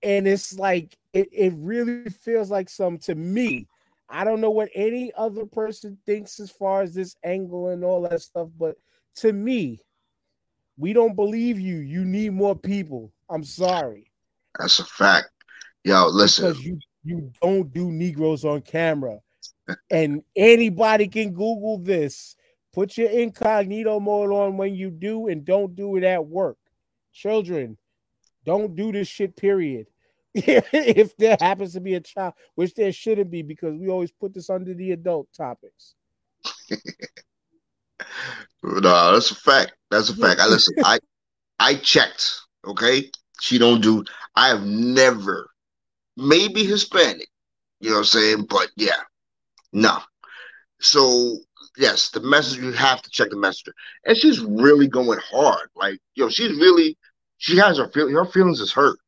And 0.00 0.28
it's 0.28 0.56
like 0.56 0.96
it, 1.12 1.28
it 1.32 1.52
really 1.56 2.08
feels 2.10 2.50
like 2.50 2.68
some 2.68 2.98
to 2.98 3.16
me. 3.16 3.66
I 4.08 4.22
don't 4.22 4.40
know 4.40 4.50
what 4.50 4.68
any 4.76 5.12
other 5.16 5.44
person 5.44 5.98
thinks 6.06 6.38
as 6.38 6.50
far 6.50 6.82
as 6.82 6.94
this 6.94 7.16
angle 7.24 7.68
and 7.68 7.82
all 7.82 8.02
that 8.02 8.20
stuff, 8.20 8.48
but 8.56 8.76
to 9.16 9.32
me, 9.32 9.80
we 10.82 10.92
don't 10.92 11.14
believe 11.14 11.60
you. 11.60 11.76
You 11.76 12.04
need 12.04 12.32
more 12.32 12.56
people. 12.56 13.12
I'm 13.30 13.44
sorry 13.44 14.10
That's 14.58 14.80
a 14.80 14.84
fact. 14.84 15.28
Yo, 15.84 16.08
listen. 16.08 16.48
because 16.48 16.64
you 16.64 16.78
you 17.04 17.30
don't 17.40 17.72
do 17.72 17.92
Negroes 17.92 18.44
on 18.44 18.62
camera, 18.62 19.18
and 19.90 20.22
anybody 20.34 21.06
can 21.06 21.30
Google 21.30 21.78
this. 21.78 22.34
Put 22.72 22.96
your 22.96 23.10
incognito 23.10 24.00
mode 24.00 24.32
on 24.32 24.56
when 24.56 24.74
you 24.74 24.90
do, 24.90 25.28
and 25.28 25.44
don't 25.44 25.76
do 25.76 25.96
it 25.96 26.02
at 26.02 26.26
work. 26.26 26.58
Children, 27.12 27.78
don't 28.44 28.74
do 28.74 28.90
this 28.90 29.06
shit. 29.06 29.36
Period. 29.36 29.86
if 30.34 31.16
there 31.16 31.36
happens 31.40 31.74
to 31.74 31.80
be 31.80 31.94
a 31.94 32.00
child, 32.00 32.34
which 32.56 32.74
there 32.74 32.92
shouldn't 32.92 33.30
be, 33.30 33.42
because 33.42 33.76
we 33.76 33.88
always 33.88 34.10
put 34.10 34.34
this 34.34 34.50
under 34.50 34.74
the 34.74 34.90
adult 34.90 35.28
topics. 35.32 35.94
No, 38.62 39.12
that's 39.12 39.30
a 39.30 39.34
fact. 39.34 39.72
That's 39.90 40.08
a 40.10 40.16
fact. 40.16 40.40
I 40.40 40.46
listen. 40.46 40.74
I 40.84 40.98
I 41.58 41.74
checked. 41.76 42.30
Okay, 42.66 43.10
she 43.40 43.58
don't 43.58 43.80
do. 43.80 44.04
I 44.36 44.48
have 44.48 44.64
never, 44.64 45.50
maybe 46.16 46.64
Hispanic. 46.64 47.28
You 47.80 47.90
know 47.90 47.96
what 47.96 48.00
I'm 48.00 48.04
saying? 48.06 48.46
But 48.48 48.68
yeah, 48.76 49.00
no. 49.72 49.98
So 50.80 51.38
yes, 51.76 52.10
the 52.10 52.20
message 52.20 52.60
you 52.62 52.72
have 52.72 53.02
to 53.02 53.10
check 53.10 53.30
the 53.30 53.36
messenger, 53.36 53.74
and 54.04 54.16
she's 54.16 54.40
really 54.40 54.86
going 54.86 55.18
hard. 55.30 55.68
Like 55.74 55.98
yo, 56.14 56.28
she's 56.28 56.52
really 56.58 56.96
she 57.38 57.56
has 57.58 57.78
her 57.78 57.88
feel 57.90 58.08
her 58.10 58.24
feelings 58.24 58.60
is 58.60 58.72
hurt 58.72 58.98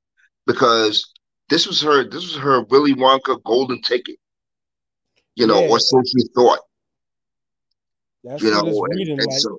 because 0.46 1.12
this 1.48 1.66
was 1.66 1.80
her 1.82 2.02
this 2.04 2.22
was 2.24 2.36
her 2.36 2.62
Willy 2.64 2.94
Wonka 2.94 3.40
golden 3.44 3.80
ticket. 3.82 4.16
You 5.36 5.46
know, 5.46 5.62
Yeah. 5.62 5.70
or 5.70 5.78
so 5.80 6.02
she 6.04 6.26
thought. 6.34 6.60
That's 8.24 8.42
You 8.42 8.50
know, 8.50 8.64
what 8.64 8.90
it's 8.90 8.98
reading 8.98 9.18
and 9.20 9.26
like. 9.30 9.38
so 9.38 9.58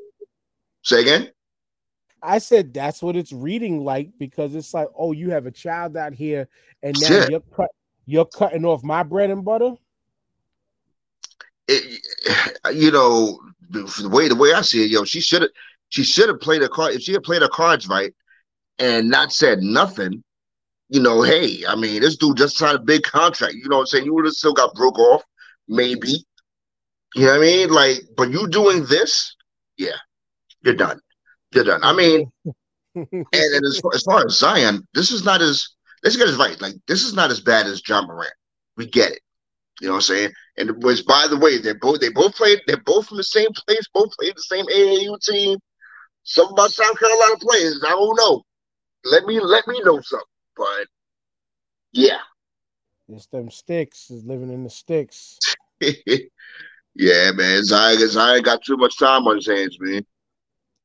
say 0.84 1.02
again. 1.02 1.32
I 2.22 2.40
said 2.40 2.74
that's 2.74 3.04
what 3.04 3.16
it's 3.16 3.32
reading 3.32 3.84
like 3.84 4.10
because 4.18 4.56
it's 4.56 4.74
like, 4.74 4.88
oh, 4.98 5.12
you 5.12 5.30
have 5.30 5.46
a 5.46 5.52
child 5.52 5.96
out 5.96 6.14
here, 6.14 6.48
and 6.82 7.00
now 7.00 7.08
Shit. 7.08 7.30
you're 7.30 7.40
cut, 7.56 7.70
you're 8.08 8.26
cutting 8.26 8.66
off 8.66 8.84
my 8.84 9.04
bread 9.04 9.30
and 9.30 9.46
butter. 9.46 9.76
it, 11.68 12.02
you 12.74 12.92
know, 12.92 13.40
the 13.70 14.10
way 14.12 14.28
the 14.28 14.36
way 14.36 14.54
I 14.54 14.62
see 14.62 14.84
it, 14.84 14.90
yo, 14.92 15.04
she 15.04 15.22
should 15.22 15.44
have 15.44 15.52
she 15.90 16.04
should 16.04 16.30
have 16.30 16.40
played 16.40 16.62
her 16.64 16.68
card 16.68 16.96
if 16.96 17.02
she 17.02 17.14
had 17.14 17.24
played 17.24 17.44
her 17.44 17.48
cards 17.48 17.88
right 17.88 18.14
and 18.80 19.10
not 19.10 19.32
said 19.32 19.60
nothing. 19.60 20.24
You 20.90 21.02
know, 21.02 21.22
hey, 21.24 21.64
I 21.68 21.76
mean, 21.76 22.02
this 22.02 22.16
dude 22.18 22.38
just 22.38 22.58
signed 22.58 22.78
a 22.78 22.82
big 22.82 23.04
contract. 23.04 23.54
You 23.56 23.70
know 23.70 23.78
what 23.78 23.82
I'm 23.84 23.88
saying? 23.88 24.06
You 24.06 24.14
would 24.16 24.26
have 24.26 24.34
still 24.36 24.54
got 24.54 24.76
broke 24.76 25.00
off, 25.00 25.24
maybe. 25.68 26.26
You 27.16 27.28
know 27.28 27.32
what 27.32 27.38
I 27.38 27.42
mean? 27.42 27.70
Like, 27.70 28.02
but 28.18 28.30
you 28.30 28.46
doing 28.50 28.86
this, 28.86 29.36
yeah, 29.78 29.96
you're 30.62 30.76
done. 30.76 31.00
You're 31.54 31.64
done. 31.64 31.82
I 31.82 31.94
mean, 31.94 32.30
and, 32.96 33.08
and 33.32 33.66
as, 33.66 33.80
far, 33.80 33.92
as 33.96 34.04
far 34.04 34.26
as 34.26 34.38
Zion, 34.38 34.86
this 34.94 35.12
is 35.12 35.24
not 35.24 35.42
as 35.42 35.66
let's 36.04 36.18
get 36.18 36.26
this 36.26 36.36
right. 36.36 36.60
Like 36.60 36.74
this 36.88 37.04
is 37.04 37.14
not 37.14 37.32
as 37.32 37.40
bad 37.40 37.68
as 37.68 37.82
Ja 37.88 38.06
Morant. 38.06 38.34
We 38.76 38.88
get 38.88 39.14
it. 39.14 39.22
You 39.80 39.88
know 39.88 39.94
what 39.94 40.10
I'm 40.10 40.16
saying? 40.16 40.32
And 40.58 40.70
it 40.70 40.80
was 40.80 41.04
by 41.04 41.28
the 41.30 41.38
way, 41.38 41.58
they're 41.58 41.80
both 41.80 42.02
they 42.02 42.10
both 42.10 42.36
played, 42.36 42.60
they're 42.68 42.84
both 42.86 43.08
from 43.08 43.18
the 43.18 43.24
same 43.24 43.50
place, 43.66 43.88
both 43.94 44.12
played 44.20 44.36
the 44.36 44.42
same 44.42 44.66
AAU 44.66 45.18
team. 45.22 45.58
Some 46.24 46.50
about 46.50 46.72
South 46.72 47.00
Carolina 47.00 47.36
players, 47.40 47.82
I 47.86 47.92
don't 47.92 48.18
know. 48.18 48.44
Let 49.06 49.24
me 49.24 49.40
let 49.40 49.66
me 49.70 49.80
know 49.86 50.02
something. 50.02 50.26
But 50.58 50.88
yeah. 51.94 52.20
It's 53.08 53.28
them 53.28 53.52
sticks 53.52 54.10
is 54.10 54.26
living 54.26 54.52
in 54.52 54.66
the 54.66 54.70
sticks. 54.70 55.38
yeah, 56.96 57.32
man. 57.32 57.64
Zion, 57.64 58.10
Zion 58.10 58.42
got 58.42 58.64
too 58.64 58.78
much 58.78 58.98
time 58.98 59.28
on 59.28 59.36
his 59.36 59.48
hands, 59.48 59.78
man. 59.80 60.06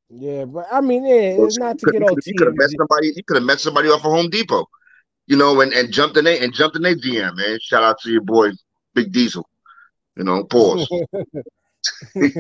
Yeah, 0.09 0.45
but 0.45 0.67
I 0.73 0.81
mean, 0.81 1.07
yeah, 1.07 1.37
it's 1.39 1.59
not 1.59 1.79
to 1.79 1.93
get 1.93 2.03
all. 2.03 2.17
He 2.25 2.35
could 2.35 2.49
have 2.49 2.57
met 2.57 2.71
somebody. 2.77 3.13
He 3.13 3.23
could 3.23 3.37
have 3.37 3.45
met 3.45 3.61
somebody 3.61 3.89
off 3.89 4.05
of 4.05 4.11
Home 4.11 4.29
Depot, 4.29 4.67
you 5.27 5.37
know, 5.37 5.61
and, 5.61 5.73
and 5.73 5.93
jumped 5.93 6.17
in 6.17 6.25
there 6.25 6.43
and 6.43 6.53
jumped 6.53 6.75
in 6.75 6.83
their 6.83 6.97
DM, 6.97 7.37
man. 7.37 7.59
Shout 7.63 7.85
out 7.85 8.01
to 8.01 8.11
your 8.11 8.23
boy 8.23 8.51
Big 8.93 9.13
Diesel. 9.13 9.49
You 10.17 10.25
know, 10.25 10.43
pause. 10.45 10.89
you 12.15 12.33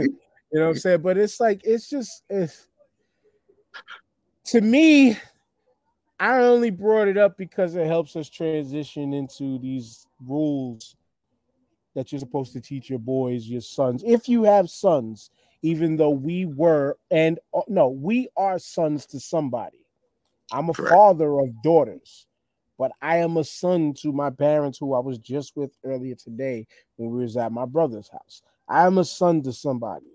know 0.53 0.63
what 0.63 0.63
I'm 0.63 0.77
saying? 0.77 1.03
But 1.03 1.17
it's 1.17 1.39
like 1.39 1.61
it's 1.63 1.89
just 1.89 2.25
it's 2.29 2.67
to 4.47 4.61
me, 4.61 5.17
I 6.19 6.39
only 6.39 6.71
brought 6.71 7.07
it 7.07 7.17
up 7.17 7.39
because 7.39 7.77
it 7.77 7.87
helps 7.87 8.17
us 8.17 8.29
transition 8.29 9.13
into 9.13 9.61
these 9.61 10.09
rules 10.27 10.97
that 12.01 12.11
you're 12.11 12.19
supposed 12.19 12.55
to 12.55 12.61
teach 12.61 12.89
your 12.89 12.99
boys, 12.99 13.47
your 13.47 13.61
sons, 13.61 14.03
if 14.07 14.27
you 14.27 14.43
have 14.45 14.71
sons, 14.71 15.31
even 15.61 15.97
though 15.97 16.11
we 16.11 16.47
were 16.47 16.97
and 17.11 17.39
uh, 17.55 17.61
no, 17.69 17.89
we 17.89 18.29
are 18.39 18.59
sons 18.59 19.05
to 19.07 19.21
somebody. 19.21 19.85
I'm 20.51 20.71
a 20.71 20.73
Correct. 20.73 20.91
father 20.91 21.39
of 21.39 21.63
daughters 21.63 22.27
but 22.81 22.93
I 23.03 23.19
am 23.19 23.37
a 23.37 23.45
son 23.45 23.93
to 23.99 24.11
my 24.11 24.31
parents 24.31 24.79
who 24.79 24.95
I 24.95 25.01
was 25.01 25.19
just 25.19 25.55
with 25.55 25.71
earlier 25.85 26.15
today 26.15 26.67
when 26.97 27.11
we 27.11 27.21
was 27.21 27.37
at 27.37 27.53
my 27.53 27.67
brother's 27.67 28.09
house. 28.09 28.41
I 28.67 28.87
am 28.87 28.97
a 28.97 29.05
son 29.05 29.43
to 29.43 29.53
somebody. 29.53 30.07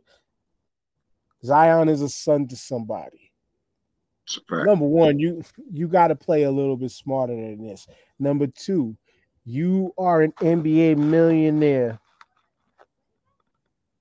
Zion 1.45 1.89
is 1.89 2.01
a 2.01 2.09
son 2.09 2.47
to 2.47 2.55
somebody. 2.55 3.31
Number 4.49 4.87
one, 4.87 5.19
you 5.19 5.43
you 5.71 5.87
got 5.87 6.07
to 6.07 6.15
play 6.15 6.41
a 6.41 6.51
little 6.51 6.75
bit 6.75 6.89
smarter 6.89 7.35
than 7.35 7.63
this. 7.63 7.85
Number 8.17 8.47
two, 8.47 8.97
you 9.45 9.93
are 9.97 10.21
an 10.21 10.31
NBA 10.33 10.97
millionaire. 10.97 11.99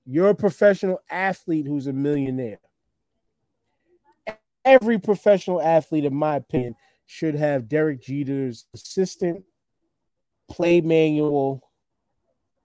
You're 0.05 0.29
a 0.29 0.35
professional 0.35 0.99
athlete 1.09 1.67
who's 1.67 1.87
a 1.87 1.93
millionaire. 1.93 2.59
Every 4.63 4.97
professional 4.97 5.61
athlete, 5.61 6.05
in 6.05 6.15
my 6.15 6.37
opinion, 6.37 6.75
should 7.05 7.35
have 7.35 7.69
Derek 7.69 8.01
Jeter's 8.01 8.65
assistant 8.73 9.43
play 10.49 10.81
manual 10.81 11.61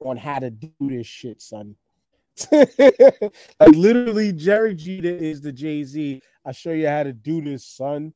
on 0.01 0.17
how 0.17 0.39
to 0.39 0.51
do 0.51 0.71
this 0.81 1.07
shit, 1.07 1.43
son. 1.43 1.77
like 2.51 3.75
literally, 3.75 4.33
Derek 4.33 4.79
Jeter 4.79 5.15
is 5.15 5.43
the 5.43 5.53
Jay 5.53 5.85
Z. 5.85 6.23
I 6.47 6.53
show 6.53 6.73
you 6.73 6.89
how 6.89 7.03
to 7.03 7.13
do 7.13 7.43
this, 7.43 7.67
son. 7.67 8.15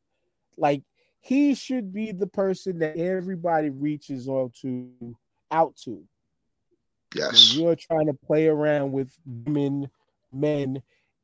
Like 0.56 0.82
he 1.24 1.54
should 1.54 1.90
be 1.90 2.12
the 2.12 2.26
person 2.26 2.80
that 2.80 2.98
everybody 2.98 3.70
reaches 3.70 4.28
on 4.28 4.52
to 4.60 5.16
out 5.50 5.74
to. 5.76 6.04
Yes, 7.14 7.54
when 7.54 7.62
you're 7.62 7.76
trying 7.76 8.08
to 8.08 8.12
play 8.12 8.46
around 8.46 8.92
with 8.92 9.10
women, 9.24 9.88
men, 10.30 10.82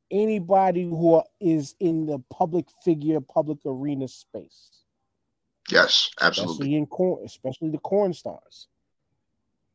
anybody 0.09 0.83
who 0.83 1.21
is 1.39 1.75
in 1.79 2.07
the 2.07 2.17
public 2.33 2.65
figure, 2.83 3.19
public 3.21 3.59
arena 3.63 4.07
space. 4.07 4.71
Yes, 5.69 6.09
absolutely. 6.19 6.53
Especially 6.53 6.75
in 6.75 6.85
corn, 6.87 7.23
especially 7.23 7.69
the 7.69 7.77
corn 7.77 8.13
stars. 8.13 8.67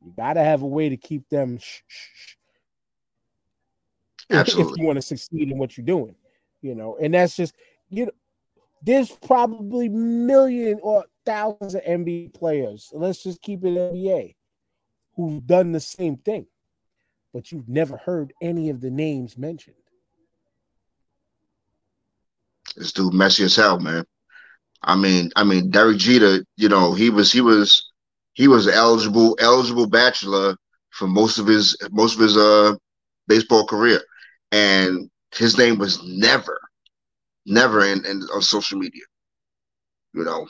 You 0.04 0.12
gotta 0.16 0.42
have 0.42 0.62
a 0.62 0.66
way 0.66 0.88
to 0.88 0.96
keep 0.96 1.28
them 1.28 1.58
shh, 1.58 1.82
shh, 1.86 2.34
Absolutely. 4.32 4.72
if 4.72 4.78
you 4.80 4.86
want 4.86 4.96
to 4.96 5.02
succeed 5.02 5.52
in 5.52 5.56
what 5.56 5.76
you're 5.76 5.86
doing, 5.86 6.16
you 6.62 6.74
know, 6.74 6.96
and 7.00 7.14
that's 7.14 7.36
just 7.36 7.54
you 7.90 8.06
know, 8.06 8.12
there's 8.82 9.10
probably 9.10 9.88
million 9.88 10.78
or 10.82 11.04
thousands 11.24 11.74
of 11.74 11.82
NBA 11.82 12.34
players. 12.34 12.90
Let's 12.92 13.22
just 13.22 13.42
keep 13.42 13.64
it 13.64 13.74
NBA 13.74 14.34
who've 15.16 15.46
done 15.46 15.72
the 15.72 15.80
same 15.80 16.16
thing, 16.18 16.46
but 17.32 17.50
you've 17.50 17.68
never 17.68 17.96
heard 17.96 18.32
any 18.40 18.70
of 18.70 18.80
the 18.80 18.90
names 18.90 19.36
mentioned. 19.36 19.76
This 22.76 22.92
dude 22.92 23.14
messy 23.14 23.44
as 23.44 23.56
hell, 23.56 23.80
man. 23.80 24.04
I 24.82 24.94
mean, 24.96 25.30
I 25.36 25.44
mean, 25.44 25.70
Derek 25.70 25.96
Jeter, 25.96 26.44
you 26.56 26.68
know, 26.68 26.92
he 26.92 27.10
was 27.10 27.32
he 27.32 27.40
was 27.40 27.90
he 28.34 28.48
was 28.48 28.68
eligible 28.68 29.36
eligible 29.40 29.86
bachelor 29.86 30.56
for 30.90 31.08
most 31.08 31.38
of 31.38 31.46
his 31.46 31.76
most 31.90 32.14
of 32.14 32.20
his 32.20 32.36
uh 32.36 32.74
baseball 33.26 33.66
career, 33.66 34.00
and 34.52 35.10
his 35.34 35.58
name 35.58 35.78
was 35.78 36.02
never, 36.04 36.60
never 37.46 37.84
in, 37.84 38.04
in 38.04 38.22
on 38.34 38.42
social 38.42 38.78
media. 38.78 39.02
You 40.12 40.24
know. 40.24 40.46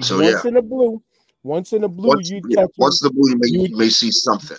So 0.00 0.20
once 0.20 0.44
yeah. 0.44 0.48
in 0.48 0.54
the 0.54 0.62
blue, 0.62 1.02
once 1.42 1.72
in 1.72 1.82
the 1.82 1.88
blue, 1.88 2.08
once, 2.08 2.30
you 2.30 2.40
yeah, 2.48 2.66
once 2.76 3.00
the 3.00 3.10
blue, 3.10 3.30
you 3.30 3.38
may, 3.38 3.48
you, 3.48 3.68
you 3.68 3.76
may 3.76 3.88
see 3.88 4.10
something. 4.10 4.58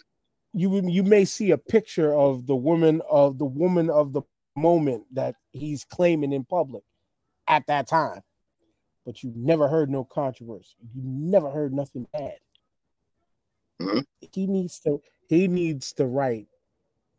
You 0.54 0.82
you 0.88 1.04
may 1.04 1.26
see 1.26 1.52
a 1.52 1.58
picture 1.58 2.14
of 2.14 2.46
the 2.48 2.56
woman 2.56 3.02
of 3.10 3.38
the 3.38 3.46
woman 3.46 3.90
of 3.90 4.12
the 4.14 4.24
moment 4.56 5.04
that 5.14 5.36
he's 5.52 5.86
claiming 5.86 6.34
in 6.34 6.44
public 6.44 6.84
at 7.48 7.66
that 7.68 7.88
time. 7.88 8.22
But 9.06 9.24
you 9.24 9.32
never 9.36 9.68
heard 9.68 9.90
no 9.90 10.04
controversy. 10.04 10.76
You 10.94 11.02
never 11.04 11.50
heard 11.50 11.74
nothing 11.74 12.06
bad. 12.14 12.38
Mm-hmm. 13.82 14.00
He 14.32 14.48
needs 14.48 14.80
to 14.82 15.02
he 15.28 15.48
needs 15.48 15.94
to 15.94 16.06
write 16.06 16.48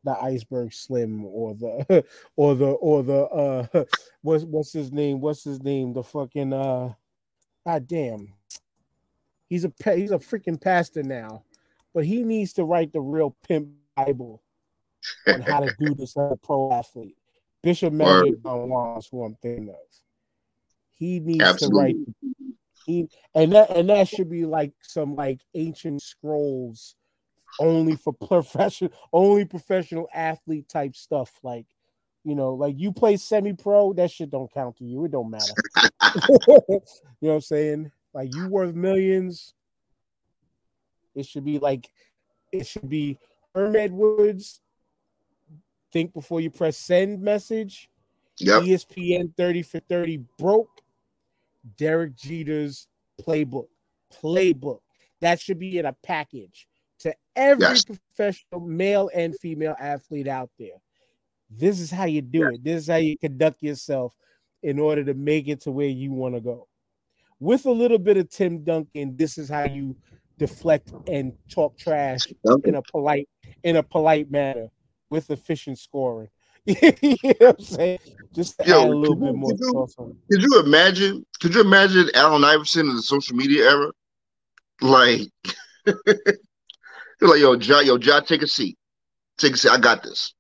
the 0.04 0.18
iceberg 0.20 0.72
slim 0.72 1.24
or 1.24 1.54
the 1.54 2.04
or 2.36 2.54
the 2.54 2.66
or 2.66 3.02
the 3.02 3.24
uh 3.24 3.84
what's 4.22 4.44
what's 4.44 4.72
his 4.72 4.92
name? 4.92 5.20
What's 5.20 5.44
his 5.44 5.62
name? 5.62 5.92
The 5.92 6.02
fucking 6.02 6.52
uh 6.52 6.94
god 7.66 7.86
damn. 7.86 8.34
He's 9.48 9.64
a 9.64 9.72
he's 9.94 10.12
a 10.12 10.18
freaking 10.18 10.60
pastor 10.60 11.02
now, 11.02 11.44
but 11.94 12.04
he 12.04 12.22
needs 12.22 12.54
to 12.54 12.64
write 12.64 12.92
the 12.92 13.00
real 13.00 13.36
pimp 13.46 13.68
Bible 13.96 14.42
on 15.26 15.40
how 15.40 15.60
to 15.60 15.74
do 15.78 15.94
this 15.94 16.16
as 16.16 16.32
a 16.32 16.36
pro 16.36 16.72
athlete. 16.72 17.16
Bishop 17.62 17.96
Don 17.96 18.26
is 18.98 19.08
who 19.10 19.24
I'm 19.24 19.36
thinking 19.36 19.68
of. 19.68 19.76
He 20.90 21.20
needs 21.20 21.44
Absolutely. 21.44 21.94
to 21.94 21.98
write. 21.98 22.36
He 22.86 23.08
and 23.34 23.52
that 23.52 23.70
and 23.76 23.88
that 23.90 24.08
should 24.08 24.28
be 24.28 24.44
like 24.44 24.72
some 24.82 25.14
like 25.14 25.40
ancient 25.54 26.02
scrolls, 26.02 26.96
only 27.58 27.96
for 27.96 28.12
professional, 28.28 28.92
only 29.12 29.44
professional 29.44 30.08
athlete 30.12 30.68
type 30.68 30.96
stuff. 30.96 31.32
Like, 31.42 31.66
you 32.24 32.34
know, 32.34 32.54
like 32.54 32.78
you 32.78 32.92
play 32.92 33.16
semi 33.16 33.52
pro, 33.52 33.92
that 33.94 34.10
shit 34.10 34.30
don't 34.30 34.52
count 34.52 34.76
to 34.78 34.84
you. 34.84 35.04
It 35.04 35.12
don't 35.12 35.30
matter. 35.30 35.52
you 36.16 36.22
know 36.58 36.80
what 37.20 37.34
I'm 37.34 37.40
saying? 37.40 37.90
Like 38.14 38.34
you 38.34 38.48
worth 38.48 38.74
millions. 38.74 39.54
It 41.14 41.26
should 41.26 41.44
be 41.44 41.58
like, 41.58 41.88
it 42.52 42.66
should 42.66 42.88
be 42.88 43.18
Herm 43.54 43.76
Edwards. 43.76 44.60
Think 45.92 46.14
before 46.14 46.40
you 46.40 46.50
press 46.50 46.76
send 46.76 47.20
message. 47.20 47.90
Yep. 48.38 48.62
ESPN 48.62 49.36
30 49.36 49.62
for 49.62 49.80
30 49.80 50.24
broke. 50.38 50.80
Derek 51.76 52.16
Jeter's 52.16 52.88
playbook. 53.20 53.68
Playbook. 54.22 54.80
That 55.20 55.38
should 55.38 55.58
be 55.58 55.78
in 55.78 55.86
a 55.86 55.92
package 55.92 56.66
to 57.02 57.14
every 57.36 57.66
yes. 57.66 57.84
professional 57.84 58.60
male 58.60 59.10
and 59.14 59.36
female 59.38 59.76
athlete 59.78 60.28
out 60.28 60.50
there. 60.58 60.80
This 61.50 61.80
is 61.80 61.90
how 61.90 62.04
you 62.04 62.22
do 62.22 62.38
yes. 62.38 62.50
it. 62.54 62.64
This 62.64 62.82
is 62.82 62.88
how 62.88 62.96
you 62.96 63.18
conduct 63.18 63.62
yourself 63.62 64.14
in 64.62 64.78
order 64.78 65.04
to 65.04 65.14
make 65.14 65.48
it 65.48 65.60
to 65.62 65.70
where 65.70 65.88
you 65.88 66.12
want 66.12 66.34
to 66.34 66.40
go. 66.40 66.68
With 67.40 67.66
a 67.66 67.70
little 67.70 67.98
bit 67.98 68.16
of 68.16 68.30
Tim 68.30 68.62
Duncan, 68.62 69.16
this 69.16 69.36
is 69.36 69.48
how 69.48 69.64
you 69.64 69.96
deflect 70.38 70.92
and 71.08 71.32
talk 71.48 71.76
trash 71.76 72.20
in 72.64 72.76
a 72.76 72.82
polite 72.82 73.28
in 73.64 73.76
a 73.76 73.82
polite 73.82 74.30
manner 74.30 74.68
with 75.10 75.30
efficient 75.30 75.78
scoring. 75.78 76.28
you 76.64 76.74
know 76.80 77.32
what 77.38 77.58
I'm 77.58 77.64
saying? 77.64 77.98
Just 78.32 78.54
Yo, 78.64 78.82
add 78.82 78.88
a 78.88 78.94
little 78.94 79.16
bit 79.16 79.34
more 79.34 79.50
on 79.50 80.10
it. 80.10 80.16
Could 80.30 80.42
you 80.42 80.60
imagine? 80.60 81.26
Could 81.40 81.54
you 81.54 81.60
imagine 81.60 82.08
Allen 82.14 82.44
Iverson 82.44 82.88
in 82.88 82.96
the 82.96 83.02
social 83.02 83.36
media 83.36 83.68
era? 83.68 83.90
Like, 84.80 85.28
like, 87.28 87.40
yo, 87.40 87.54
Ja, 87.54 87.80
yo, 87.80 87.96
Ja, 87.98 88.20
take 88.20 88.42
a 88.42 88.46
seat. 88.46 88.78
Take 89.38 89.54
a 89.54 89.56
seat. 89.56 89.70
I 89.70 89.78
got 89.78 90.02
this. 90.02 90.34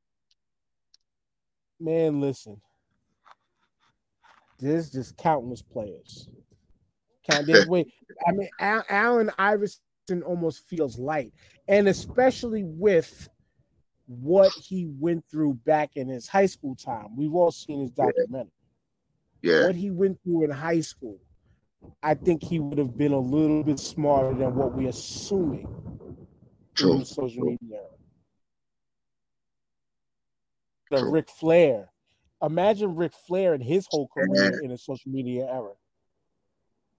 Man, 1.80 2.20
listen. 2.20 2.60
There's 4.58 4.90
just 4.90 5.16
countless 5.16 5.62
players. 5.62 6.28
Count 7.28 7.46
this 7.46 7.66
way. 7.68 7.92
I 8.26 8.32
mean, 8.32 8.48
Allen 8.60 9.30
Iverson 9.38 10.22
almost 10.24 10.68
feels 10.68 10.98
light, 10.98 11.32
and 11.68 11.88
especially 11.88 12.62
with 12.64 13.28
what 14.06 14.52
he 14.52 14.88
went 14.98 15.24
through 15.30 15.54
back 15.64 15.90
in 15.96 16.08
his 16.08 16.28
high 16.28 16.46
school 16.46 16.76
time. 16.76 17.16
We've 17.16 17.34
all 17.34 17.50
seen 17.50 17.80
his 17.80 17.90
documentary. 17.90 18.52
Yeah. 19.42 19.66
What 19.66 19.74
he 19.74 19.90
went 19.90 20.18
through 20.22 20.44
in 20.44 20.50
high 20.50 20.80
school, 20.80 21.18
I 22.02 22.14
think 22.14 22.42
he 22.42 22.60
would 22.60 22.78
have 22.78 22.96
been 22.96 23.12
a 23.12 23.18
little 23.18 23.64
bit 23.64 23.78
smarter 23.78 24.36
than 24.36 24.54
what 24.54 24.74
we're 24.74 24.90
assuming 24.90 25.66
True. 26.74 26.94
in 26.94 26.98
the 27.00 27.04
social 27.04 27.42
True. 27.42 27.56
media 27.62 27.76
era. 27.78 27.86
The 30.90 30.98
True. 30.98 31.10
Ric 31.10 31.30
Flair. 31.30 31.90
Imagine 32.42 32.96
Ric 32.96 33.12
Flair 33.26 33.54
and 33.54 33.62
his 33.62 33.86
whole 33.86 34.08
career 34.08 34.58
in 34.62 34.70
the 34.70 34.78
social 34.78 35.10
media 35.10 35.46
era. 35.50 35.72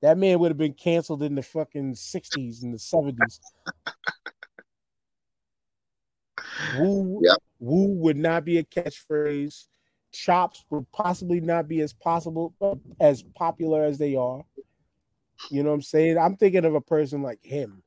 That 0.01 0.17
man 0.17 0.39
would 0.39 0.51
have 0.51 0.57
been 0.57 0.73
canceled 0.73 1.23
in 1.23 1.35
the 1.35 1.43
fucking 1.43 1.93
60s 1.93 2.63
and 2.63 2.73
the 2.73 2.77
70s. 2.77 3.39
Woo, 6.77 7.21
Yep. 7.23 7.37
woo 7.59 7.87
would 7.99 8.17
not 8.17 8.45
be 8.45 8.57
a 8.57 8.63
catchphrase. 8.63 9.67
Chops 10.11 10.65
would 10.69 10.89
possibly 10.91 11.39
not 11.39 11.67
be 11.67 11.81
as 11.81 11.93
possible 11.93 12.53
as 12.99 13.23
popular 13.35 13.83
as 13.83 13.97
they 13.97 14.15
are. 14.15 14.43
You 15.49 15.63
know 15.63 15.69
what 15.69 15.75
I'm 15.75 15.81
saying? 15.81 16.17
I'm 16.17 16.35
thinking 16.35 16.65
of 16.65 16.75
a 16.75 16.81
person 16.81 17.21
like 17.21 17.43
him. 17.43 17.82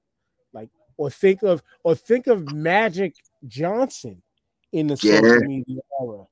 Or 0.96 1.10
think 1.10 1.42
of 1.42 1.62
or 1.82 1.94
think 1.94 2.26
of 2.26 2.52
Magic 2.52 3.14
Johnson 3.46 4.22
in 4.72 4.86
the 4.86 4.96
Yeah. 4.96 5.20
social 5.20 5.42
media 5.42 5.80
era. 6.00 6.24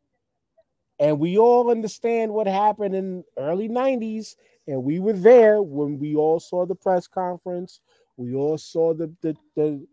And 0.99 1.19
we 1.19 1.39
all 1.39 1.71
understand 1.71 2.33
what 2.33 2.47
happened 2.47 2.95
in 2.95 3.25
early 3.37 3.69
90s 3.69 4.37
and 4.67 4.83
we 4.85 5.01
were 5.01 5.13
there 5.13 5.63
when 5.63 5.99
we 5.99 6.15
all 6.15 6.41
saw 6.41 6.65
the 6.65 6.75
press 6.75 7.07
conference. 7.07 7.81
We 8.17 8.35
all 8.35 8.57
saw 8.59 8.95
the 8.95 9.13
the, 9.21 9.37
the 9.57 9.87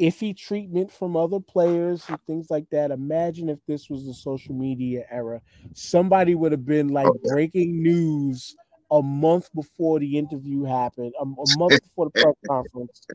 iffy 0.00 0.36
treatment 0.36 0.92
from 0.92 1.16
other 1.16 1.40
players 1.40 2.04
and 2.08 2.18
things 2.26 2.50
like 2.50 2.68
that. 2.70 2.90
Imagine 2.90 3.48
if 3.48 3.58
this 3.66 3.88
was 3.90 4.06
the 4.06 4.14
social 4.14 4.54
media 4.54 5.04
era. 5.10 5.40
Somebody 5.74 6.34
would 6.34 6.52
have 6.52 6.64
been 6.66 6.88
like 6.88 7.06
Oh, 7.08 7.18
breaking 7.24 7.82
news 7.82 8.54
a 8.90 9.02
month 9.02 9.50
before 9.54 9.98
the 9.98 10.16
interview 10.18 10.62
happened, 10.64 11.12
a, 11.18 11.22
a 11.22 11.46
month 11.46 11.80
before 11.82 12.06
the 12.06 12.10
press 12.12 12.34
conference. 12.46 13.08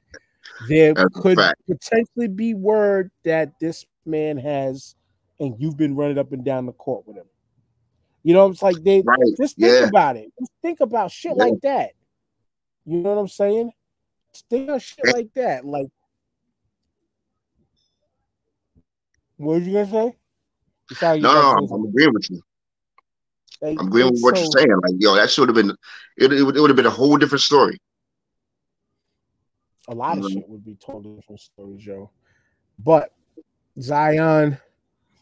There 0.68 0.94
That's 0.94 1.14
could 1.16 1.38
potentially 1.68 2.28
be 2.28 2.54
word 2.54 3.12
that 3.24 3.60
this 3.60 3.86
man 4.06 4.38
has, 4.38 4.96
and 5.40 5.56
you've 5.60 5.78
been 5.78 5.96
running 5.96 6.18
up 6.18 6.32
and 6.32 6.44
down 6.44 6.66
the 6.66 6.74
court 6.74 7.08
with 7.08 7.18
him. 7.18 7.26
You 8.24 8.34
know, 8.34 8.50
it's 8.50 8.62
like 8.62 8.78
they 8.84 9.02
Right. 9.02 9.18
just 9.40 9.58
think 9.58 9.72
Yeah. 9.74 9.88
about 9.88 10.18
it. 10.18 10.32
Just 10.40 10.52
think 10.62 10.80
about 10.80 11.12
shit 11.12 11.34
Yeah. 11.36 11.44
like 11.44 11.62
that. 11.62 11.92
You 12.86 12.98
know 12.98 13.14
what 13.16 13.22
I'm 13.22 13.28
saying? 13.28 13.72
Just 14.34 14.48
think 14.50 14.70
of 14.70 14.82
shit 14.82 15.00
Yeah. 15.06 15.12
like 15.12 15.34
that. 15.36 15.66
Like, 15.66 15.88
what 19.38 19.56
was 19.60 19.68
you 19.68 19.74
gonna 19.74 19.90
say? 19.90 20.16
No, 21.20 21.34
no, 21.34 21.52
I'm, 21.52 21.72
I'm 21.72 21.86
agreeing 21.86 22.14
with 22.14 22.30
you. 22.30 22.42
something. 23.60 23.80
I'm 23.80 23.88
agreeing 23.88 24.12
with 24.12 24.22
what 24.22 24.36
so- 24.38 24.44
you're 24.44 24.52
saying. 24.52 24.80
Like, 24.84 24.96
yo, 25.00 25.16
that 25.16 25.30
should 25.32 25.48
have 25.48 25.56
been. 25.56 25.72
It, 26.18 26.34
it, 26.34 26.44
would, 26.44 26.58
it 26.58 26.60
would 26.60 26.70
have 26.70 26.78
been 26.78 26.86
a 26.86 26.90
whole 26.92 27.18
different 27.18 27.42
story. 27.42 27.78
A 29.88 29.96
lot 29.96 30.18
of 30.18 30.24
Mhm. 30.24 30.34
shit 30.34 30.50
would 30.50 30.64
be 30.64 30.76
told 30.76 31.04
different 31.04 31.42
stories, 31.42 31.82
Joe. 31.84 32.12
But 32.80 33.14
Zion, 33.80 34.58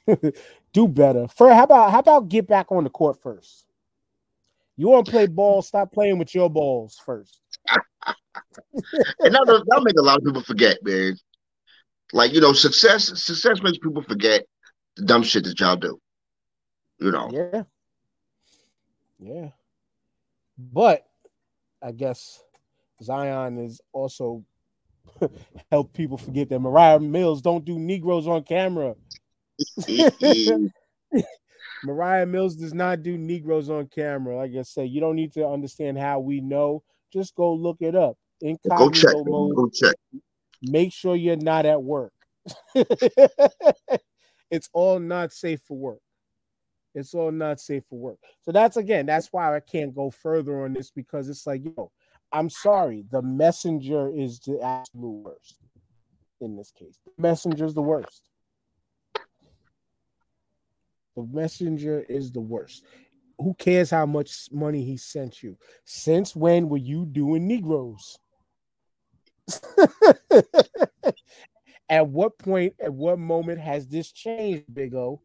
do 0.74 0.88
better. 0.88 1.28
For 1.28 1.54
how 1.54 1.64
about 1.64 1.92
how 1.92 2.00
about 2.00 2.30
get 2.30 2.48
back 2.48 2.72
on 2.72 2.84
the 2.84 2.90
court 2.90 3.22
first? 3.22 3.66
You 4.76 4.88
want 4.90 5.06
to 5.06 5.12
play 5.12 5.28
ball? 5.28 5.62
Stop 5.62 5.92
playing 5.92 6.18
with 6.20 6.34
your 6.34 6.50
balls 6.50 7.00
first. 7.06 7.42
And 9.20 9.34
that'll, 9.34 9.64
that'll 9.66 9.84
make 9.84 9.98
a 9.98 10.02
lot 10.02 10.18
of 10.18 10.24
people 10.24 10.42
forget, 10.42 10.78
man. 10.84 11.16
Like, 12.14 12.34
you 12.34 12.42
know, 12.42 12.54
success 12.54 13.06
success 13.22 13.62
makes 13.62 13.78
people 13.78 14.02
forget 14.02 14.46
the 14.96 15.04
dumb 15.06 15.24
shit 15.24 15.44
that 15.44 15.60
y'all 15.60 15.76
do. 15.76 16.00
You 17.00 17.12
know. 17.12 17.30
Yeah. 17.32 17.64
Yeah. 19.20 19.50
But 20.58 21.06
I 21.82 21.92
guess 21.92 22.44
Zion 23.02 23.60
is 23.60 23.82
also 23.94 24.44
help 25.72 25.94
people 25.94 26.18
forget 26.18 26.50
that 26.50 26.60
Mariah 26.60 27.00
Mills 27.00 27.42
don't 27.42 27.66
do 27.66 27.80
Negroes 27.80 28.28
on 28.28 28.44
camera. 28.44 28.96
Mariah 31.84 32.26
Mills 32.26 32.56
does 32.56 32.74
not 32.74 33.04
do 33.04 33.18
Negroes 33.18 33.70
on 33.70 33.88
camera. 33.88 34.38
Like 34.38 34.52
I 34.58 34.64
said, 34.64 34.90
you 34.90 35.00
don't 35.00 35.16
need 35.16 35.34
to 35.34 35.48
understand 35.48 35.98
how 35.98 36.20
we 36.20 36.42
know. 36.42 36.84
Just 37.12 37.36
go 37.36 37.54
look 37.54 37.78
it 37.80 37.96
up. 37.96 38.18
Go 38.42 38.90
check. 38.90 39.14
Mode. 39.26 39.56
Go 39.56 39.70
check. 39.70 39.96
Make 40.62 40.94
sure 40.94 41.16
you're 41.16 41.38
not 41.38 41.66
at 41.66 41.82
work. 41.82 42.14
it's 44.52 44.70
all 44.74 45.00
not 45.00 45.32
safe 45.32 45.62
for 45.68 45.78
work. 45.78 46.00
It's 46.96 47.14
all 47.14 47.32
not 47.32 47.60
safe 47.60 47.84
for 47.90 48.00
work. 48.00 48.18
So 48.42 48.52
that's 48.52 48.78
again, 48.78 49.06
that's 49.06 49.28
why 49.32 49.56
I 49.56 49.60
can't 49.60 49.96
go 49.96 50.10
further 50.10 50.64
on 50.64 50.74
this 50.74 50.92
because 50.92 51.30
it's 51.30 51.46
like, 51.46 51.64
yo, 51.64 51.92
I'm 52.32 52.50
sorry. 52.50 53.06
The 53.12 53.22
messenger 53.22 54.10
is 54.14 54.40
the 54.40 54.62
absolute 54.62 55.24
worst 55.24 55.58
in 56.42 56.56
this 56.56 56.72
case. 56.72 56.98
The 57.06 57.22
messenger 57.22 57.66
is 57.66 57.74
the 57.74 57.82
worst. 57.82 58.30
The 61.16 61.28
messenger 61.32 62.06
is 62.08 62.32
the 62.32 62.40
worst. 62.40 62.86
Who 63.40 63.54
cares 63.56 63.90
how 63.90 64.06
much 64.06 64.50
money 64.52 64.84
he 64.84 64.98
sent 64.98 65.42
you? 65.42 65.58
Since 65.86 66.36
when 66.36 66.70
were 66.70 66.78
you 66.78 67.06
doing 67.06 67.48
Negroes? 67.48 68.20
at 71.90 72.08
what 72.08 72.38
point, 72.38 72.76
at 72.82 72.94
what 72.94 73.18
moment 73.18 73.60
has 73.60 73.88
this 73.88 74.12
changed, 74.12 74.74
Big 74.74 74.94
O? 74.94 75.22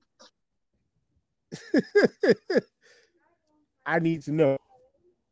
I 3.87 3.99
need 3.99 4.23
to 4.23 4.33
know. 4.33 4.57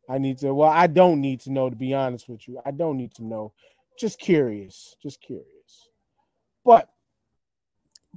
I 0.08 0.18
need 0.18 0.38
to. 0.38 0.52
Well, 0.52 0.70
I 0.70 0.86
don't 0.86 1.20
need 1.20 1.40
to 1.40 1.52
know, 1.52 1.70
to 1.70 1.76
be 1.76 1.94
honest 1.94 2.28
with 2.28 2.46
you. 2.48 2.60
I 2.66 2.70
don't 2.70 2.96
need 2.96 3.14
to 3.14 3.24
know. 3.24 3.52
Just 3.98 4.18
curious. 4.18 4.96
Just 5.02 5.20
curious. 5.20 5.88
But 6.64 6.88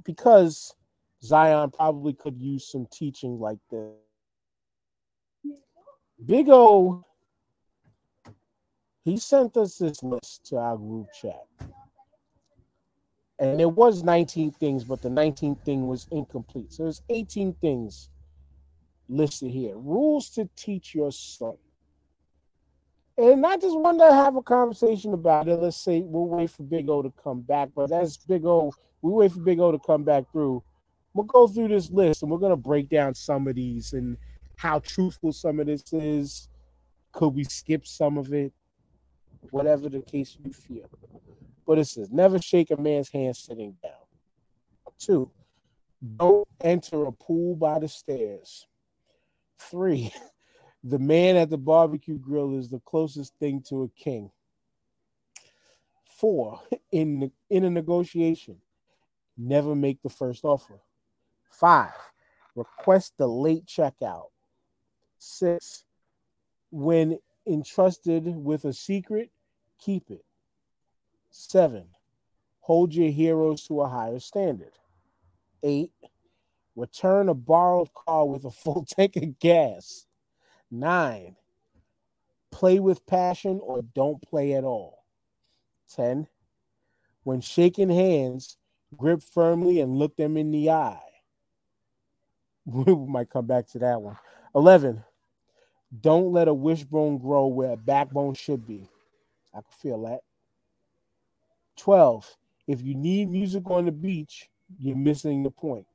because 0.04 0.74
Zion 1.22 1.70
probably 1.70 2.12
could 2.12 2.40
use 2.40 2.70
some 2.70 2.86
teaching 2.92 3.38
like 3.38 3.58
this, 3.70 3.92
Big 6.24 6.48
O, 6.48 7.04
he 9.04 9.16
sent 9.18 9.56
us 9.56 9.76
this 9.78 10.02
list 10.02 10.46
to 10.46 10.56
our 10.56 10.76
group 10.76 11.06
chat. 11.20 11.44
And 13.38 13.60
it 13.60 13.70
was 13.70 14.02
19 14.02 14.52
things, 14.52 14.82
but 14.82 15.02
the 15.02 15.10
19th 15.10 15.62
thing 15.64 15.86
was 15.86 16.06
incomplete. 16.10 16.72
So 16.72 16.84
there's 16.84 17.02
18 17.10 17.52
things 17.60 18.08
listed 19.08 19.50
here. 19.50 19.76
Rules 19.76 20.30
to 20.30 20.48
teach 20.56 20.94
your 20.94 21.12
son. 21.12 21.56
And 23.18 23.46
I 23.46 23.56
just 23.56 23.78
wanted 23.78 24.06
to 24.06 24.12
have 24.12 24.36
a 24.36 24.42
conversation 24.42 25.14
about 25.14 25.48
it. 25.48 25.56
Let's 25.56 25.78
say 25.78 26.02
we'll 26.02 26.26
wait 26.26 26.50
for 26.50 26.64
Big 26.64 26.88
O 26.90 27.00
to 27.00 27.12
come 27.22 27.40
back. 27.40 27.70
But 27.74 27.90
as 27.90 28.18
Big 28.18 28.44
O, 28.44 28.72
we 29.00 29.10
wait 29.10 29.32
for 29.32 29.40
Big 29.40 29.58
O 29.58 29.72
to 29.72 29.78
come 29.78 30.04
back 30.04 30.24
through. 30.32 30.62
We'll 31.14 31.24
go 31.24 31.48
through 31.48 31.68
this 31.68 31.90
list 31.90 32.22
and 32.22 32.30
we're 32.30 32.38
gonna 32.38 32.56
break 32.56 32.90
down 32.90 33.14
some 33.14 33.48
of 33.48 33.54
these 33.54 33.94
and 33.94 34.18
how 34.56 34.80
truthful 34.80 35.32
some 35.32 35.60
of 35.60 35.66
this 35.66 35.92
is. 35.92 36.48
Could 37.12 37.28
we 37.30 37.44
skip 37.44 37.86
some 37.86 38.18
of 38.18 38.34
it? 38.34 38.52
Whatever 39.50 39.88
the 39.88 40.00
case 40.00 40.36
you 40.44 40.52
feel. 40.52 40.90
But 41.66 41.78
it 41.78 41.86
says 41.86 42.10
never 42.10 42.38
shake 42.38 42.70
a 42.70 42.76
man's 42.76 43.08
hand 43.08 43.34
sitting 43.34 43.76
down. 43.82 43.92
Two, 44.98 45.30
don't 46.16 46.46
enter 46.60 47.06
a 47.06 47.12
pool 47.12 47.56
by 47.56 47.78
the 47.78 47.88
stairs. 47.88 48.66
Three, 49.58 50.12
the 50.84 50.98
man 50.98 51.36
at 51.36 51.50
the 51.50 51.58
barbecue 51.58 52.18
grill 52.18 52.58
is 52.58 52.68
the 52.68 52.80
closest 52.80 53.34
thing 53.38 53.62
to 53.68 53.82
a 53.82 53.88
king. 53.88 54.30
Four, 56.04 56.60
in 56.92 57.30
in 57.50 57.64
a 57.64 57.70
negotiation, 57.70 58.56
never 59.36 59.74
make 59.74 60.00
the 60.02 60.08
first 60.08 60.44
offer. 60.44 60.80
Five, 61.50 61.92
request 62.54 63.14
the 63.16 63.28
late 63.28 63.66
checkout. 63.66 64.28
Six, 65.18 65.84
when 66.70 67.18
entrusted 67.46 68.26
with 68.26 68.64
a 68.64 68.72
secret, 68.72 69.30
keep 69.78 70.10
it. 70.10 70.24
Seven, 71.30 71.84
hold 72.60 72.94
your 72.94 73.10
heroes 73.10 73.66
to 73.66 73.82
a 73.82 73.88
higher 73.88 74.18
standard. 74.18 74.72
Eight, 75.62 75.92
return 76.74 77.28
a 77.28 77.34
borrowed 77.34 77.92
car 77.92 78.26
with 78.26 78.44
a 78.44 78.50
full 78.50 78.84
tank 78.88 79.16
of 79.16 79.38
gas. 79.38 80.06
Nine, 80.70 81.36
play 82.50 82.80
with 82.80 83.06
passion 83.06 83.60
or 83.62 83.82
don't 83.82 84.20
play 84.22 84.54
at 84.54 84.64
all. 84.64 85.04
10, 85.94 86.26
when 87.24 87.40
shaking 87.40 87.90
hands, 87.90 88.56
grip 88.96 89.22
firmly 89.22 89.80
and 89.80 89.96
look 89.98 90.16
them 90.16 90.36
in 90.36 90.50
the 90.50 90.70
eye. 90.70 91.00
We 92.66 92.94
might 92.96 93.30
come 93.30 93.46
back 93.46 93.68
to 93.68 93.78
that 93.78 94.02
one. 94.02 94.18
11, 94.54 95.04
don't 96.00 96.32
let 96.32 96.48
a 96.48 96.54
wishbone 96.54 97.18
grow 97.18 97.46
where 97.46 97.70
a 97.72 97.76
backbone 97.76 98.34
should 98.34 98.66
be. 98.66 98.88
I 99.54 99.58
can 99.58 99.70
feel 99.70 100.02
that. 100.02 100.20
12, 101.76 102.36
if 102.66 102.82
you 102.82 102.94
need 102.94 103.30
music 103.30 103.70
on 103.70 103.84
the 103.84 103.92
beach, 103.92 104.50
You're 104.78 104.96
missing 104.96 105.42
the 105.42 105.50
point. 105.50 105.86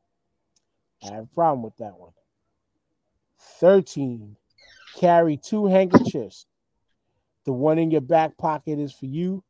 I 1.03 1.13
have 1.13 1.23
a 1.25 1.35
problem 1.35 1.63
with 1.63 1.75
that 1.77 1.97
one. 1.97 2.13
13. 3.59 4.37
Carry 4.95 5.37
two 5.37 5.67
handkerchiefs. 5.67 6.45
The 7.45 7.53
one 7.53 7.79
in 7.79 7.91
your 7.91 8.01
back 8.01 8.37
pocket 8.37 8.79
is 8.79 8.93
for 8.93 9.05
you. 9.05 9.43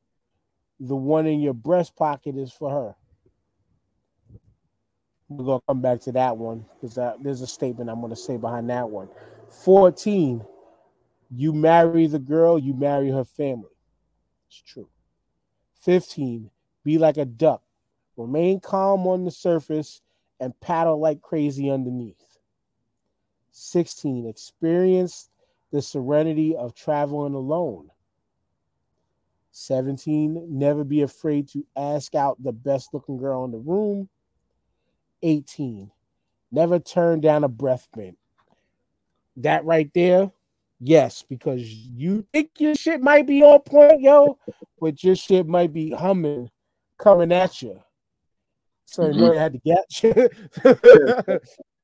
The 0.80 0.96
one 0.96 1.28
in 1.28 1.42
your 1.42 1.54
breast 1.54 1.96
pocket 1.96 2.38
is 2.38 2.52
for 2.52 2.72
her. 2.72 2.96
We're 5.30 5.46
gonna 5.46 5.62
come 5.68 5.82
back 5.82 6.02
to 6.02 6.12
that 6.14 6.38
one 6.38 6.66
because 6.80 6.98
there's 7.22 7.42
a 7.42 7.48
statement 7.48 7.90
I'm 7.90 8.02
gonna 8.02 8.16
say 8.16 8.38
behind 8.38 8.70
that 8.70 8.90
one. 8.90 9.10
14. 9.64 10.46
You 11.34 11.54
marry 11.54 12.08
the 12.08 12.20
girl, 12.20 12.60
you 12.60 12.74
marry 12.74 13.10
her 13.10 13.24
family. 13.24 13.70
It's 14.48 14.62
true. 14.62 14.90
15. 15.82 16.50
Be 16.84 16.98
like 16.98 17.18
a 17.18 17.26
duck. 17.26 17.62
Remain 18.18 18.60
calm 18.60 19.08
on 19.08 19.24
the 19.24 19.32
surface 19.32 20.02
and 20.40 20.60
paddle 20.60 21.00
like 21.00 21.22
crazy 21.22 21.70
underneath. 21.72 22.22
16. 23.52 24.28
Experience 24.28 25.30
the 25.72 25.82
serenity 25.82 26.56
of 26.56 26.76
traveling 26.76 27.34
alone. 27.34 27.90
17. 29.52 30.48
Never 30.50 30.84
be 30.84 31.02
afraid 31.02 31.50
to 31.50 31.66
ask 31.76 32.16
out 32.16 32.42
the 32.42 32.54
best 32.54 32.94
looking 32.94 33.18
girl 33.18 33.44
in 33.46 33.52
the 33.52 33.58
room. 33.58 34.10
18. 35.24 35.92
Never 36.52 36.80
turn 36.80 37.22
down 37.22 37.44
a 37.44 37.50
breath 37.50 37.88
mint. 37.96 38.18
That 39.38 39.64
right 39.66 39.90
there, 39.94 40.32
yes, 40.80 41.24
because 41.28 41.62
you 41.62 42.26
think 42.34 42.52
your 42.60 42.76
shit 42.76 43.02
might 43.02 43.26
be 43.26 43.42
on 43.44 43.60
point, 43.62 44.02
yo, 44.02 44.38
but 44.80 45.04
your 45.04 45.16
shit 45.16 45.48
might 45.48 45.72
be 45.72 45.92
humming 45.92 46.50
coming 46.98 47.32
at 47.32 47.62
you. 47.62 47.82
So 48.86 49.04
mm-hmm. 49.04 49.14
you 49.14 49.20
know 49.26 49.34
you 49.34 49.40
had 49.40 49.54
to 49.54 49.60
get 49.60 50.04
you. 50.04 51.40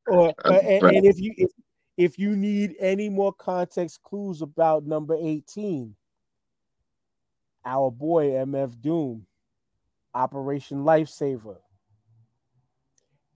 or 0.08 0.34
uh, 0.46 0.54
and, 0.54 0.84
and, 0.84 1.06
if 1.06 1.20
you 1.20 1.34
if, 1.38 1.52
if 1.98 2.20
you 2.20 2.36
need 2.36 2.76
any 2.80 3.10
more 3.10 3.34
context 3.34 4.02
clues 4.04 4.42
about 4.42 4.86
number 4.86 5.18
18, 5.20 5.96
our 7.66 7.92
boy 7.92 8.28
MF 8.28 8.80
Doom, 8.80 9.26
Operation 10.14 10.84
Lifesaver. 10.84 11.58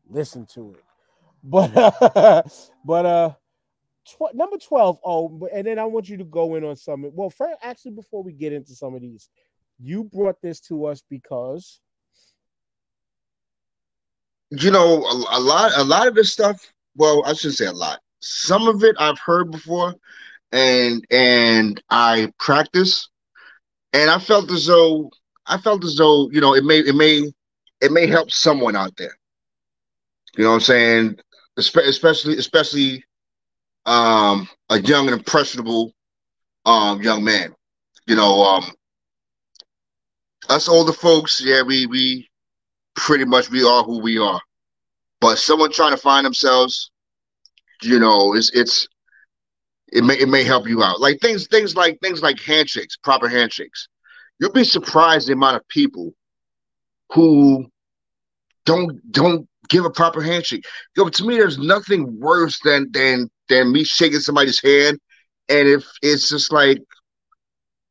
Listen 0.09 0.45
to 0.53 0.75
it. 0.75 0.83
But 1.43 1.75
uh, 1.75 2.43
but 2.85 3.05
uh 3.07 3.31
tw- 4.05 4.35
number 4.35 4.57
12 4.59 4.99
oh 5.03 5.49
and 5.51 5.65
then 5.65 5.79
I 5.79 5.85
want 5.85 6.07
you 6.07 6.17
to 6.17 6.23
go 6.23 6.53
in 6.53 6.63
on 6.63 6.75
some 6.75 7.09
well 7.13 7.31
first 7.31 7.57
actually 7.63 7.93
before 7.93 8.21
we 8.21 8.31
get 8.31 8.53
into 8.53 8.75
some 8.75 8.93
of 8.93 9.01
these 9.01 9.27
you 9.79 10.03
brought 10.03 10.39
this 10.39 10.59
to 10.67 10.85
us 10.85 11.01
because 11.09 11.79
you 14.51 14.69
know 14.69 15.03
a, 15.03 15.37
a 15.37 15.39
lot 15.39 15.71
a 15.77 15.83
lot 15.83 16.07
of 16.07 16.13
this 16.13 16.31
stuff 16.31 16.71
well 16.95 17.23
I 17.25 17.33
shouldn't 17.33 17.57
say 17.57 17.65
a 17.65 17.71
lot 17.71 17.99
some 18.21 18.67
of 18.67 18.83
it 18.83 18.95
I've 18.99 19.19
heard 19.19 19.51
before 19.51 19.95
and 20.51 21.05
and 21.11 21.81
I 21.89 22.31
practice 22.39 23.09
and 23.93 24.09
I 24.09 24.19
felt 24.19 24.51
as 24.51 24.65
though 24.67 25.11
I 25.45 25.57
felt 25.57 25.83
as 25.83 25.95
though 25.95 26.29
you 26.31 26.41
know 26.41 26.55
it 26.55 26.63
may 26.63 26.79
it 26.79 26.95
may 26.95 27.31
it 27.81 27.91
may 27.91 28.07
help 28.07 28.31
someone 28.31 28.75
out 28.75 28.95
there. 28.97 29.17
You 30.37 30.43
know 30.43 30.51
what 30.51 30.55
I'm 30.55 30.61
saying? 30.61 31.19
Especially 31.57 32.37
especially 32.37 33.03
um 33.85 34.47
a 34.69 34.79
young 34.79 35.07
and 35.07 35.17
impressionable 35.17 35.93
um 36.65 37.01
young 37.01 37.23
man. 37.23 37.53
You 38.07 38.15
know, 38.15 38.43
um 38.43 38.71
us 40.49 40.67
older 40.67 40.93
folks, 40.93 41.41
yeah, 41.43 41.61
we 41.63 41.85
we 41.87 42.29
pretty 42.95 43.25
much 43.25 43.49
we 43.49 43.63
are 43.63 43.83
who 43.83 43.99
we 43.99 44.17
are. 44.17 44.41
But 45.19 45.37
someone 45.37 45.71
trying 45.71 45.91
to 45.91 45.97
find 45.97 46.25
themselves 46.25 46.90
you 47.81 47.99
know, 47.99 48.33
it's 48.33 48.51
it's 48.53 48.87
it 49.91 50.03
may 50.03 50.15
it 50.15 50.29
may 50.29 50.43
help 50.43 50.67
you 50.67 50.83
out. 50.83 50.99
Like 50.99 51.19
things 51.19 51.47
things 51.47 51.75
like 51.75 51.99
things 52.01 52.21
like 52.21 52.39
handshakes, 52.39 52.97
proper 52.97 53.27
handshakes. 53.27 53.87
You'll 54.39 54.51
be 54.51 54.63
surprised 54.63 55.27
the 55.27 55.33
amount 55.33 55.57
of 55.57 55.67
people 55.67 56.13
who 57.13 57.67
don't 58.65 58.99
don't 59.11 59.47
give 59.69 59.85
a 59.85 59.89
proper 59.89 60.21
handshake. 60.21 60.65
Yo, 60.95 61.09
to 61.09 61.25
me, 61.25 61.37
there's 61.37 61.57
nothing 61.57 62.19
worse 62.19 62.59
than 62.63 62.89
than 62.91 63.29
than 63.49 63.71
me 63.71 63.83
shaking 63.83 64.19
somebody's 64.19 64.61
hand, 64.61 64.99
and 65.49 65.67
if 65.67 65.85
it's 66.01 66.29
just 66.29 66.51
like 66.51 66.79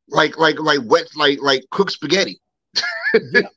like 0.09 0.37
like 0.37 0.59
like 0.59 0.79
wet 0.83 1.07
like 1.15 1.39
like 1.41 1.63
cooked 1.71 1.91
spaghetti. 1.91 2.39
yeah. 3.33 3.41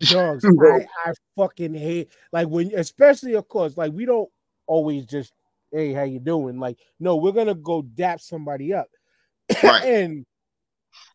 Dogs, 0.00 0.44
I, 0.44 0.86
I 1.06 1.12
fucking 1.36 1.72
hate 1.72 2.10
like 2.32 2.48
when, 2.48 2.72
especially 2.74 3.34
of 3.34 3.48
course, 3.48 3.76
like 3.76 3.92
we 3.92 4.04
don't 4.04 4.28
always 4.66 5.06
just 5.06 5.32
hey, 5.74 5.92
how 5.92 6.04
you 6.04 6.20
doing? 6.20 6.58
Like, 6.58 6.78
no, 7.00 7.16
we're 7.16 7.32
gonna 7.32 7.54
go 7.54 7.82
dap 7.82 8.20
somebody 8.20 8.72
up. 8.72 8.86
Right. 9.62 9.84
and 9.84 10.24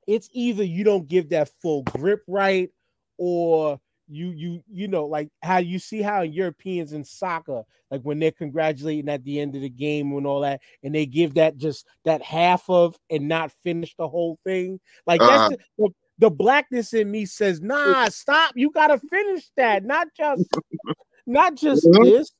it's 0.05 0.29
either 0.33 0.63
you 0.63 0.83
don't 0.83 1.07
give 1.07 1.29
that 1.29 1.49
full 1.61 1.83
grip 1.83 2.21
right, 2.27 2.69
or 3.17 3.79
you 4.09 4.31
you 4.31 4.63
you 4.71 4.87
know 4.87 5.05
like 5.05 5.29
how 5.41 5.57
you 5.57 5.79
see 5.79 6.01
how 6.01 6.21
Europeans 6.21 6.93
in 6.93 7.03
soccer 7.03 7.63
like 7.91 8.01
when 8.01 8.19
they're 8.19 8.31
congratulating 8.31 9.09
at 9.09 9.23
the 9.23 9.39
end 9.39 9.55
of 9.55 9.61
the 9.61 9.69
game 9.69 10.11
and 10.13 10.25
all 10.25 10.41
that 10.41 10.61
and 10.83 10.93
they 10.93 11.05
give 11.05 11.35
that 11.35 11.57
just 11.57 11.85
that 12.05 12.21
half 12.21 12.67
of 12.69 12.97
and 13.09 13.27
not 13.27 13.51
finish 13.63 13.95
the 13.97 14.07
whole 14.07 14.39
thing 14.43 14.79
like 15.05 15.21
uh-huh. 15.21 15.49
that's 15.49 15.49
the, 15.51 15.57
the, 15.77 15.89
the, 16.19 16.29
blackness 16.29 16.93
in 16.93 17.09
me 17.09 17.25
says 17.25 17.61
nah 17.61 18.05
stop 18.09 18.51
you 18.55 18.71
gotta 18.71 18.99
finish 18.99 19.49
that 19.55 19.83
not 19.85 20.07
just 20.17 20.43
not 21.27 21.55
just 21.55 21.85
mm-hmm. 21.85 22.03
this 22.03 22.31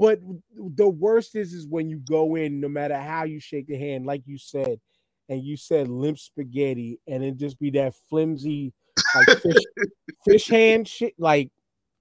but 0.00 0.18
the 0.56 0.88
worst 0.88 1.36
is 1.36 1.52
is 1.52 1.66
when 1.66 1.90
you 1.90 1.98
go 1.98 2.34
in, 2.34 2.58
no 2.58 2.68
matter 2.68 2.98
how 2.98 3.24
you 3.24 3.38
shake 3.38 3.66
the 3.66 3.76
hand, 3.76 4.06
like 4.06 4.22
you 4.24 4.38
said, 4.38 4.80
and 5.28 5.44
you 5.44 5.58
said 5.58 5.88
limp 5.88 6.18
spaghetti, 6.18 6.98
and 7.06 7.22
it 7.22 7.36
just 7.36 7.60
be 7.60 7.68
that 7.72 7.92
flimsy 8.08 8.72
like 9.14 9.28
fish, 9.42 9.62
fish 10.26 10.48
hand 10.48 10.88
shit. 10.88 11.12
Like, 11.18 11.50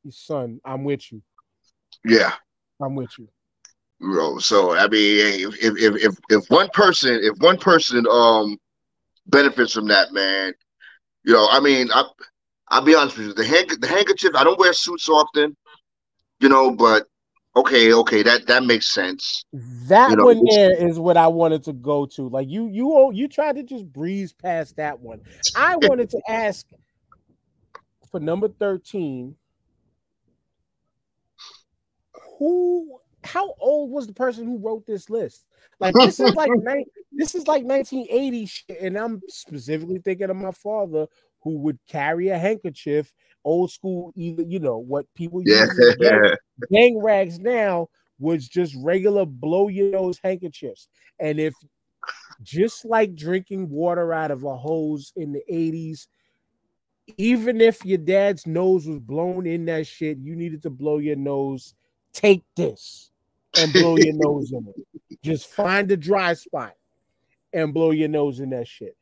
son, 0.10 0.62
I'm 0.64 0.86
with 0.86 1.12
you. 1.12 1.22
Yeah, 2.06 2.32
I'm 2.82 2.96
with 2.96 3.12
you. 3.20 3.28
Bro, 4.00 4.40
so 4.40 4.74
I 4.74 4.88
mean, 4.88 5.50
if 5.50 5.62
if 5.62 5.96
if 6.02 6.18
if 6.30 6.50
one 6.50 6.70
person, 6.70 7.20
if 7.22 7.38
one 7.40 7.58
person 7.58 8.06
um 8.10 8.58
benefits 9.28 9.74
from 9.74 9.88
that, 9.90 10.14
man, 10.14 10.54
you 11.26 11.34
know, 11.34 11.50
I 11.52 11.60
mean, 11.60 11.90
I 11.94 12.06
I'll 12.70 12.82
be 12.82 12.96
honest 12.96 13.18
with 13.18 13.28
you, 13.28 13.34
the 13.34 13.44
hand 13.44 13.72
the 13.82 13.88
handkerchief. 13.88 14.36
I 14.36 14.46
don't 14.46 14.58
wear 14.58 14.72
suits 14.72 15.10
often, 15.10 15.58
you 16.40 16.48
know, 16.48 16.72
but 16.72 17.06
okay, 17.56 17.94
okay, 17.94 18.24
that 18.24 18.48
that 18.48 18.64
makes 18.64 18.88
sense. 18.88 19.44
That 19.88 20.12
you 20.12 20.16
know, 20.18 20.26
one 20.26 20.44
there 20.50 20.74
is 20.74 21.00
what 21.00 21.18
I 21.18 21.28
wanted 21.28 21.64
to 21.66 21.74
go 21.74 22.06
to. 22.08 22.28
Like 22.28 22.50
you, 22.50 22.68
you, 22.68 23.12
you 23.14 23.28
tried 23.28 23.56
to 23.56 23.64
just 23.64 23.92
breeze 23.92 24.34
past 24.34 24.78
that 24.78 25.00
one. 25.00 25.22
I 25.56 25.76
wanted 25.78 26.10
to 26.12 26.22
ask 26.30 26.66
for 28.12 28.20
number 28.20 28.48
thirteen. 28.48 29.36
Who? 32.38 33.00
How 33.22 33.54
old 33.60 33.92
was 33.92 34.08
the 34.08 34.14
person 34.14 34.46
who 34.46 34.60
wrote 34.60 34.86
this 34.88 35.10
list? 35.10 35.46
Like 35.80 35.94
this 35.94 36.20
is 36.20 36.34
like 36.36 36.50
this 37.12 37.36
is 37.36 37.48
like 37.48 37.64
1980 37.64 38.46
shit, 38.46 38.80
and 38.82 38.98
I'm 38.98 39.22
specifically 39.28 40.00
thinking 40.00 40.30
of 40.30 40.38
my 40.38 40.52
father 40.52 41.08
who 41.42 41.58
would 41.60 41.80
carry 41.88 42.30
a 42.30 42.38
handkerchief 42.38 43.14
old 43.44 43.72
school, 43.72 44.12
either 44.16 44.44
you 44.44 44.60
know 44.60 44.78
what 44.78 45.06
people 45.16 45.42
yeah. 45.46 45.66
use 45.66 45.96
gang, 46.00 46.36
gang 46.72 47.02
rags 47.02 47.40
now 47.40 47.88
was 48.20 48.48
just 48.48 48.76
regular 48.78 49.26
blow 49.26 49.68
your 49.68 49.92
nose 49.92 50.20
handkerchiefs. 50.24 50.88
And 51.20 51.40
if 51.40 51.54
just 52.42 52.86
like 52.86 53.16
drinking 53.16 53.70
water 53.70 54.14
out 54.14 54.32
of 54.32 54.44
a 54.44 54.56
hose 54.56 55.14
in 55.16 55.32
the 55.32 55.42
80s, 55.52 56.08
even 57.18 57.60
if 57.60 57.86
your 57.86 57.98
dad's 57.98 58.46
nose 58.46 58.88
was 58.88 59.00
blown 59.00 59.48
in 59.48 59.66
that 59.66 59.88
shit, 59.88 60.18
you 60.20 60.36
needed 60.36 60.62
to 60.64 60.70
blow 60.70 61.00
your 61.00 61.16
nose. 61.16 61.74
Take 62.14 62.44
this 62.56 63.12
and 63.58 63.74
blow 63.74 63.98
your 63.98 64.14
nose 64.16 64.52
in 64.52 64.68
it. 64.68 65.20
Just 65.24 65.48
find 65.48 65.92
a 65.92 65.98
dry 65.98 66.34
spot 66.34 66.74
and 67.54 67.74
blow 67.74 67.92
your 67.92 68.10
nose 68.10 68.40
in 68.40 68.52
that 68.52 68.68
shit 68.68 68.96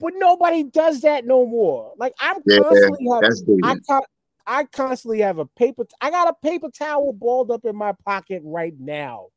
but 0.00 0.12
nobody 0.16 0.64
does 0.64 1.00
that 1.02 1.24
no 1.24 1.46
more. 1.46 1.92
Like 1.96 2.14
I'm 2.20 2.38
yeah, 2.46 2.58
constantly 2.58 3.08
having, 3.10 3.82
I, 3.88 4.00
I 4.46 4.64
constantly 4.64 5.20
have 5.20 5.38
a 5.38 5.46
paper. 5.46 5.84
I 6.00 6.10
got 6.10 6.28
a 6.28 6.34
paper 6.46 6.68
towel 6.70 7.12
balled 7.12 7.50
up 7.50 7.64
in 7.64 7.76
my 7.76 7.92
pocket 8.04 8.42
right 8.44 8.74
now 8.78 9.28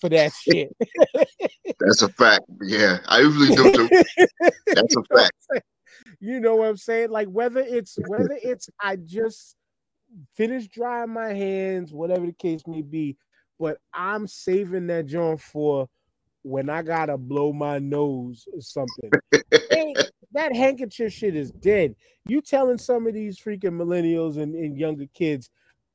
for 0.00 0.08
that 0.10 0.32
shit. 0.40 0.76
That's 1.80 2.02
a 2.02 2.08
fact. 2.08 2.44
Yeah, 2.62 2.98
I 3.06 3.20
usually 3.20 3.54
do 3.54 3.72
too. 3.72 3.88
That's 4.66 4.96
a 4.96 5.02
fact. 5.04 5.32
You 6.20 6.40
know 6.40 6.56
what 6.56 6.68
I'm 6.68 6.76
saying? 6.76 7.10
Like 7.10 7.28
whether 7.28 7.60
it's 7.60 7.98
whether 8.06 8.38
it's 8.42 8.68
I 8.80 8.96
just 8.96 9.56
finished 10.36 10.70
drying 10.70 11.10
my 11.10 11.32
hands, 11.32 11.92
whatever 11.92 12.26
the 12.26 12.32
case 12.32 12.62
may 12.66 12.82
be, 12.82 13.16
but 13.58 13.78
I'm 13.92 14.26
saving 14.26 14.86
that 14.88 15.06
joint 15.06 15.40
for 15.40 15.88
when 16.42 16.70
I 16.70 16.82
gotta 16.82 17.16
blow 17.16 17.52
my 17.52 17.78
nose 17.78 18.46
or 18.52 18.60
something. 18.60 19.10
hey, 19.70 19.94
that 20.32 20.54
handkerchief 20.54 21.12
shit 21.12 21.36
is 21.36 21.50
dead. 21.50 21.94
You 22.26 22.40
telling 22.40 22.78
some 22.78 23.06
of 23.06 23.14
these 23.14 23.38
freaking 23.38 23.72
millennials 23.72 24.38
and, 24.38 24.54
and 24.54 24.76
younger 24.76 25.06
kids, 25.14 25.50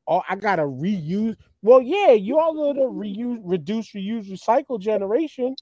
oh, 0.08 0.22
I 0.28 0.36
gotta 0.36 0.64
reuse. 0.64 1.36
Well, 1.62 1.82
yeah, 1.82 2.12
you 2.12 2.40
all 2.40 2.54
know 2.54 2.74
the 2.74 2.90
reuse, 2.90 3.40
reduce, 3.44 3.92
reuse, 3.94 4.30
recycle 4.30 4.80
generation. 4.80 5.56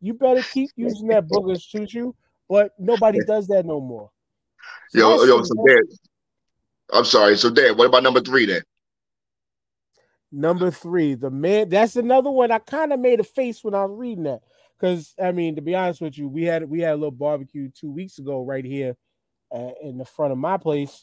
You 0.00 0.14
better 0.14 0.42
keep 0.42 0.70
using 0.76 1.08
that 1.08 1.28
booger's 1.28 1.64
choo 1.64 2.14
but 2.48 2.72
nobody 2.78 3.18
does 3.26 3.46
that 3.48 3.66
no 3.66 3.80
more. 3.80 4.10
So 4.90 4.98
yo, 4.98 5.24
yo, 5.24 5.42
so 5.42 5.54
Dan, 5.66 5.82
I'm 6.92 7.04
sorry. 7.04 7.36
So 7.36 7.50
Dan, 7.50 7.76
what 7.76 7.86
about 7.86 8.02
number 8.02 8.20
three 8.20 8.46
then? 8.46 8.62
Number 10.30 10.70
three, 10.70 11.14
the 11.14 11.30
man. 11.30 11.70
That's 11.70 11.96
another 11.96 12.30
one. 12.30 12.50
I 12.50 12.58
kind 12.58 12.92
of 12.92 13.00
made 13.00 13.20
a 13.20 13.24
face 13.24 13.64
when 13.64 13.74
I 13.74 13.84
was 13.84 13.98
reading 13.98 14.24
that 14.24 14.42
because 14.78 15.14
I 15.22 15.32
mean, 15.32 15.56
to 15.56 15.62
be 15.62 15.74
honest 15.74 16.00
with 16.00 16.18
you, 16.18 16.28
we 16.28 16.44
had 16.44 16.68
we 16.68 16.80
had 16.80 16.92
a 16.92 16.96
little 16.96 17.10
barbecue 17.10 17.70
two 17.70 17.90
weeks 17.90 18.18
ago 18.18 18.44
right 18.44 18.64
here 18.64 18.96
uh, 19.54 19.70
in 19.82 19.96
the 19.96 20.04
front 20.04 20.32
of 20.32 20.38
my 20.38 20.58
place, 20.58 21.02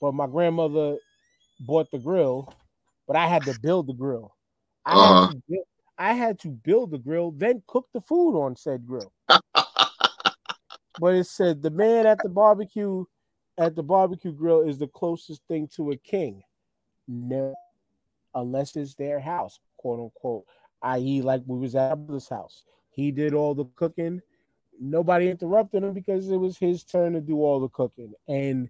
but 0.00 0.14
my 0.14 0.26
grandmother 0.26 0.96
bought 1.60 1.90
the 1.92 1.98
grill, 1.98 2.52
but 3.06 3.16
I 3.16 3.28
had 3.28 3.44
to 3.44 3.58
build 3.60 3.86
the 3.86 3.94
grill. 3.94 4.34
I, 4.84 4.92
uh-huh. 4.92 5.26
had, 5.26 5.30
to 5.30 5.42
build, 5.48 5.64
I 5.98 6.12
had 6.14 6.40
to 6.40 6.48
build 6.48 6.90
the 6.90 6.98
grill, 6.98 7.30
then 7.30 7.62
cook 7.68 7.86
the 7.94 8.00
food 8.00 8.36
on 8.36 8.56
said 8.56 8.86
grill. 8.86 9.12
but 11.00 11.14
it 11.14 11.26
said 11.26 11.62
the 11.62 11.70
man 11.70 12.06
at 12.06 12.18
the 12.22 12.28
barbecue 12.28 13.04
at 13.58 13.76
the 13.76 13.82
barbecue 13.82 14.32
grill 14.32 14.62
is 14.62 14.78
the 14.78 14.88
closest 14.88 15.42
thing 15.46 15.68
to 15.76 15.92
a 15.92 15.96
king. 15.96 16.42
No, 17.06 17.54
unless 18.34 18.76
it's 18.76 18.94
their 18.94 19.20
house, 19.20 19.60
quote 19.76 20.00
unquote, 20.00 20.44
i.e., 20.82 21.22
like 21.22 21.42
we 21.46 21.58
was 21.58 21.74
at 21.74 22.06
this 22.08 22.28
house. 22.28 22.64
He 22.90 23.10
did 23.10 23.34
all 23.34 23.54
the 23.54 23.64
cooking. 23.76 24.20
Nobody 24.80 25.28
interrupted 25.30 25.82
him 25.82 25.92
because 25.92 26.28
it 26.30 26.36
was 26.36 26.58
his 26.58 26.84
turn 26.84 27.12
to 27.12 27.20
do 27.20 27.36
all 27.36 27.60
the 27.60 27.68
cooking. 27.68 28.12
And 28.28 28.68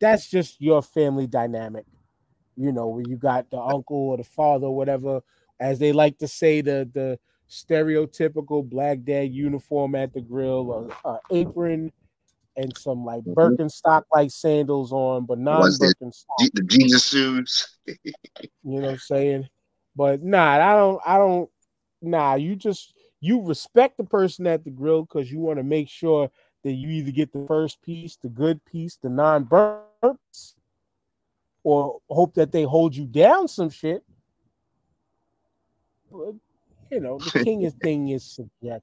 that's 0.00 0.28
just 0.28 0.60
your 0.60 0.82
family 0.82 1.26
dynamic. 1.26 1.86
You 2.56 2.72
know, 2.72 2.86
where 2.86 3.04
you 3.06 3.16
got 3.16 3.50
the 3.50 3.60
uncle 3.60 3.96
or 3.96 4.16
the 4.16 4.24
father, 4.24 4.66
or 4.66 4.76
whatever, 4.76 5.22
as 5.58 5.78
they 5.78 5.92
like 5.92 6.18
to 6.18 6.28
say, 6.28 6.60
the 6.60 6.88
the 6.92 7.18
stereotypical 7.50 8.68
black 8.68 9.02
dad 9.02 9.32
uniform 9.32 9.94
at 9.94 10.12
the 10.12 10.20
grill, 10.20 10.70
or, 10.70 10.88
a 11.04 11.18
apron, 11.34 11.92
and 12.56 12.76
some 12.76 13.04
like 13.04 13.22
mm-hmm. 13.22 13.32
Birkenstock 13.32 14.04
like 14.12 14.30
sandals 14.30 14.92
on, 14.92 15.26
but 15.26 15.38
non 15.38 15.62
Birkenstock. 15.62 16.52
The 16.52 16.62
Jesus 16.62 17.08
shoes. 17.08 17.68
you 17.86 18.12
know 18.62 18.80
what 18.80 18.90
I'm 18.90 18.98
saying? 18.98 19.48
But 19.96 20.22
nah, 20.22 20.52
I 20.52 20.76
don't. 20.76 21.00
I 21.04 21.18
don't. 21.18 21.50
Nah, 22.02 22.34
you 22.34 22.56
just 22.56 22.94
you 23.20 23.42
respect 23.42 23.96
the 23.96 24.04
person 24.04 24.46
at 24.46 24.64
the 24.64 24.70
grill 24.70 25.02
because 25.02 25.30
you 25.30 25.38
want 25.38 25.58
to 25.58 25.62
make 25.62 25.88
sure 25.88 26.30
that 26.62 26.72
you 26.72 26.88
either 26.90 27.10
get 27.10 27.32
the 27.32 27.44
first 27.46 27.80
piece, 27.82 28.16
the 28.16 28.28
good 28.28 28.64
piece, 28.64 28.96
the 28.96 29.08
non 29.08 29.44
burps, 29.44 30.54
or 31.62 32.00
hope 32.10 32.34
that 32.34 32.52
they 32.52 32.62
hold 32.62 32.94
you 32.94 33.06
down 33.06 33.48
some 33.48 33.70
shit. 33.70 34.02
But 36.10 36.34
you 36.90 37.00
know, 37.00 37.18
the 37.18 37.40
king 37.44 37.62
is 37.62 37.74
thing 37.74 38.08
is 38.08 38.24
subjective. 38.24 38.82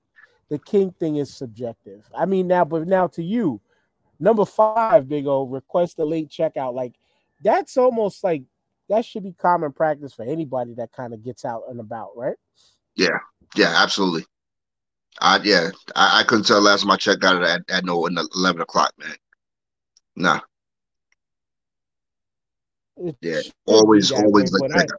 The 0.51 0.59
king 0.59 0.93
thing 0.99 1.15
is 1.15 1.33
subjective. 1.33 2.03
I 2.13 2.25
mean, 2.25 2.45
now, 2.45 2.65
but 2.65 2.85
now 2.85 3.07
to 3.07 3.23
you, 3.23 3.61
number 4.19 4.43
five, 4.43 5.07
big 5.07 5.25
O, 5.25 5.43
request 5.43 5.97
a 5.99 6.03
late 6.03 6.27
checkout. 6.27 6.73
Like 6.73 6.93
that's 7.41 7.77
almost 7.77 8.21
like 8.21 8.43
that 8.89 9.05
should 9.05 9.23
be 9.23 9.31
common 9.31 9.71
practice 9.71 10.13
for 10.13 10.23
anybody 10.23 10.73
that 10.73 10.91
kind 10.91 11.13
of 11.13 11.23
gets 11.23 11.45
out 11.45 11.63
and 11.69 11.79
about, 11.79 12.09
right? 12.17 12.35
Yeah, 12.97 13.17
yeah, 13.55 13.73
absolutely. 13.77 14.25
I 15.21 15.39
yeah, 15.41 15.69
I, 15.95 16.19
I 16.19 16.23
couldn't 16.23 16.43
tell 16.45 16.59
last 16.59 16.81
time 16.81 16.91
I 16.91 16.97
checked 16.97 17.23
out 17.23 17.41
at, 17.41 17.61
at 17.69 17.85
no 17.85 18.05
eleven 18.05 18.61
o'clock, 18.61 18.91
man. 18.97 19.15
Nah. 20.17 20.39
Yeah, 23.21 23.39
always, 23.67 24.11
always 24.11 24.51
way, 24.51 24.67
like 24.67 24.89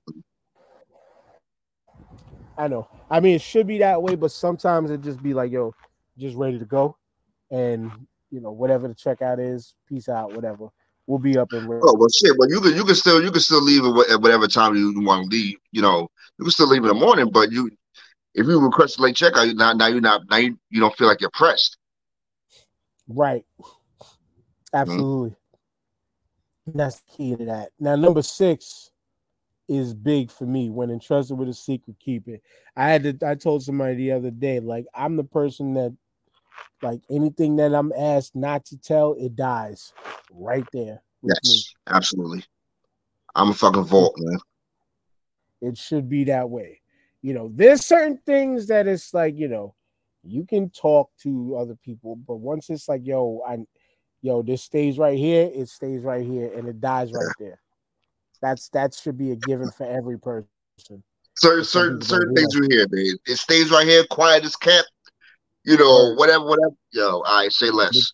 I, 2.65 2.69
know. 2.69 2.89
I 3.11 3.21
mean, 3.21 3.35
it 3.35 3.43
should 3.43 3.67
be 3.67 3.79
that 3.79 4.03
way, 4.03 4.15
but 4.15 4.31
sometimes 4.31 4.91
it 4.91 5.01
just 5.01 5.23
be 5.23 5.35
like, 5.35 5.51
yo, 5.51 5.75
just 6.17 6.37
ready 6.37 6.59
to 6.59 6.65
go, 6.65 6.97
and 7.51 7.91
you 8.31 8.41
know, 8.41 8.53
whatever 8.53 8.87
the 8.87 8.95
checkout 8.95 9.39
is, 9.41 9.75
peace 9.89 10.09
out, 10.09 10.35
whatever. 10.35 10.69
We'll 11.09 11.19
be 11.19 11.37
up 11.37 11.53
and 11.53 11.69
ready. 11.69 11.83
Oh 11.85 11.97
well, 11.99 12.09
shit. 12.09 12.37
Well, 12.39 12.49
you 12.49 12.61
can 12.61 12.77
you 12.77 12.85
can 12.85 12.95
still 12.95 13.23
you 13.23 13.33
can 13.33 13.41
still 13.41 13.61
leave 13.61 13.85
at 13.85 14.21
whatever 14.21 14.47
time 14.47 14.77
you 14.77 14.95
want 15.01 15.29
to 15.29 15.37
leave. 15.37 15.59
You 15.73 15.83
know, 15.83 16.09
you 16.39 16.45
can 16.45 16.53
still 16.53 16.69
leave 16.69 16.83
in 16.83 16.89
the 16.89 16.95
morning, 16.95 17.31
but 17.33 17.51
you 17.51 17.71
if 18.35 18.47
you 18.47 18.61
request 18.61 19.01
a 19.01 19.03
late 19.03 19.17
checkout, 19.17 19.53
now 19.57 19.73
now 19.73 19.89
you're 19.89 20.01
not 20.01 20.23
now 20.31 20.37
you, 20.37 20.57
you 20.71 20.81
don't 20.81 20.97
feel 20.97 21.09
like 21.09 21.21
you're 21.21 21.31
pressed. 21.35 21.77
Right. 23.09 23.45
Absolutely. 24.73 25.31
Mm-hmm. 25.31 26.79
That's 26.79 27.01
the 27.01 27.17
key 27.17 27.37
to 27.37 27.45
that. 27.47 27.71
Now, 27.81 27.97
number 27.97 28.23
six 28.23 28.92
is 29.73 29.95
big 29.95 30.31
for 30.31 30.45
me. 30.45 30.71
When 30.71 30.91
entrusted 30.91 31.39
with 31.39 31.49
a 31.49 31.55
secret, 31.55 31.97
keep 31.99 32.29
it. 32.29 32.43
I 32.77 32.89
had 32.89 33.21
to. 33.21 33.27
I 33.27 33.35
told 33.35 33.63
somebody 33.63 33.97
the 33.97 34.13
other 34.13 34.31
day, 34.31 34.61
like 34.61 34.87
I'm 34.95 35.17
the 35.17 35.25
person 35.25 35.75
that, 35.75 35.97
like 36.83 37.01
anything 37.11 37.57
that 37.57 37.75
I'm 37.75 37.93
asked 37.97 38.35
not 38.35 38.65
to 38.67 38.79
tell, 38.79 39.15
it 39.15 39.37
dies 39.37 39.93
right 40.33 40.67
there. 40.73 41.03
yes, 41.23 41.39
me. 41.45 41.63
absolutely. 41.89 42.45
I'm 43.35 43.51
a 43.51 43.55
fucking 43.55 43.85
vault, 43.85 44.15
man. 44.19 44.39
It 45.61 45.79
should 45.79 46.09
be 46.09 46.25
that 46.25 46.51
way 46.51 46.83
you 47.23 47.33
know, 47.33 47.51
there's 47.55 47.87
certain 47.87 48.19
things 48.27 48.67
that 48.67 48.89
it's 48.89 49.15
like, 49.15 49.37
you 49.39 49.49
know, 49.49 49.75
you 50.25 50.45
can 50.45 50.71
talk 50.71 51.11
to 51.23 51.57
other 51.57 51.77
people, 51.77 52.17
but 52.17 52.37
once 52.37 52.69
it's 52.69 52.89
like, 52.89 53.03
yo, 53.05 53.43
I 53.47 53.59
yo, 54.21 54.43
this 54.43 54.63
stays 54.63 54.99
right 54.99 55.19
here, 55.19 55.51
it 55.53 55.69
stays 55.69 56.03
right 56.03 56.25
here, 56.25 56.53
and 56.55 56.69
it 56.69 56.81
dies 56.81 57.13
right 57.13 57.35
there. 57.39 57.61
That's 58.43 58.69
that 58.71 58.95
should 58.95 59.17
be 59.17 59.31
a 59.31 59.37
given 59.37 59.71
for 59.71 59.87
every 59.87 60.19
person. 60.19 60.49
Certain 61.37 61.65
certain 61.65 62.03
certain 62.03 62.35
things 62.35 62.55
you 62.55 62.67
hear, 62.69 62.87
man. 62.91 63.17
It 63.27 63.37
stays 63.37 63.71
right 63.71 63.87
here, 63.87 64.05
quiet 64.11 64.45
as 64.45 64.57
kept. 64.57 64.91
You 65.65 65.79
know, 65.79 66.15
whatever, 66.15 66.45
whatever. 66.45 66.75
Yo, 66.93 67.23
I 67.25 67.49
say 67.49 67.71
less. 67.71 68.13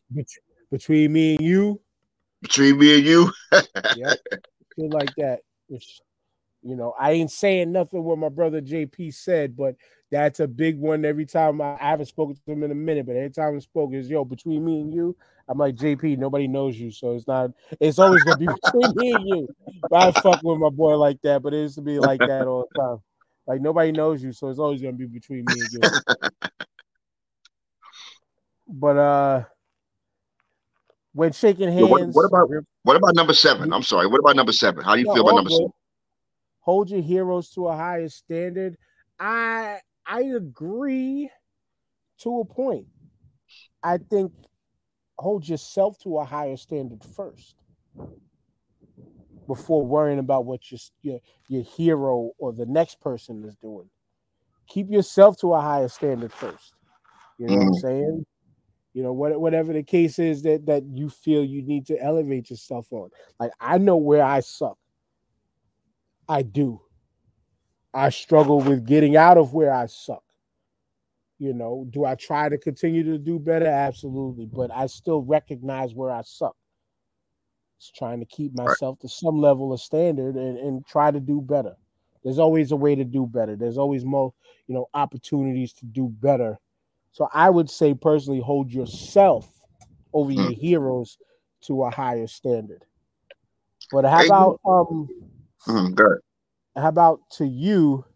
Between 0.70 1.12
me 1.12 1.36
and 1.36 1.44
you. 1.44 1.80
Between 2.42 2.78
me 2.78 2.98
and 2.98 3.06
you. 3.06 3.32
yeah, 3.96 4.14
feel 4.76 4.90
like 4.90 5.14
that. 5.16 5.40
It's, 5.70 6.00
you 6.62 6.76
know, 6.76 6.94
I 6.98 7.12
ain't 7.12 7.30
saying 7.30 7.72
nothing 7.72 8.04
what 8.04 8.18
my 8.18 8.28
brother 8.28 8.60
JP 8.60 9.14
said, 9.14 9.56
but 9.56 9.76
that's 10.10 10.40
a 10.40 10.48
big 10.48 10.78
one. 10.78 11.04
Every 11.04 11.26
time 11.26 11.60
I, 11.60 11.74
I 11.74 11.90
haven't 11.90 12.06
spoken 12.06 12.34
to 12.34 12.52
him 12.52 12.62
in 12.62 12.70
a 12.70 12.74
minute, 12.74 13.06
but 13.06 13.16
every 13.16 13.30
time 13.30 13.56
I 13.56 13.58
spoke 13.60 13.92
is 13.92 14.08
yo, 14.08 14.24
between 14.24 14.64
me 14.64 14.80
and 14.80 14.92
you, 14.92 15.16
I'm 15.48 15.58
like 15.58 15.76
JP, 15.76 16.18
nobody 16.18 16.48
knows 16.48 16.76
you, 16.76 16.90
so 16.90 17.14
it's 17.14 17.26
not. 17.26 17.50
It's 17.80 17.98
always 17.98 18.22
gonna 18.24 18.38
be 18.38 18.46
between 18.64 18.92
me 18.96 19.12
and 19.12 19.28
you. 19.28 19.48
But 19.90 20.16
I 20.16 20.20
fuck 20.20 20.42
with 20.42 20.58
my 20.58 20.70
boy 20.70 20.96
like 20.96 21.20
that, 21.22 21.42
but 21.42 21.54
it 21.54 21.58
used 21.58 21.76
to 21.76 21.82
be 21.82 21.98
like 21.98 22.20
that 22.20 22.46
all 22.46 22.68
the 22.72 22.80
time. 22.80 22.98
Like 23.46 23.60
nobody 23.60 23.92
knows 23.92 24.22
you, 24.22 24.32
so 24.32 24.48
it's 24.48 24.58
always 24.58 24.80
gonna 24.80 24.94
be 24.94 25.06
between 25.06 25.44
me 25.44 25.60
and 25.60 25.72
you. 25.72 25.80
but 28.68 28.96
uh, 28.96 29.44
when 31.12 31.32
shaking 31.32 31.72
hands, 31.72 31.88
what, 31.88 32.08
what, 32.08 32.24
about 32.24 32.50
what 32.82 32.96
about 32.96 33.14
number 33.14 33.34
seven? 33.34 33.72
I'm 33.72 33.82
sorry. 33.82 34.06
What 34.06 34.20
about 34.20 34.36
number 34.36 34.52
seven? 34.52 34.84
How 34.84 34.94
do 34.94 35.00
you 35.00 35.06
no, 35.06 35.14
feel 35.14 35.22
about 35.22 35.36
number 35.36 35.50
good. 35.50 35.56
seven? 35.56 35.72
hold 36.68 36.90
your 36.90 37.00
heroes 37.00 37.48
to 37.48 37.66
a 37.66 37.74
higher 37.74 38.10
standard. 38.10 38.76
I 39.18 39.78
I 40.08 40.22
agree 40.22 41.30
to 42.20 42.40
a 42.40 42.44
point. 42.44 42.86
I 43.82 43.98
think 43.98 44.32
hold 45.18 45.46
yourself 45.46 45.98
to 46.00 46.18
a 46.18 46.24
higher 46.24 46.56
standard 46.56 47.04
first 47.04 47.56
before 49.46 49.84
worrying 49.84 50.18
about 50.18 50.46
what 50.46 50.70
your, 50.70 50.80
your 51.02 51.18
your 51.48 51.62
hero 51.62 52.32
or 52.38 52.52
the 52.52 52.66
next 52.66 53.00
person 53.00 53.44
is 53.44 53.54
doing. 53.56 53.88
Keep 54.68 54.90
yourself 54.90 55.38
to 55.40 55.54
a 55.54 55.60
higher 55.60 55.88
standard 55.88 56.32
first. 56.32 56.72
You 57.38 57.46
know 57.46 57.54
mm. 57.54 57.58
what 57.58 57.66
I'm 57.66 57.72
mm. 57.72 57.80
saying? 57.80 58.26
You 58.94 59.02
know, 59.02 59.12
what, 59.12 59.38
whatever 59.40 59.72
the 59.72 59.82
case 59.82 60.18
is 60.18 60.42
that 60.42 60.66
that 60.66 60.84
you 60.84 61.08
feel 61.08 61.44
you 61.44 61.62
need 61.62 61.86
to 61.86 62.02
elevate 62.02 62.50
yourself 62.50 62.92
on. 62.92 63.10
Like 63.38 63.52
I 63.60 63.78
know 63.78 63.96
where 63.96 64.24
I 64.24 64.40
suck. 64.40 64.78
I 66.28 66.42
do. 66.42 66.80
I 67.98 68.10
struggle 68.10 68.60
with 68.60 68.86
getting 68.86 69.16
out 69.16 69.38
of 69.38 69.54
where 69.54 69.74
I 69.74 69.86
suck. 69.86 70.22
You 71.40 71.52
know, 71.52 71.84
do 71.90 72.04
I 72.04 72.14
try 72.14 72.48
to 72.48 72.56
continue 72.56 73.02
to 73.02 73.18
do 73.18 73.40
better? 73.40 73.66
Absolutely. 73.66 74.46
But 74.46 74.70
I 74.72 74.86
still 74.86 75.22
recognize 75.22 75.94
where 75.94 76.10
I 76.10 76.22
suck. 76.22 76.56
It's 77.78 77.90
trying 77.90 78.20
to 78.20 78.26
keep 78.26 78.54
myself 78.54 79.00
to 79.00 79.08
some 79.08 79.40
level 79.40 79.72
of 79.72 79.80
standard 79.80 80.36
and, 80.36 80.58
and 80.58 80.86
try 80.86 81.10
to 81.10 81.18
do 81.18 81.40
better. 81.40 81.74
There's 82.22 82.38
always 82.38 82.70
a 82.70 82.76
way 82.76 82.94
to 82.94 83.04
do 83.04 83.26
better. 83.26 83.56
There's 83.56 83.78
always 83.78 84.04
more, 84.04 84.32
you 84.68 84.74
know, 84.74 84.86
opportunities 84.94 85.72
to 85.74 85.86
do 85.86 86.08
better. 86.08 86.58
So 87.10 87.28
I 87.34 87.50
would 87.50 87.68
say 87.68 87.94
personally 87.94 88.40
hold 88.40 88.72
yourself 88.72 89.48
over 90.12 90.30
mm. 90.30 90.36
your 90.36 90.52
heroes 90.52 91.18
to 91.62 91.82
a 91.82 91.90
higher 91.90 92.28
standard. 92.28 92.84
But 93.90 94.04
how 94.04 94.24
about 94.24 94.60
um 94.64 95.08
good. 95.94 96.18
How 96.78 96.88
about 96.88 97.30
to 97.32 97.46
you? 97.46 98.06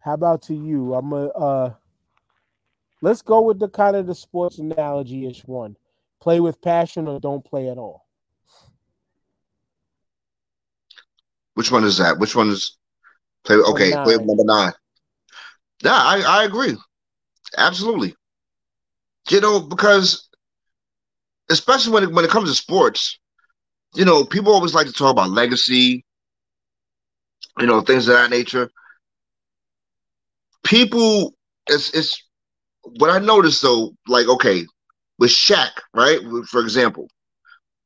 How 0.00 0.14
about 0.14 0.42
to 0.42 0.54
you? 0.54 0.94
I'm 0.94 1.12
a 1.12 1.26
uh 1.28 1.74
let's 3.02 3.22
go 3.22 3.42
with 3.42 3.58
the 3.60 3.68
kind 3.68 3.96
of 3.96 4.06
the 4.06 4.14
sports 4.14 4.58
analogy 4.58 5.26
ish 5.26 5.44
one. 5.46 5.76
Play 6.20 6.40
with 6.40 6.60
passion 6.62 7.08
or 7.08 7.18
don't 7.20 7.44
play 7.44 7.68
at 7.68 7.78
all. 7.78 8.06
Which 11.54 11.70
one 11.72 11.84
is 11.84 11.98
that? 11.98 12.18
Which 12.18 12.34
one 12.36 12.50
is 12.50 12.76
play? 13.44 13.56
Okay, 13.56 13.66
Number 13.66 13.86
play 14.02 14.16
nine. 14.16 14.18
number 14.18 14.44
nine. 14.44 14.72
Yeah, 15.82 15.92
I 15.94 16.20
I 16.20 16.44
agree. 16.44 16.76
Absolutely. 17.56 18.14
You 19.30 19.40
know, 19.40 19.60
because 19.60 20.28
especially 21.50 21.92
when 21.92 22.04
it, 22.04 22.12
when 22.12 22.24
it 22.24 22.30
comes 22.30 22.48
to 22.48 22.54
sports, 22.56 23.18
you 23.94 24.04
know, 24.04 24.24
people 24.24 24.52
always 24.52 24.74
like 24.74 24.86
to 24.86 24.92
talk 24.92 25.10
about 25.12 25.30
legacy, 25.30 26.04
you 27.58 27.66
know, 27.66 27.80
things 27.80 28.08
of 28.08 28.14
that 28.14 28.30
nature. 28.30 28.70
People, 30.64 31.34
it's 31.66 31.92
it's 31.94 32.22
what 32.82 33.10
I 33.10 33.18
noticed 33.18 33.62
though, 33.62 33.92
like 34.08 34.28
okay, 34.28 34.66
with 35.18 35.30
Shaq, 35.30 35.70
right? 35.94 36.20
For 36.48 36.60
example, 36.60 37.08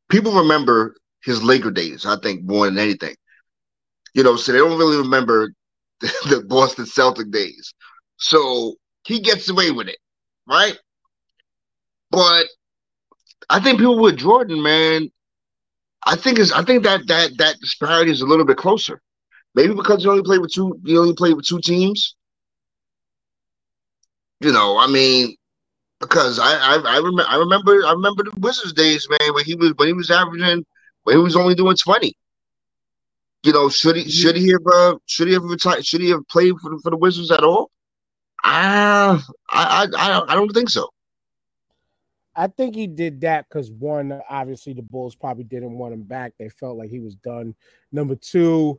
people 0.08 0.32
remember 0.32 0.94
his 1.24 1.42
Laker 1.42 1.70
days. 1.70 2.06
I 2.06 2.16
think 2.16 2.42
more 2.44 2.66
than 2.66 2.78
anything, 2.78 3.16
you 4.14 4.22
know, 4.22 4.36
so 4.36 4.52
they 4.52 4.58
don't 4.58 4.78
really 4.78 4.98
remember 4.98 5.52
the 6.00 6.44
Boston 6.46 6.86
Celtic 6.86 7.30
days. 7.30 7.74
So 8.18 8.74
he 9.04 9.20
gets 9.20 9.48
away 9.48 9.70
with 9.70 9.88
it, 9.88 9.98
right? 10.48 10.78
But 12.10 12.46
I 13.50 13.60
think 13.60 13.78
people 13.78 14.00
with 14.00 14.16
Jordan, 14.16 14.62
man, 14.62 15.10
I 16.04 16.16
think 16.16 16.38
is 16.38 16.52
I 16.52 16.62
think 16.62 16.84
that 16.84 17.06
that 17.08 17.36
that 17.38 17.56
disparity 17.60 18.12
is 18.12 18.20
a 18.20 18.26
little 18.26 18.44
bit 18.44 18.56
closer. 18.56 19.00
Maybe 19.56 19.74
because 19.74 20.02
he 20.02 20.08
only 20.08 20.22
played 20.22 20.42
with 20.42 20.52
two, 20.52 20.78
he 20.84 20.98
only 20.98 21.14
played 21.14 21.34
with 21.34 21.46
two 21.46 21.60
teams. 21.60 22.14
You 24.40 24.52
know, 24.52 24.78
I 24.78 24.86
mean, 24.86 25.34
because 25.98 26.38
I 26.38 26.52
I, 26.52 26.74
I 26.76 26.96
remember 26.98 27.24
I 27.26 27.36
remember 27.36 27.86
I 27.86 27.92
remember 27.92 28.24
the 28.24 28.38
Wizards 28.38 28.74
days, 28.74 29.08
man, 29.08 29.32
when 29.32 29.46
he 29.46 29.54
was 29.54 29.72
when 29.76 29.88
he 29.88 29.94
was 29.94 30.10
averaging 30.10 30.64
when 31.04 31.16
he 31.16 31.22
was 31.22 31.36
only 31.36 31.54
doing 31.54 31.74
twenty. 31.74 32.14
You 33.44 33.54
know, 33.54 33.70
should 33.70 33.96
he 33.96 34.10
should 34.10 34.36
he 34.36 34.50
have 34.50 34.66
uh, 34.70 34.96
should 35.06 35.28
he 35.28 35.34
have 35.34 35.44
retired? 35.44 35.86
Should 35.86 36.02
he 36.02 36.10
have 36.10 36.28
played 36.28 36.54
for 36.60 36.70
the, 36.70 36.80
for 36.82 36.90
the 36.90 36.98
Wizards 36.98 37.30
at 37.30 37.42
all? 37.42 37.70
I, 38.44 39.18
I 39.50 39.86
I 39.96 40.22
I 40.28 40.34
don't 40.34 40.52
think 40.52 40.68
so. 40.68 40.90
I 42.38 42.48
think 42.48 42.74
he 42.74 42.86
did 42.86 43.22
that 43.22 43.46
because 43.48 43.70
one, 43.70 44.20
obviously 44.28 44.74
the 44.74 44.82
Bulls 44.82 45.14
probably 45.14 45.44
didn't 45.44 45.78
want 45.78 45.94
him 45.94 46.02
back. 46.02 46.34
They 46.38 46.50
felt 46.50 46.76
like 46.76 46.90
he 46.90 47.00
was 47.00 47.14
done. 47.14 47.54
Number 47.90 48.14
two, 48.14 48.78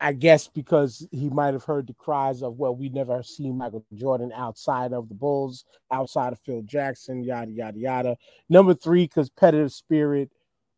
I 0.00 0.12
guess 0.12 0.46
because 0.46 1.06
he 1.10 1.30
might 1.30 1.54
have 1.54 1.64
heard 1.64 1.86
the 1.86 1.94
cries 1.94 2.42
of, 2.42 2.58
well, 2.58 2.76
we 2.76 2.90
never 2.90 3.22
seen 3.22 3.56
Michael 3.56 3.84
Jordan 3.94 4.30
outside 4.34 4.92
of 4.92 5.08
the 5.08 5.14
Bulls, 5.14 5.64
outside 5.90 6.32
of 6.32 6.40
Phil 6.40 6.62
Jackson, 6.62 7.24
yada 7.24 7.50
yada 7.50 7.78
yada. 7.78 8.16
Number 8.48 8.74
three, 8.74 9.04
because 9.04 9.30
competitive 9.30 9.72
spirit. 9.72 10.30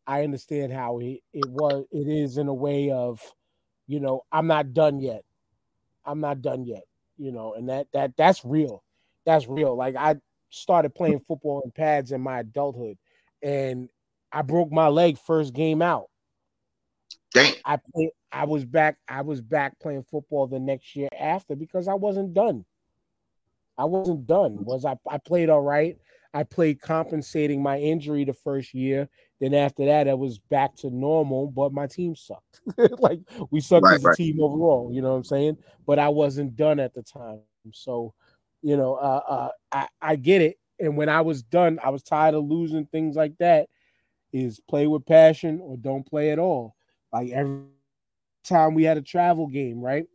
I 0.07 0.25
understand 0.25 0.73
how 0.73 0.99
he 0.99 1.23
it 1.35 1.47
was. 1.51 1.85
It 1.91 2.09
is 2.09 2.39
in 2.39 2.49
a 2.49 2.55
way 2.55 2.91
of, 2.91 3.21
you 3.87 4.01
know, 4.01 4.23
I'm 4.33 4.47
not 4.47 4.73
done 4.73 5.01
yet. 5.01 5.23
I'm 6.07 6.21
not 6.21 6.41
done 6.41 6.65
yet. 6.65 6.85
You 7.19 7.33
know, 7.33 7.55
and 7.55 7.69
that 7.69 7.89
that 7.93 8.17
that's 8.17 8.45
real. 8.45 8.85
That's 9.27 9.49
real. 9.49 9.77
Like 9.77 9.97
I 9.97 10.17
started 10.51 10.95
playing 10.95 11.21
football 11.21 11.63
in 11.65 11.73
pads 11.73 12.13
in 12.13 12.21
my 12.21 12.41
adulthood, 12.41 12.97
and 13.43 13.89
I 14.33 14.43
broke 14.43 14.71
my 14.71 14.89
leg 14.89 15.19
first 15.19 15.53
game 15.53 15.83
out. 15.83 16.09
I 17.65 17.79
play, 17.95 18.11
I 18.33 18.45
was 18.45 18.65
back. 18.65 18.97
I 19.09 19.23
was 19.23 19.41
back 19.41 19.79
playing 19.79 20.05
football 20.11 20.47
the 20.47 20.59
next 20.59 20.97
year 20.97 21.09
after 21.19 21.55
because 21.55 21.89
I 21.89 21.95
wasn't 21.95 22.35
done. 22.35 22.65
I 23.77 23.85
wasn't 23.85 24.27
done. 24.27 24.65
Was 24.65 24.85
I? 24.85 24.97
I 25.09 25.19
played 25.19 25.51
all 25.51 25.61
right. 25.61 25.97
I 26.35 26.43
played 26.43 26.81
compensating 26.81 27.63
my 27.63 27.79
injury 27.79 28.25
the 28.25 28.35
first 28.35 28.75
year. 28.75 29.09
Then 29.41 29.55
after 29.55 29.87
that, 29.87 30.09
I 30.09 30.15
was 30.15 30.39
back 30.39 30.75
to 30.77 30.91
normal, 30.91 31.47
but 31.47 31.73
my 31.73 31.87
team 31.87 32.15
sucked. 32.15 32.61
like 32.99 33.21
we 33.51 33.61
sucked 33.61 33.85
Right, 33.85 33.95
as 33.95 34.05
a 34.05 34.09
right. 34.09 34.17
team 34.17 34.41
overall. 34.43 34.91
You 34.93 35.01
know 35.01 35.11
what 35.11 35.19
I'm 35.19 35.25
saying? 35.25 35.59
But 35.87 35.99
I 35.99 36.09
wasn't 36.09 36.57
done 36.57 36.81
at 36.81 36.93
the 36.93 37.03
time. 37.03 37.41
So, 37.73 38.15
you 38.63 38.77
know, 38.77 38.95
uh, 38.95 39.23
uh, 39.29 39.49
I 39.73 39.89
I 40.01 40.17
get 40.17 40.43
it. 40.43 40.59
And 40.81 40.97
when 40.97 41.09
I 41.09 41.23
was 41.23 41.43
done, 41.43 41.79
I 41.83 41.91
was 41.91 42.03
tired 42.03 42.35
of 42.35 42.45
losing 42.45 42.87
things 42.87 43.17
like 43.17 43.37
that. 43.39 43.69
Is 44.33 44.61
play 44.69 44.87
with 44.87 45.07
passion 45.07 45.61
or 45.63 45.77
don't 45.77 46.05
play 46.07 46.31
at 46.31 46.39
all. 46.39 46.75
Like 47.13 47.31
every 47.31 47.63
time 48.45 48.75
we 48.75 48.85
had 48.85 48.97
a 48.99 49.03
travel 49.03 49.47
game, 49.47 49.81
right? 49.81 50.07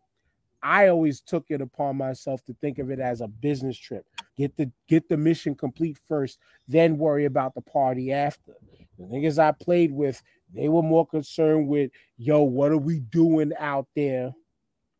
I 0.61 0.87
always 0.87 1.19
took 1.19 1.45
it 1.49 1.61
upon 1.61 1.97
myself 1.97 2.43
to 2.45 2.55
think 2.61 2.79
of 2.79 2.89
it 2.89 2.99
as 2.99 3.19
a 3.19 3.27
business 3.27 3.77
trip. 3.77 4.05
Get 4.37 4.55
the 4.55 4.71
get 4.87 5.09
the 5.09 5.17
mission 5.17 5.55
complete 5.55 5.97
first, 6.07 6.39
then 6.67 6.97
worry 6.97 7.25
about 7.25 7.53
the 7.53 7.61
party 7.61 8.13
after. 8.13 8.53
The 8.97 9.03
niggas 9.03 9.39
I 9.39 9.51
played 9.51 9.91
with, 9.91 10.21
they 10.53 10.69
were 10.69 10.81
more 10.81 11.05
concerned 11.05 11.67
with, 11.67 11.91
yo, 12.17 12.43
what 12.43 12.71
are 12.71 12.77
we 12.77 12.99
doing 12.99 13.51
out 13.59 13.87
there? 13.95 14.33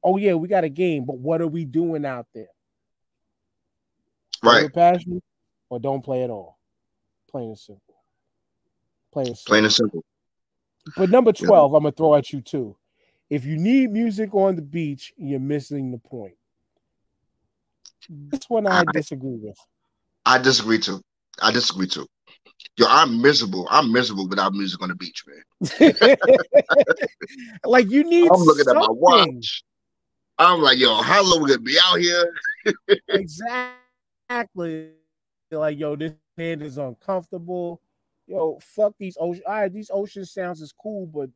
Oh 0.03 0.17
yeah, 0.17 0.33
we 0.33 0.49
got 0.49 0.65
a 0.65 0.69
game, 0.69 1.05
but 1.05 1.17
what 1.17 1.41
are 1.41 1.47
we 1.47 1.63
doing 1.63 2.05
out 2.05 2.27
there? 2.33 2.49
Right. 4.43 4.73
passion 4.73 5.21
or 5.69 5.79
don't 5.79 6.03
play 6.03 6.23
at 6.23 6.29
all. 6.29 6.59
Plain 7.31 7.49
and 7.49 7.57
simple. 7.57 7.95
Plain 9.13 9.27
and 9.27 9.37
simple. 9.37 9.49
Plain 9.49 9.63
and 9.63 9.73
simple. 9.73 10.03
But 10.97 11.09
number 11.09 11.31
Yeah. 11.38 11.47
12, 11.47 11.73
I'm 11.73 11.84
gonna 11.84 11.91
throw 11.93 12.15
at 12.15 12.31
you 12.34 12.41
too. 12.41 12.75
If 13.29 13.45
you 13.45 13.57
need 13.57 13.91
music 13.91 14.34
on 14.34 14.55
the 14.55 14.61
beach, 14.61 15.13
you're 15.17 15.39
missing 15.39 15.91
the 15.91 15.97
point. 15.97 16.36
This 18.09 18.41
one 18.49 18.67
I 18.67 18.79
I- 18.81 18.84
disagree 18.91 19.36
with. 19.38 19.57
I 20.25 20.38
disagree 20.38 20.79
too. 20.79 21.01
I 21.41 21.51
disagree 21.51 21.88
too. 21.88 22.07
Yo, 22.77 22.86
I'm 22.88 23.21
miserable. 23.21 23.67
I'm 23.69 23.91
miserable 23.91 24.27
without 24.27 24.53
music 24.53 24.81
on 24.81 24.89
the 24.89 24.95
beach, 24.95 25.23
man. 25.27 26.15
like 27.65 27.89
you 27.89 28.03
need 28.03 28.29
I'm 28.31 28.41
looking 28.41 28.67
at 28.69 28.75
my 28.75 28.88
watch. 28.89 29.63
I'm 30.38 30.61
like, 30.61 30.79
yo, 30.79 30.95
how 31.01 31.23
long 31.23 31.43
we 31.43 31.49
gonna 31.49 31.61
be 31.61 31.77
out 31.84 31.99
here? 31.99 32.34
Exactly. 33.09 34.89
Like, 35.51 35.77
yo, 35.77 35.95
this 35.95 36.13
hand 36.38 36.61
is 36.63 36.77
uncomfortable. 36.77 37.81
Yo, 38.28 38.59
fuck 38.61 38.93
these 38.97 39.17
ocean. 39.19 39.43
All 39.45 39.53
right, 39.53 39.74
these 39.74 39.91
ocean 39.93 40.26
sounds 40.26 40.61
is 40.61 40.74
cool, 40.74 41.05
but 41.05 41.30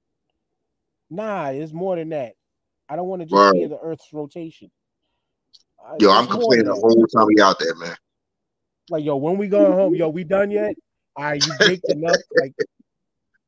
nah, 1.09 1.49
it's 1.49 1.73
more 1.73 1.95
than 1.95 2.09
that. 2.09 2.33
I 2.89 2.95
don't 2.95 3.07
want 3.07 3.21
to 3.21 3.25
just 3.25 3.35
Word. 3.35 3.55
hear 3.55 3.67
the 3.67 3.79
Earth's 3.79 4.11
rotation. 4.13 4.71
Uh, 5.85 5.95
Yo, 5.99 6.11
I'm 6.11 6.27
complaining 6.27 6.65
the 6.65 6.73
whole 6.73 7.05
time 7.07 7.27
we 7.27 7.41
out 7.41 7.59
there, 7.59 7.75
man. 7.75 7.95
Like, 8.89 9.03
yo, 9.03 9.17
when 9.17 9.37
we 9.37 9.47
going 9.47 9.73
home, 9.73 9.95
yo, 9.95 10.07
we 10.09 10.23
done 10.23 10.49
yet? 10.49 10.75
All 11.15 11.25
right, 11.25 11.41
you 11.41 11.51
baked 11.59 11.89
enough. 11.89 12.19
Like, 12.33 12.53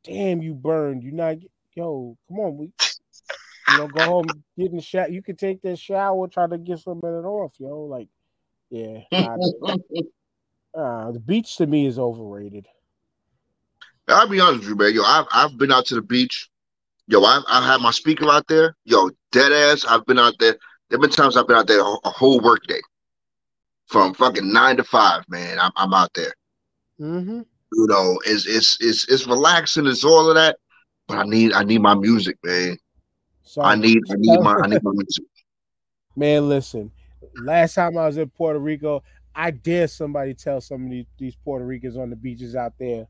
damn, 0.04 0.42
you 0.42 0.54
burned. 0.54 1.04
You 1.04 1.14
not, 1.14 1.38
yo, 1.76 2.18
come 2.28 2.40
on, 2.40 2.58
we, 2.58 2.66
you 2.66 3.78
know, 3.78 3.88
go 3.88 4.04
home, 4.04 4.44
get 4.58 4.72
in 4.72 4.76
the 4.76 4.82
shower. 4.82 5.08
You 5.08 5.22
can 5.22 5.38
take 5.38 5.62
that 5.62 5.80
shower, 5.80 6.28
try 6.28 6.48
to 6.48 6.58
get 6.58 6.80
some 6.80 7.00
of 7.02 7.04
it 7.04 7.28
off, 7.28 7.54
yo. 7.58 7.84
Like, 7.84 8.10
yeah, 8.70 9.00
nah, 9.12 9.38
uh, 10.78 11.12
the 11.12 11.20
beach 11.20 11.56
to 11.58 11.68
me 11.68 11.86
is 11.86 11.98
overrated. 11.98 12.68
I'll 14.10 14.28
be 14.28 14.40
honest 14.40 14.62
with 14.62 14.70
you, 14.70 14.76
man. 14.76 14.94
Yo, 14.94 15.04
I've 15.04 15.26
I've 15.32 15.58
been 15.58 15.72
out 15.72 15.86
to 15.88 15.96
the 15.96 16.02
beach. 16.02 16.50
Yo, 17.08 17.22
I 17.24 17.42
I 17.48 17.66
had 17.66 17.82
my 17.82 17.92
speaker 17.92 18.30
out 18.30 18.48
there. 18.48 18.76
Yo, 18.86 19.10
dead 19.32 19.52
ass. 19.52 19.86
I've 19.86 20.06
been 20.06 20.20
out 20.20 20.36
there. 20.40 20.58
There've 20.90 21.02
been 21.02 21.10
times 21.10 21.38
I've 21.38 21.48
been 21.48 21.58
out 21.58 21.68
there 21.68 21.82
a, 21.82 21.98
a 22.04 22.10
whole 22.10 22.40
work 22.40 22.64
day, 22.68 22.82
from 23.88 24.14
fucking 24.14 24.52
nine 24.52 24.78
to 24.78 24.84
five. 24.84 25.24
Man, 25.30 25.60
I'm 25.60 25.72
I'm 25.76 25.94
out 25.94 26.12
there. 26.16 26.34
Mm-hmm. 27.00 27.42
You 27.74 27.88
know, 27.88 28.20
it's 28.26 28.46
it's 28.46 28.78
it's 28.82 29.08
it's 29.10 29.28
relaxing. 29.28 29.86
It's 29.86 30.04
all 30.04 30.30
of 30.30 30.36
that. 30.36 30.58
But 31.08 31.20
I 31.20 31.24
need 31.24 31.54
I 31.54 31.64
need 31.64 31.82
my 31.82 31.96
music, 31.96 32.38
man. 32.44 32.78
So 33.44 33.62
I 33.62 33.76
need 33.76 34.02
I 34.10 34.16
need 34.18 34.40
my 34.42 34.56
I 34.64 34.68
need 34.68 34.84
my 34.84 34.92
music. 34.94 35.26
man, 36.16 36.50
listen. 36.50 36.92
Last 37.36 37.76
time 37.76 37.98
I 37.98 38.08
was 38.08 38.18
in 38.18 38.30
Puerto 38.30 38.60
Rico, 38.60 39.04
I 39.36 39.52
dare 39.52 39.88
somebody 39.88 40.34
tell 40.34 40.62
some 40.62 40.86
of 40.86 40.92
these, 40.92 41.06
these 41.18 41.36
Puerto 41.36 41.66
Ricans 41.66 41.96
on 41.96 42.10
the 42.10 42.16
beaches 42.16 42.56
out 42.56 42.74
there 42.80 43.08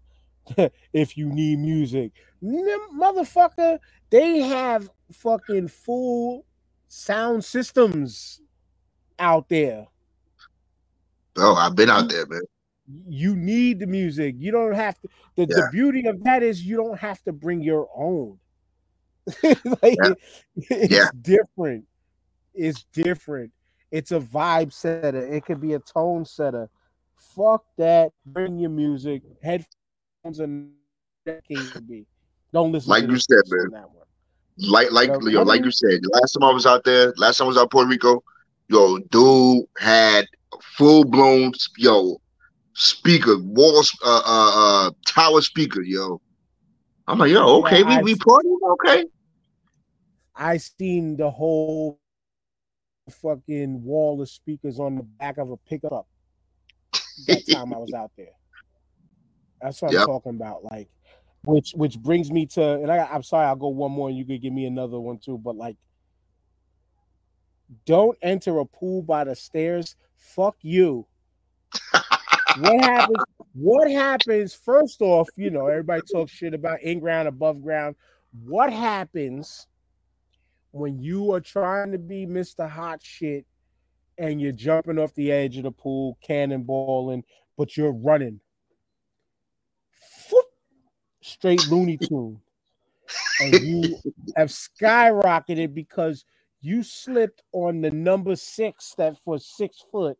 if 0.94 1.18
you 1.18 1.28
need 1.28 1.60
music. 1.60 2.12
Motherfucker, 2.44 3.80
they 4.10 4.40
have 4.40 4.90
fucking 5.12 5.68
full 5.68 6.46
sound 6.88 7.44
systems 7.44 8.42
out 9.18 9.50
there. 9.50 9.88
Oh, 11.38 11.56
I've 11.56 11.76
been 11.76 11.90
out 11.90 12.10
there, 12.10 12.26
man. 12.26 12.42
You 13.08 13.36
need 13.36 13.80
the 13.80 13.88
music. 13.88 14.36
You 14.38 14.52
don't 14.52 14.74
have 14.74 15.00
to. 15.02 15.08
The, 15.36 15.46
the 15.46 15.70
beauty 15.72 16.08
of 16.08 16.24
that 16.24 16.42
is 16.42 16.64
you 16.66 16.76
don't 16.78 16.98
have 17.00 17.22
to 17.24 17.32
bring 17.32 17.62
your 17.62 17.88
own. 17.96 18.40
like, 19.44 19.98
Yeah. 20.02 20.14
It's 20.56 20.94
Yeah. 20.94 21.06
different. 21.22 21.86
It's 22.54 22.84
different. 22.92 23.52
It's 23.92 24.12
a 24.12 24.20
vibe 24.20 24.74
setter. 24.74 25.26
It 25.26 25.46
could 25.46 25.62
be 25.62 25.74
a 25.74 25.80
tone 25.80 26.26
setter. 26.26 26.70
Fuck 27.16 27.64
that. 27.78 28.12
Bring 28.26 28.58
your 28.58 28.70
music. 28.72 29.22
Headphones 30.24 30.40
and 30.40 30.72
that 31.26 31.44
can 31.46 31.72
be. 31.88 32.06
Don't 32.54 32.72
listen. 32.72 32.90
Like 32.90 33.06
to 33.06 33.12
you 33.12 33.20
said, 33.20 33.38
man. 33.48 33.72
That 33.72 33.90
one. 33.90 34.06
Like 34.58 34.92
like 34.92 35.20
The 35.22 35.32
yo, 35.32 35.44
like 35.44 35.64
you 35.64 35.72
said, 35.72 36.02
last 36.14 36.34
time 36.34 36.44
I 36.44 36.52
was 36.52 36.66
out 36.66 36.84
there, 36.84 37.14
last 37.18 37.38
time 37.38 37.46
I 37.46 37.48
was 37.50 37.58
out 37.58 37.72
Puerto 37.72 37.88
Rico, 37.90 38.24
yo, 38.68 39.00
dude 39.10 39.66
had 39.78 40.26
full 40.78 41.06
blown 41.06 41.54
yo 41.78 42.18
speaker, 42.74 43.38
wall 43.40 43.82
uh 44.06 44.22
uh 44.26 44.88
uh 44.88 44.92
tower 45.08 45.42
speaker, 45.42 45.82
yo. 45.82 46.22
I'm 47.08 47.18
like, 47.20 47.32
yo, 47.32 47.62
okay, 47.62 47.84
we 47.84 47.94
Yeah, 47.94 48.02
we 48.02 48.12
I've- 48.12 48.20
partying, 48.20 48.58
okay. 48.74 49.06
I 50.36 50.58
seen 50.58 51.18
the 51.18 51.30
whole 51.30 52.00
fucking 53.10 53.84
wall 53.84 54.22
of 54.22 54.30
speakers 54.30 54.80
on 54.80 54.96
the 54.96 55.04
back 55.04 55.38
of 55.38 55.52
a 55.52 55.58
pickup. 55.58 56.08
That 57.28 57.44
time 57.50 57.74
I 57.74 57.78
was 57.78 57.94
out 57.94 58.12
there. 58.18 58.28
That's 59.62 59.82
what 59.82 59.92
Yep. 59.92 60.02
I'm 60.02 60.08
talking 60.08 60.36
about. 60.36 60.64
Like, 60.64 60.90
which 61.44 61.72
which 61.76 62.00
brings 62.00 62.32
me 62.32 62.46
to, 62.48 62.74
and 62.76 62.92
I, 62.92 63.06
I'm 63.06 63.24
sorry, 63.24 63.46
I'll 63.48 63.56
go 63.56 63.70
one 63.70 63.92
more, 63.92 64.10
and 64.10 64.18
you 64.18 64.26
could 64.26 64.42
give 64.42 64.54
me 64.54 64.66
another 64.66 65.00
one 65.00 65.20
too. 65.20 65.38
But 65.38 65.56
like, 65.56 65.78
don't 67.86 68.18
enter 68.22 68.60
a 68.60 68.66
pool 68.66 69.02
by 69.02 69.24
the 69.24 69.36
stairs. 69.36 69.96
Fuck 70.18 70.58
you. 70.62 71.06
what 72.60 72.82
happens? 72.84 73.18
What 73.54 73.90
happens? 73.92 74.54
First 74.54 75.02
off, 75.02 75.30
you 75.36 75.50
know, 75.50 75.68
everybody 75.68 76.02
talks 76.12 76.32
shit 76.32 76.54
about 76.54 76.82
in 76.82 77.00
ground, 77.00 77.28
above 77.28 77.62
ground. 77.62 77.96
What 78.44 78.72
happens 78.72 79.68
when 80.72 81.00
you 81.00 81.34
are 81.34 81.40
trying 81.42 81.92
to 81.92 81.98
be 81.98 82.26
Mr. 82.26 82.70
Hot 82.70 83.02
Shit 83.02 83.46
and 84.18 84.40
you're 84.40 84.52
jumping 84.52 85.00
off 85.00 85.14
the 85.16 85.32
edge 85.32 85.58
of 85.58 85.64
the 85.64 85.72
pool, 85.72 86.18
cannonballing, 86.28 87.24
but 87.58 87.76
you're 87.76 87.92
running? 87.94 88.40
Straight 91.30 91.68
Looney 91.68 91.98
Tune. 91.98 92.40
And 93.40 93.54
you 93.62 93.98
have 94.36 94.50
skyrocketed 94.50 95.74
because 95.74 96.26
you 96.62 96.84
slipped 96.84 97.44
on 97.52 97.82
the 97.82 97.92
number 97.92 98.36
six 98.36 98.94
that 98.98 99.18
for 99.24 99.40
six 99.40 99.84
foot 99.92 100.18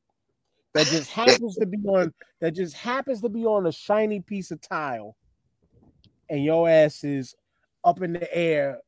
that 0.74 0.88
just 0.88 1.12
happens 1.12 1.56
to 1.58 1.66
be 1.66 1.78
on 1.88 2.14
that 2.40 2.56
just 2.56 2.76
happens 2.76 3.22
to 3.22 3.30
be 3.30 3.46
on 3.46 3.68
a 3.68 3.72
shiny 3.72 4.22
piece 4.22 4.52
of 4.52 4.62
tile 4.62 5.16
and 6.30 6.44
your 6.44 6.70
ass 6.70 7.04
is 7.04 7.36
up 7.84 8.02
in 8.02 8.14
the 8.14 8.36
air 8.36 8.80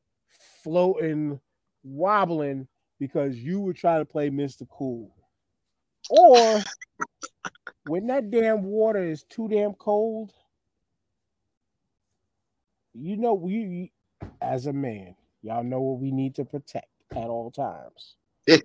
floating 0.62 1.38
wobbling 1.82 2.66
because 2.98 3.36
you 3.36 3.60
were 3.60 3.74
trying 3.74 4.00
to 4.00 4.04
play 4.04 4.30
Mr. 4.30 4.66
Cool 4.68 5.14
or 6.08 6.62
when 7.86 8.06
that 8.06 8.30
damn 8.30 8.62
water 8.62 9.04
is 9.04 9.24
too 9.24 9.48
damn 9.48 9.74
cold 9.74 10.32
you 12.94 13.16
know 13.16 13.34
we 13.34 13.92
as 14.40 14.66
a 14.66 14.72
man 14.72 15.14
y'all 15.42 15.64
know 15.64 15.80
what 15.80 16.00
we 16.00 16.10
need 16.10 16.34
to 16.34 16.44
protect 16.44 16.88
at 17.12 17.28
all 17.28 17.50
times 17.50 18.16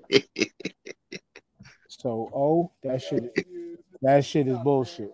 so 1.88 2.30
oh 2.34 2.72
that 2.84 3.02
shit 3.02 3.34
that 4.02 4.24
shit 4.26 4.48
is 4.48 4.58
bullshit 4.60 5.12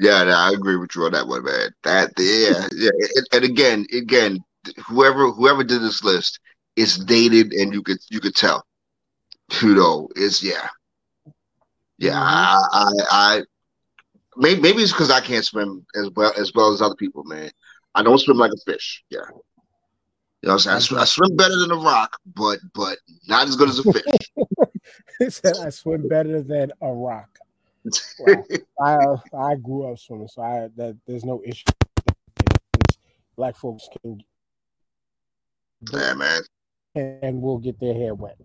Yeah, 0.00 0.24
no, 0.24 0.32
I 0.32 0.50
agree 0.52 0.76
with 0.76 0.96
you 0.96 1.04
on 1.04 1.12
that 1.12 1.28
one, 1.28 1.44
man. 1.44 1.70
That 1.84 2.10
yeah, 2.18 2.66
yeah. 2.74 2.90
And, 3.16 3.26
and 3.32 3.44
again, 3.44 3.86
again, 3.92 4.42
whoever 4.86 5.30
whoever 5.30 5.62
did 5.62 5.82
this 5.82 6.02
list 6.02 6.40
is 6.76 6.98
dated, 6.98 7.52
and 7.52 7.72
you 7.72 7.82
could 7.82 7.98
you 8.10 8.20
could 8.20 8.34
tell. 8.34 8.66
You 9.60 9.74
know, 9.74 10.08
it's 10.16 10.42
yeah, 10.42 10.68
yeah. 11.98 12.18
I, 12.18 12.58
I, 12.72 12.92
I 13.10 13.42
maybe, 14.36 14.60
maybe 14.60 14.82
it's 14.82 14.92
because 14.92 15.10
I 15.10 15.20
can't 15.20 15.44
swim 15.44 15.86
as 15.94 16.10
well 16.16 16.32
as 16.36 16.52
well 16.54 16.72
as 16.72 16.80
other 16.80 16.96
people, 16.96 17.22
man. 17.24 17.50
I 17.94 18.02
don't 18.02 18.18
swim 18.18 18.38
like 18.38 18.52
a 18.52 18.70
fish. 18.70 19.04
Yeah, 19.10 19.20
you 20.42 20.48
know, 20.48 20.54
what 20.54 20.66
I'm 20.66 20.80
saying 20.80 20.98
I, 20.98 21.02
sw- 21.02 21.02
I 21.02 21.04
swim 21.04 21.36
better 21.36 21.56
than 21.56 21.70
a 21.70 21.76
rock, 21.76 22.18
but 22.34 22.58
but 22.74 22.98
not 23.28 23.48
as 23.48 23.56
good 23.56 23.68
as 23.68 23.78
a 23.78 23.92
fish. 23.92 25.30
Said 25.34 25.56
I 25.64 25.70
swim 25.70 26.08
better 26.08 26.42
than 26.42 26.72
a 26.80 26.92
rock. 26.92 27.38
Wow. 28.20 28.44
I 29.32 29.36
I 29.36 29.54
grew 29.56 29.90
up 29.90 29.98
swimming, 29.98 30.28
so 30.28 30.42
I 30.42 30.68
that 30.76 30.96
there's 31.06 31.24
no 31.24 31.42
issue. 31.44 31.64
Black 33.36 33.56
folks 33.56 33.88
can 34.02 34.22
yeah, 35.92 36.14
man. 36.14 36.42
and 36.94 37.40
we'll 37.40 37.58
get 37.58 37.80
their 37.80 37.94
hair 37.94 38.14
wet. 38.14 38.36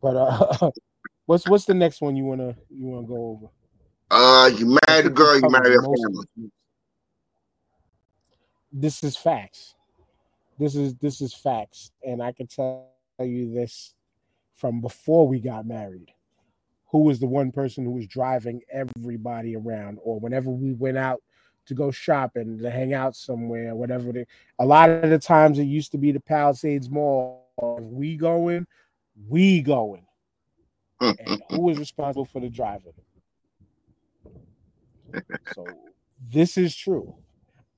But 0.00 0.16
uh, 0.16 0.70
what's 1.26 1.48
what's 1.48 1.64
the 1.64 1.74
next 1.74 2.00
one 2.00 2.16
you 2.16 2.24
wanna 2.24 2.56
you 2.70 2.86
wanna 2.86 3.06
go 3.06 3.40
over? 3.40 3.46
Uh, 4.10 4.48
you 4.48 4.78
married 4.86 5.06
a 5.06 5.10
girl, 5.10 5.36
you 5.40 5.48
married 5.48 5.74
a 5.74 5.82
family. 5.82 6.50
This 8.72 9.02
is 9.02 9.16
facts. 9.16 9.74
This 10.58 10.74
is 10.74 10.94
this 10.96 11.20
is 11.20 11.34
facts, 11.34 11.92
and 12.02 12.22
I 12.22 12.32
can 12.32 12.46
tell 12.46 12.88
you 13.20 13.52
this 13.52 13.94
from 14.54 14.80
before 14.80 15.26
we 15.26 15.40
got 15.40 15.66
married. 15.66 16.12
Who 16.90 17.00
was 17.00 17.20
the 17.20 17.26
one 17.26 17.52
person 17.52 17.84
who 17.84 17.90
was 17.90 18.06
driving 18.06 18.62
everybody 18.70 19.56
around, 19.56 19.98
or 20.02 20.20
whenever 20.20 20.50
we 20.50 20.72
went 20.72 20.98
out 20.98 21.22
to 21.66 21.74
go 21.74 21.90
shopping, 21.90 22.58
to 22.58 22.70
hang 22.70 22.92
out 22.92 23.16
somewhere, 23.16 23.74
whatever. 23.74 24.12
A 24.58 24.64
lot 24.64 24.90
of 24.90 25.10
the 25.10 25.18
times 25.18 25.58
it 25.58 25.64
used 25.64 25.92
to 25.92 25.98
be 25.98 26.12
the 26.12 26.20
Palisades 26.20 26.90
Mall. 26.90 27.46
If 27.78 27.84
we 27.84 28.16
going, 28.16 28.66
we 29.28 29.62
going. 29.62 30.04
And 31.00 31.42
who 31.50 31.62
was 31.62 31.78
responsible 31.78 32.24
for 32.24 32.40
the 32.40 32.48
driving? 32.48 32.94
So 35.54 35.66
this 36.30 36.56
is 36.56 36.74
true. 36.74 37.14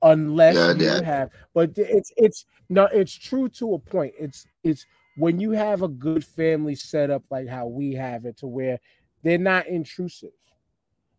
Unless 0.05 0.55
Yeah, 0.55 0.73
you 0.73 0.85
yeah. 0.85 1.01
have, 1.01 1.29
but 1.55 1.71
it's 1.77 2.11
it's 2.15 2.45
no, 2.69 2.85
it's 2.85 3.13
true 3.13 3.49
to 3.49 3.73
a 3.73 3.79
point. 3.79 4.13
It's 4.19 4.45
it's 4.63 4.85
when 5.17 5.39
you 5.39 5.51
have 5.51 5.81
a 5.81 5.87
good 5.87 6.23
family 6.23 6.75
set 6.75 7.09
up 7.09 7.23
like 7.31 7.47
how 7.47 7.65
we 7.67 7.93
have 7.93 8.25
it, 8.25 8.37
to 8.37 8.47
where 8.47 8.79
they're 9.23 9.37
not 9.39 9.67
intrusive. 9.67 10.29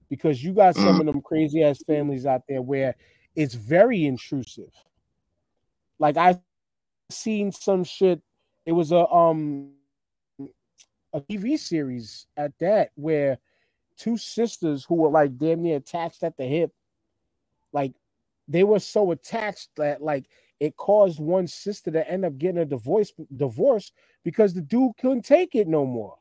Because 0.09 0.43
you 0.45 0.53
got 0.55 0.77
some 0.77 0.97
Mm. 0.97 1.01
of 1.01 1.07
them 1.07 1.21
crazy 1.21 1.65
ass 1.65 1.83
families 1.85 2.27
out 2.27 2.43
there 2.49 2.63
where 2.63 2.95
it's 3.35 3.55
very 3.55 4.07
intrusive. 4.07 4.73
Like 5.99 6.17
I've 6.17 6.39
seen 7.11 7.51
some 7.51 7.83
shit. 7.83 8.23
It 8.67 8.73
was 8.73 8.93
a 8.93 9.07
um 9.09 9.73
a 11.13 11.21
TV 11.23 11.59
series 11.59 12.27
at 12.37 12.53
that 12.61 12.91
where 12.95 13.39
two 13.97 14.17
sisters 14.17 14.85
who 14.85 14.95
were 14.95 15.11
like 15.11 15.37
damn 15.37 15.63
near 15.63 15.79
attached 15.79 16.23
at 16.23 16.37
the 16.37 16.45
hip, 16.45 16.71
like 17.73 17.95
they 18.49 18.65
were 18.65 18.79
so 18.81 19.11
attached 19.11 19.71
that 19.77 20.03
like 20.03 20.27
it 20.61 20.77
caused 20.77 21.21
one 21.21 21.47
sister 21.47 21.91
to 21.91 22.11
end 22.11 22.25
up 22.25 22.39
getting 22.39 22.59
a 22.59 22.65
divorce 22.65 23.13
divorce 23.35 23.93
because 24.25 24.55
the 24.55 24.63
dude 24.63 24.93
couldn't 25.01 25.25
take 25.25 25.55
it 25.55 25.69
no 25.69 25.85
more. 25.87 26.17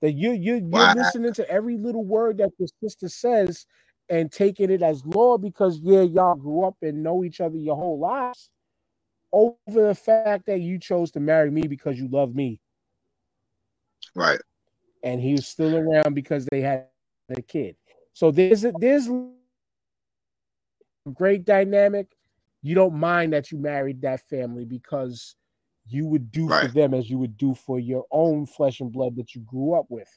That 0.00 0.12
you 0.12 0.32
you 0.32 0.66
you're 0.70 0.86
Wow. 0.86 0.88
listening 0.88 1.32
to 1.34 1.48
every 1.50 1.76
little 1.76 2.04
word 2.04 2.38
that 2.38 2.50
your 2.58 2.68
sister 2.82 3.08
says 3.08 3.66
and 4.08 4.30
taking 4.30 4.70
it 4.70 4.82
as 4.82 5.04
law 5.06 5.38
because 5.38 5.80
yeah, 5.82 6.02
y'all 6.02 6.36
grew 6.36 6.64
up 6.64 6.76
and 6.82 7.02
know 7.02 7.24
each 7.24 7.40
other 7.40 7.56
your 7.56 7.76
whole 7.76 7.98
lives 7.98 8.50
over 9.32 9.56
the 9.88 9.94
fact 9.94 10.46
that 10.46 10.60
you 10.60 10.78
chose 10.78 11.10
to 11.12 11.20
marry 11.20 11.50
me 11.50 11.62
because 11.66 11.98
you 11.98 12.08
love 12.08 12.34
me 12.34 12.60
Right. 14.14 14.40
and 15.02 15.20
he 15.20 15.32
was 15.34 15.46
still 15.46 15.76
around 15.76 16.14
because 16.14 16.46
they 16.46 16.60
had 16.60 16.88
a 17.30 17.42
kid. 17.42 17.76
So 18.12 18.30
there's 18.30 18.64
a 18.64 18.72
there's 18.72 19.08
great 21.12 21.44
dynamic. 21.44 22.16
You 22.62 22.74
don't 22.74 22.94
mind 22.94 23.32
that 23.32 23.52
you 23.52 23.58
married 23.58 24.00
that 24.02 24.26
family 24.28 24.64
because 24.64 25.36
you 25.86 26.06
would 26.06 26.30
do 26.30 26.48
for 26.48 26.68
them 26.68 26.94
as 26.94 27.10
you 27.10 27.18
would 27.18 27.36
do 27.36 27.54
for 27.54 27.78
your 27.78 28.04
own 28.10 28.46
flesh 28.46 28.80
and 28.80 28.90
blood 28.90 29.16
that 29.16 29.34
you 29.34 29.42
grew 29.42 29.74
up 29.74 29.86
with. 29.90 30.08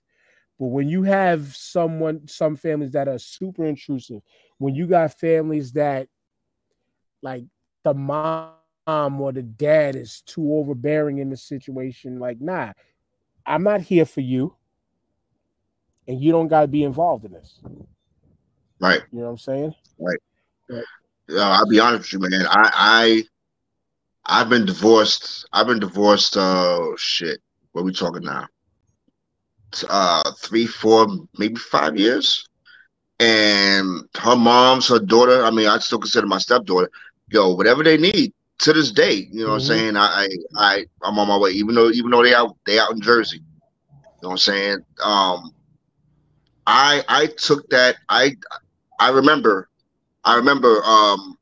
But 0.59 0.68
when 0.68 0.88
you 0.89 1.03
have 1.03 1.55
someone, 1.55 2.27
some 2.27 2.55
families 2.55 2.91
that 2.91 3.07
are 3.07 3.19
super 3.19 3.65
intrusive, 3.65 4.22
when 4.57 4.76
you 4.76 4.88
got 4.88 5.19
families 5.19 5.73
that 5.73 6.07
like 7.22 7.43
the 7.84 7.93
mom 7.93 8.55
or 8.88 9.31
the 9.31 9.43
dad 9.43 9.95
is 9.95 10.22
too 10.22 10.53
overbearing 10.53 11.18
in 11.19 11.30
the 11.30 11.38
situation, 11.38 12.19
like, 12.19 12.39
nah, 12.39 12.72
I'm 13.45 13.64
not 13.64 13.81
here 13.81 14.05
for 14.05 14.22
you. 14.22 14.55
And 16.07 16.22
you 16.22 16.31
don't 16.31 16.47
got 16.47 16.61
to 16.61 16.68
be 16.68 16.84
involved 16.84 17.26
in 17.26 17.34
this. 17.34 17.59
Right. 18.80 19.01
You 19.11 19.19
know 19.19 19.26
what 19.26 19.31
I'm 19.31 19.38
saying? 19.38 19.76
Yeah, 20.69 21.49
I'll 21.49 21.68
be 21.68 21.80
honest 21.80 22.14
with 22.14 22.23
you, 22.23 22.30
man. 22.30 22.45
I, 22.49 22.72
I 22.73 23.23
I've 24.26 24.49
been 24.49 24.65
divorced. 24.65 25.48
I've 25.53 25.68
been 25.68 25.80
divorced. 25.80 26.38
Uh, 26.38 26.91
shit. 26.98 27.39
What 27.72 27.81
are 27.81 27.85
we 27.85 27.94
talking 27.94 28.23
now? 28.23 28.48
Uh, 29.89 30.31
three, 30.39 30.65
four, 30.65 31.07
maybe 31.38 31.56
five 31.56 31.98
years. 31.98 32.48
And 33.19 34.07
her 34.18 34.35
mom's 34.35 34.88
her 34.89 34.99
daughter. 34.99 35.44
I 35.44 35.52
mean, 35.52 35.68
I 35.68 35.80
still 35.80 35.99
consider 35.99 36.27
my 36.27 36.38
stepdaughter. 36.38 36.89
Yo, 37.30 37.53
whatever 37.53 37.84
they 37.84 37.98
need 37.98 38.34
to 38.60 38.73
this 38.73 38.91
day. 38.91 39.27
You 39.31 39.45
know 39.45 39.52
what 39.52 39.52
Mhm. 39.52 39.53
I'm 39.56 39.60
saying? 39.61 39.98
I, 39.98 40.06
I, 40.06 40.30
I, 40.57 40.85
I'm 41.03 41.19
on 41.19 41.27
my 41.27 41.38
way. 41.38 41.52
Even 41.52 41.76
though, 41.76 41.89
even 41.89 42.11
though 42.11 42.23
they 42.23 42.34
out, 42.34 42.56
they 42.65 42.80
out 42.80 42.91
in 42.91 43.02
Jersey. 43.02 43.38
You 43.38 43.44
know 44.23 44.30
what 44.30 44.31
I'm 44.34 44.38
saying? 44.38 44.85
Um, 45.03 45.52
I, 46.65 47.03
I 47.07 47.27
took 47.27 47.69
that. 47.69 47.98
I, 48.10 48.35
I 48.99 49.10
remember 49.10 49.69
I 50.27 50.35
remember 50.35 50.83
um, 50.83 51.37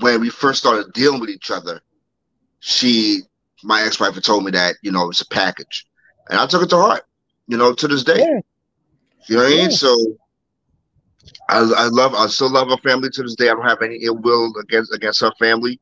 when 0.00 0.20
we 0.20 0.30
first 0.30 0.58
started 0.60 0.92
dealing 0.94 1.20
with 1.20 1.30
each 1.30 1.50
other, 1.50 1.80
she, 2.60 3.20
my 3.62 3.82
ex-wife, 3.82 4.14
had 4.14 4.24
told 4.24 4.44
me 4.44 4.50
that 4.52 4.76
you 4.82 4.90
know 4.90 5.10
it's 5.10 5.20
a 5.20 5.28
package, 5.28 5.86
and 6.30 6.38
I 6.40 6.46
took 6.46 6.62
it 6.62 6.70
to 6.70 6.76
heart. 6.76 7.02
You 7.46 7.58
know, 7.58 7.74
to 7.74 7.86
this 7.88 8.02
day. 8.04 8.18
Yeah. 8.18 8.40
You 9.28 9.36
know 9.36 9.42
what 9.42 9.52
I 9.52 9.56
mean? 9.56 9.70
So, 9.70 10.16
I, 11.48 11.58
I 11.58 11.86
love, 11.88 12.14
I 12.14 12.26
still 12.28 12.50
love 12.50 12.68
her 12.70 12.76
family 12.78 13.10
to 13.10 13.22
this 13.22 13.34
day. 13.36 13.50
I 13.50 13.54
don't 13.54 13.68
have 13.68 13.82
any 13.82 13.96
ill 13.96 14.16
will 14.16 14.50
against 14.62 14.94
against 14.94 15.20
her 15.20 15.32
family. 15.38 15.78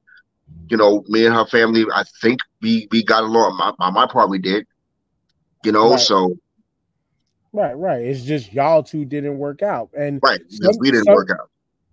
you 0.69 0.77
know, 0.77 1.05
me 1.09 1.25
and 1.27 1.35
her 1.35 1.47
family, 1.47 1.85
I 1.95 2.03
think 2.21 2.41
we 2.61 2.89
we 2.91 3.05
got 3.05 3.23
along. 3.23 3.57
My 3.59 3.73
my, 3.79 3.91
my 3.91 4.07
part, 4.13 4.29
we 4.29 4.39
did. 4.39 4.67
You 5.65 5.71
know, 5.73 5.93
Right. 5.93 6.01
so 6.01 6.37
Right, 7.55 7.77
right. 7.77 8.03
It's 8.03 8.23
just 8.23 8.53
y'all 8.53 8.83
two 8.83 9.05
didn't 9.05 9.39
work 9.39 9.63
out, 9.63 9.91
and 9.97 10.19
right, 10.23 10.41
Some- 10.49 10.73
we 10.81 10.91
didn't 10.91 11.05
some- 11.05 11.15
work 11.15 11.31
out. 11.31 11.49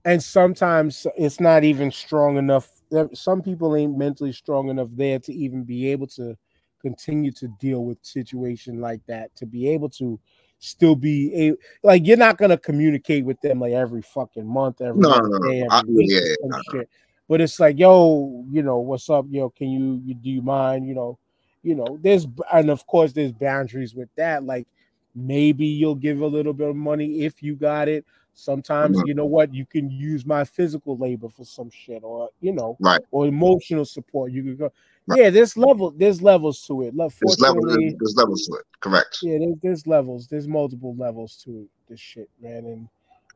And 0.10 0.23
sometimes 0.23 1.06
it's 1.15 1.40
not 1.40 1.64
even 1.64 1.91
strong 1.91 2.38
enough. 2.38 2.68
Some 3.14 3.44
people 3.44 3.76
ain't 3.76 3.95
mentally 3.95 4.31
strong 4.31 4.69
enough 4.69 4.88
there 4.94 5.19
to 5.19 5.31
even 5.31 5.64
be 5.64 5.91
able 5.91 6.07
to 6.07 6.36
continue 6.81 7.31
to 7.34 7.48
deal 7.60 7.86
with 7.86 7.99
situation 8.02 8.81
like 8.81 9.02
that. 9.06 9.36
To 9.36 9.45
be 9.45 9.69
able 9.69 9.88
to 9.90 10.19
still 10.57 10.95
be 10.95 11.31
a 11.36 11.53
like 11.88 12.07
you're 12.07 12.18
not 12.18 12.40
gonna 12.40 12.57
communicate 12.57 13.23
with 13.23 13.40
them 13.41 13.60
like 13.60 13.73
every 13.73 14.02
fucking 14.02 14.48
month, 14.48 14.81
every 14.81 14.99
No, 14.99 15.19
no, 15.19 15.38
day, 15.48 15.61
every 15.61 15.69
I- 15.69 15.84
week, 15.84 16.10
yeah, 16.10 16.22
or 16.22 16.26
yeah, 16.26 16.36
some 16.41 16.73
no. 16.73 16.84
But 17.27 17.41
it's 17.41 17.60
like, 17.60 17.77
yo, 17.77 18.44
you 18.49 18.64
know, 18.64 18.80
what's 18.80 19.11
up? 19.11 19.27
Yo, 19.30 19.52
can 19.52 19.69
you, 19.69 20.02
you 20.03 20.15
do 20.15 20.31
you 20.31 20.41
mind? 20.41 20.88
You 20.88 20.95
know, 20.95 21.19
you 21.61 21.76
know, 21.76 21.99
there's 22.02 22.26
and 22.52 22.72
of 22.72 22.88
course 22.88 23.14
there's 23.14 23.31
boundaries 23.31 23.94
with 23.94 24.10
that. 24.15 24.44
Like 24.44 24.65
maybe 25.14 25.68
you'll 25.68 25.94
give 25.94 26.22
a 26.22 26.26
little 26.26 26.53
bit 26.53 26.69
of 26.69 26.76
money 26.76 27.22
if 27.26 27.44
you 27.44 27.56
got 27.56 27.88
it. 27.88 28.06
Sometimes 28.34 28.97
Mhm. 28.97 29.07
you 29.07 29.14
know 29.14 29.26
what 29.26 29.53
you 29.53 29.65
can 29.65 29.89
use 29.89 30.26
my 30.26 30.43
physical 30.43 30.97
labor 30.97 31.30
for 31.30 31.43
some 31.45 31.69
shit, 31.69 32.03
or 32.03 32.30
you 32.39 32.53
know, 32.53 32.77
Right. 32.80 33.01
or 33.11 33.27
emotional 33.27 33.85
support. 33.85 34.31
You 34.31 34.43
can 34.43 34.56
go, 34.56 34.72
Right. 35.07 35.19
yeah. 35.19 35.30
There's 35.30 35.57
level, 35.57 35.91
there's 35.91 36.22
levels 36.22 36.65
to 36.68 36.84
it. 36.84 36.95
Love, 36.95 37.18
There's 37.22 37.39
levels, 37.39 37.65
fortunately, 37.65 37.95
there's 37.99 38.15
levels 38.15 38.45
to 38.47 38.53
it. 38.56 38.65
Correct. 38.80 39.18
yeah, 39.22 39.38
there's, 39.39 39.56
there's 39.61 39.88
levels. 39.88 40.27
There's 40.27 40.47
multiple 40.47 40.95
levels 40.95 41.35
to 41.43 41.68
this 41.89 41.99
shit, 41.99 42.30
man. 42.41 42.65
And 42.65 42.88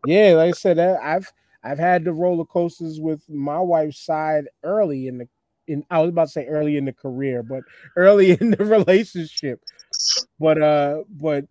yeah, 0.05 0.33
like 0.35 0.49
I 0.49 0.51
said, 0.51 0.79
I've 0.79 1.31
I've 1.65 1.79
had 1.79 2.03
the 2.03 2.13
roller 2.13 2.45
coasters 2.45 2.99
with 2.99 3.29
my 3.29 3.59
wife's 3.59 3.99
side 3.99 4.47
early 4.63 5.07
in 5.07 5.17
the 5.17 5.27
in 5.67 5.85
I 5.89 5.99
was 5.99 6.09
about 6.09 6.25
to 6.25 6.31
say 6.31 6.45
early 6.47 6.75
in 6.77 6.85
the 6.85 6.91
career, 6.93 7.41
but 7.43 7.63
early 7.95 8.31
in 8.39 8.51
the 8.51 8.63
relationship. 8.65 9.61
But 10.39 10.61
uh, 10.61 11.03
but 11.09 11.45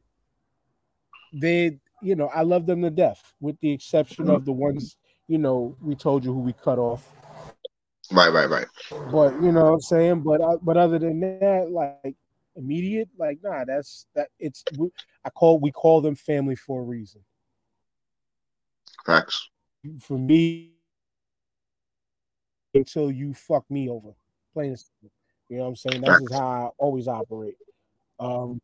they, 1.33 1.79
you 2.03 2.17
know, 2.17 2.29
I 2.35 2.43
love 2.43 2.67
them 2.67 2.83
to 2.83 2.91
death, 2.91 3.35
with 3.41 3.59
the 3.61 3.73
exception 3.73 4.29
of 4.29 4.45
the 4.45 4.53
ones, 4.53 4.97
you 5.29 5.39
know, 5.39 5.77
we 5.81 5.95
told 5.95 6.25
you 6.25 6.33
who 6.33 6.41
we 6.41 6.53
cut 6.53 6.79
off. 6.79 7.11
Right, 8.11 8.33
right, 8.33 8.49
right. 8.49 8.67
But 9.11 9.41
you 9.43 9.53
know 9.53 9.65
what 9.65 9.73
I'm 9.75 9.81
saying. 9.81 10.21
But 10.23 10.41
uh, 10.41 10.59
but 10.63 10.77
other 10.77 10.99
than 10.99 11.21
that, 11.21 11.69
like 11.71 12.17
immediate, 12.57 13.09
like 13.17 13.39
nah, 13.43 13.65
that's 13.65 14.07
that. 14.15 14.29
It's 14.39 14.65
I 15.25 15.31
call 15.31 15.61
we 15.61 15.71
call 15.71 16.01
them 16.01 16.15
family 16.15 16.57
for 16.57 16.83
a 16.83 16.85
reason. 16.85 17.23
Facts. 19.07 19.49
For 20.01 20.19
me, 20.19 20.73
until 22.75 23.11
you 23.11 23.35
fuck 23.35 23.65
me 23.71 23.89
over, 23.89 24.11
plain 24.53 24.71
and 24.71 24.79
simple. 24.79 25.11
You 25.49 25.59
know 25.59 25.65
what 25.65 25.69
I'm 25.71 25.77
saying? 25.77 26.01
That's 26.01 26.21
just 26.21 26.33
how 26.33 26.47
I 26.47 26.69
always 26.79 27.09
operate. 27.09 27.57
Um, 28.21 28.61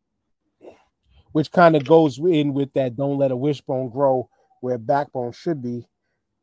which 1.38 1.52
kind 1.52 1.76
of 1.76 1.84
goes 1.86 2.18
in 2.18 2.52
with 2.52 2.72
that. 2.72 2.96
Don't 2.96 3.16
let 3.16 3.30
a 3.30 3.36
wishbone 3.36 3.90
grow 3.90 4.28
where 4.60 4.76
backbone 4.76 5.30
should 5.30 5.62
be. 5.62 5.86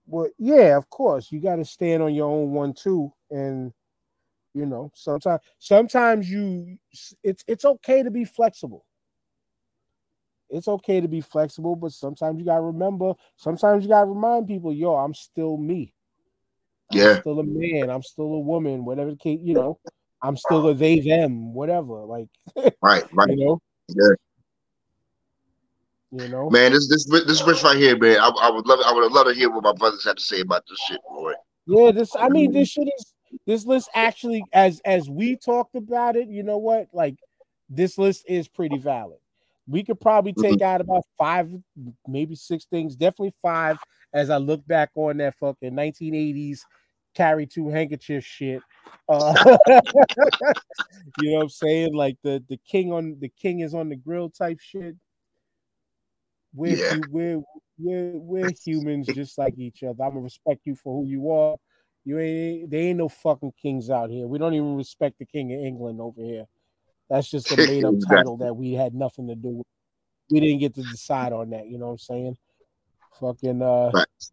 Well, 0.07 0.29
yeah, 0.37 0.77
of 0.77 0.89
course, 0.89 1.33
you 1.33 1.41
got 1.41 1.57
to 1.57 1.65
stand 1.65 2.01
on 2.01 2.15
your 2.15 2.29
own 2.31 2.51
one 2.51 2.71
too, 2.71 3.11
and 3.29 3.73
you 4.53 4.65
know, 4.65 4.93
sometimes 4.95 5.41
sometimes 5.59 6.29
you 6.31 6.77
it's 7.23 7.43
it's 7.45 7.65
okay 7.65 8.03
to 8.03 8.09
be 8.09 8.23
flexible. 8.23 8.85
It's 10.49 10.69
okay 10.69 11.01
to 11.01 11.09
be 11.09 11.19
flexible, 11.19 11.75
but 11.75 11.91
sometimes 11.91 12.39
you 12.39 12.45
gotta 12.45 12.61
remember. 12.61 13.15
Sometimes 13.35 13.83
you 13.83 13.89
gotta 13.89 14.07
remind 14.07 14.47
people, 14.47 14.71
yo, 14.71 14.95
I'm 14.95 15.13
still 15.13 15.57
me. 15.57 15.93
I'm 16.89 16.95
Yeah. 16.99 17.19
still 17.19 17.41
a 17.41 17.43
man. 17.43 17.89
I'm 17.89 18.01
still 18.01 18.33
a 18.35 18.39
woman. 18.39 18.85
Whatever 18.85 19.09
the 19.11 19.17
case, 19.17 19.41
you 19.43 19.55
know, 19.55 19.77
I'm 20.21 20.37
still 20.37 20.69
a 20.69 20.73
they 20.73 21.01
them. 21.01 21.53
Whatever, 21.53 22.05
like 22.05 22.29
Right, 22.81 23.03
right. 23.11 23.29
you 23.29 23.35
know, 23.35 23.59
Yeah. 23.89 24.15
You 26.15 26.27
know. 26.29 26.49
Man, 26.49 26.71
this 26.71 26.87
this 26.87 27.05
this 27.05 27.41
bitch 27.41 27.63
right 27.63 27.77
here, 27.77 27.97
man. 27.97 28.17
I, 28.19 28.29
I 28.29 28.49
would 28.49 28.65
love 28.65 28.79
I 28.85 28.93
would 28.93 29.11
loved 29.11 29.29
to 29.29 29.35
hear 29.35 29.49
what 29.49 29.63
my 29.63 29.73
brothers 29.73 30.05
have 30.05 30.15
to 30.15 30.23
say 30.23 30.41
about 30.41 30.63
this 30.69 30.79
shit, 30.79 30.99
boy. 31.09 31.33
Yeah, 31.67 31.91
this 31.91 32.15
I 32.15 32.29
mean 32.29 32.51
this 32.51 32.69
shit 32.69 32.87
is 32.87 33.13
this 33.45 33.65
list 33.65 33.89
actually 33.93 34.43
as 34.53 34.81
as 34.85 35.09
we 35.09 35.35
talked 35.35 35.75
about 35.75 36.15
it, 36.15 36.29
you 36.29 36.43
know 36.43 36.57
what? 36.57 36.87
Like 36.93 37.15
this 37.69 37.97
list 37.97 38.25
is 38.27 38.47
pretty 38.47 38.77
valid. 38.77 39.19
We 39.67 39.83
could 39.83 39.99
probably 39.99 40.33
take 40.33 40.61
out 40.61 40.79
about 40.79 41.05
five, 41.17 41.49
maybe 42.07 42.35
six 42.35 42.65
things, 42.65 42.95
definitely 42.95 43.33
five 43.41 43.77
as 44.13 44.29
I 44.29 44.37
look 44.37 44.65
back 44.67 44.91
on 44.95 45.17
that 45.17 45.35
fucking 45.39 45.73
1980s 45.73 46.59
carry 47.15 47.47
two 47.47 47.69
handkerchief 47.69 48.23
shit. 48.23 48.61
Uh, 49.09 49.33
you 51.19 51.31
know 51.31 51.37
what 51.37 51.43
I'm 51.43 51.49
saying? 51.49 51.93
Like 51.93 52.17
the 52.23 52.43
the 52.47 52.59
king 52.69 52.91
on 52.91 53.17
the 53.19 53.29
king 53.29 53.61
is 53.61 53.73
on 53.73 53.89
the 53.89 53.95
grill 53.95 54.29
type 54.29 54.59
shit. 54.59 54.95
We're 56.55 56.77
Yeah. 56.77 56.93
we're 57.11 57.41
we're 57.77 58.11
we're 58.17 58.51
humans 58.63 59.07
just 59.07 59.37
like 59.37 59.57
each 59.57 59.83
other. 59.83 60.03
I'm 60.03 60.11
gonna 60.11 60.21
respect 60.21 60.61
you 60.65 60.75
for 60.75 61.01
who 61.01 61.07
you 61.09 61.29
are. 61.31 61.57
You 62.05 62.19
ain't 62.19 62.69
there 62.69 62.81
ain't 62.81 62.97
no 62.99 63.09
fucking 63.09 63.53
kings 63.61 63.89
out 63.89 64.09
here. 64.09 64.27
We 64.27 64.37
don't 64.37 64.53
even 64.53 64.75
respect 64.75 65.19
the 65.19 65.25
king 65.25 65.53
of 65.53 65.59
England 65.59 65.99
over 65.99 66.21
here. 66.21 66.45
That's 67.09 67.29
just 67.29 67.51
a 67.51 67.57
made 67.65 67.83
up 67.83 67.95
title 68.07 68.37
that 68.37 68.55
we 68.55 68.73
had 68.73 68.93
nothing 68.93 69.27
to 69.27 69.35
do 69.35 69.49
with. 69.49 69.67
We 70.29 70.39
didn't 70.39 70.59
get 70.59 70.75
to 70.75 70.83
decide 70.83 71.33
on 71.33 71.51
that, 71.51 71.67
you 71.67 71.77
know 71.77 71.87
what 71.87 71.91
I'm 71.93 71.97
saying? 71.99 72.37
Fucking 73.19 73.61
uh 73.61 73.91
Facts. 73.91 74.31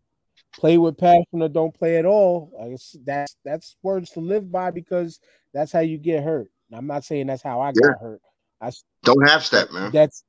play 0.59 0.78
with 0.78 0.99
passion 0.99 1.43
or 1.43 1.49
don't 1.49 1.74
play 1.74 1.97
at 1.97 2.07
all. 2.07 2.53
I 2.62 2.69
guess 2.70 2.97
that's 3.05 3.36
that's 3.44 3.77
words 3.82 4.11
to 4.11 4.20
live 4.20 4.51
by 4.51 4.70
because 4.70 5.19
that's 5.53 5.73
how 5.73 5.81
you 5.81 5.99
get 5.99 6.23
hurt. 6.23 6.49
I'm 6.73 6.86
not 6.86 7.05
saying 7.05 7.27
that's 7.27 7.43
how 7.43 7.61
I 7.61 7.73
Yeah. 7.73 7.89
got 7.89 8.01
hurt. 8.01 8.20
I 8.61 8.70
Don't 9.03 9.27
half 9.28 9.43
step, 9.43 9.70
man. 9.73 9.90
that's 9.93 10.24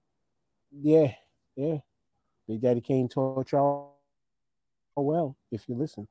yeah, 0.72 1.14
yeah. 1.55 1.77
Big 2.47 2.61
Daddy 2.61 2.81
Kane 2.81 3.07
taught 3.07 3.51
y'all 3.51 3.95
well 4.95 5.35
if 5.51 5.67
you 5.69 5.75
listen. 5.75 6.07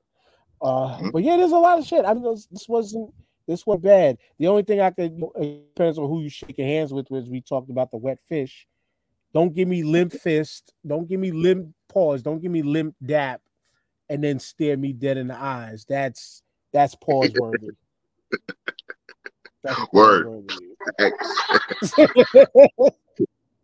Uh, 0.61 0.99
Mhm. 0.99 1.13
but 1.13 1.23
yeah, 1.23 1.37
there's 1.37 1.53
a 1.53 1.59
lot 1.59 1.79
of 1.79 1.85
shit. 1.87 2.05
I 2.05 2.15
mean, 2.15 2.23
this, 2.25 2.69
wasn't 2.69 3.13
this 3.47 3.67
was 3.67 3.81
bad. 3.81 4.19
The 4.39 4.47
only 4.49 4.63
thing 4.63 4.81
I 4.81 4.91
could 4.91 5.17
depends 5.41 5.99
on 5.99 6.09
who 6.09 6.21
you 6.23 6.29
shake 6.29 6.57
your 6.59 6.67
hands 6.67 6.93
with 6.93 7.11
was 7.11 7.29
we 7.29 7.41
talked 7.41 7.71
about 7.71 7.91
the 7.91 7.97
wet 7.97 8.19
fish. 8.29 8.67
Don't 9.35 9.53
give 9.55 9.67
me 9.69 9.83
limp 9.83 10.13
fist. 10.13 10.73
Don't 10.87 11.09
give 11.09 11.19
me 11.19 11.33
limp 11.33 11.75
pause. 11.89 12.23
Don't 12.23 12.41
give 12.41 12.53
me 12.53 12.63
limp 12.63 12.95
dap, 13.05 13.41
and 14.09 14.23
then 14.23 14.39
stare 14.39 14.77
me 14.77 14.93
dead 14.93 15.17
in 15.17 15.27
the 15.29 15.37
eyes. 15.37 15.85
That's 15.89 16.43
that's 16.73 16.95
pause 16.95 17.35
worthy. 17.35 17.71
That's 19.65 19.81
Word. 19.93 20.25
pause-worthy. 20.27 20.75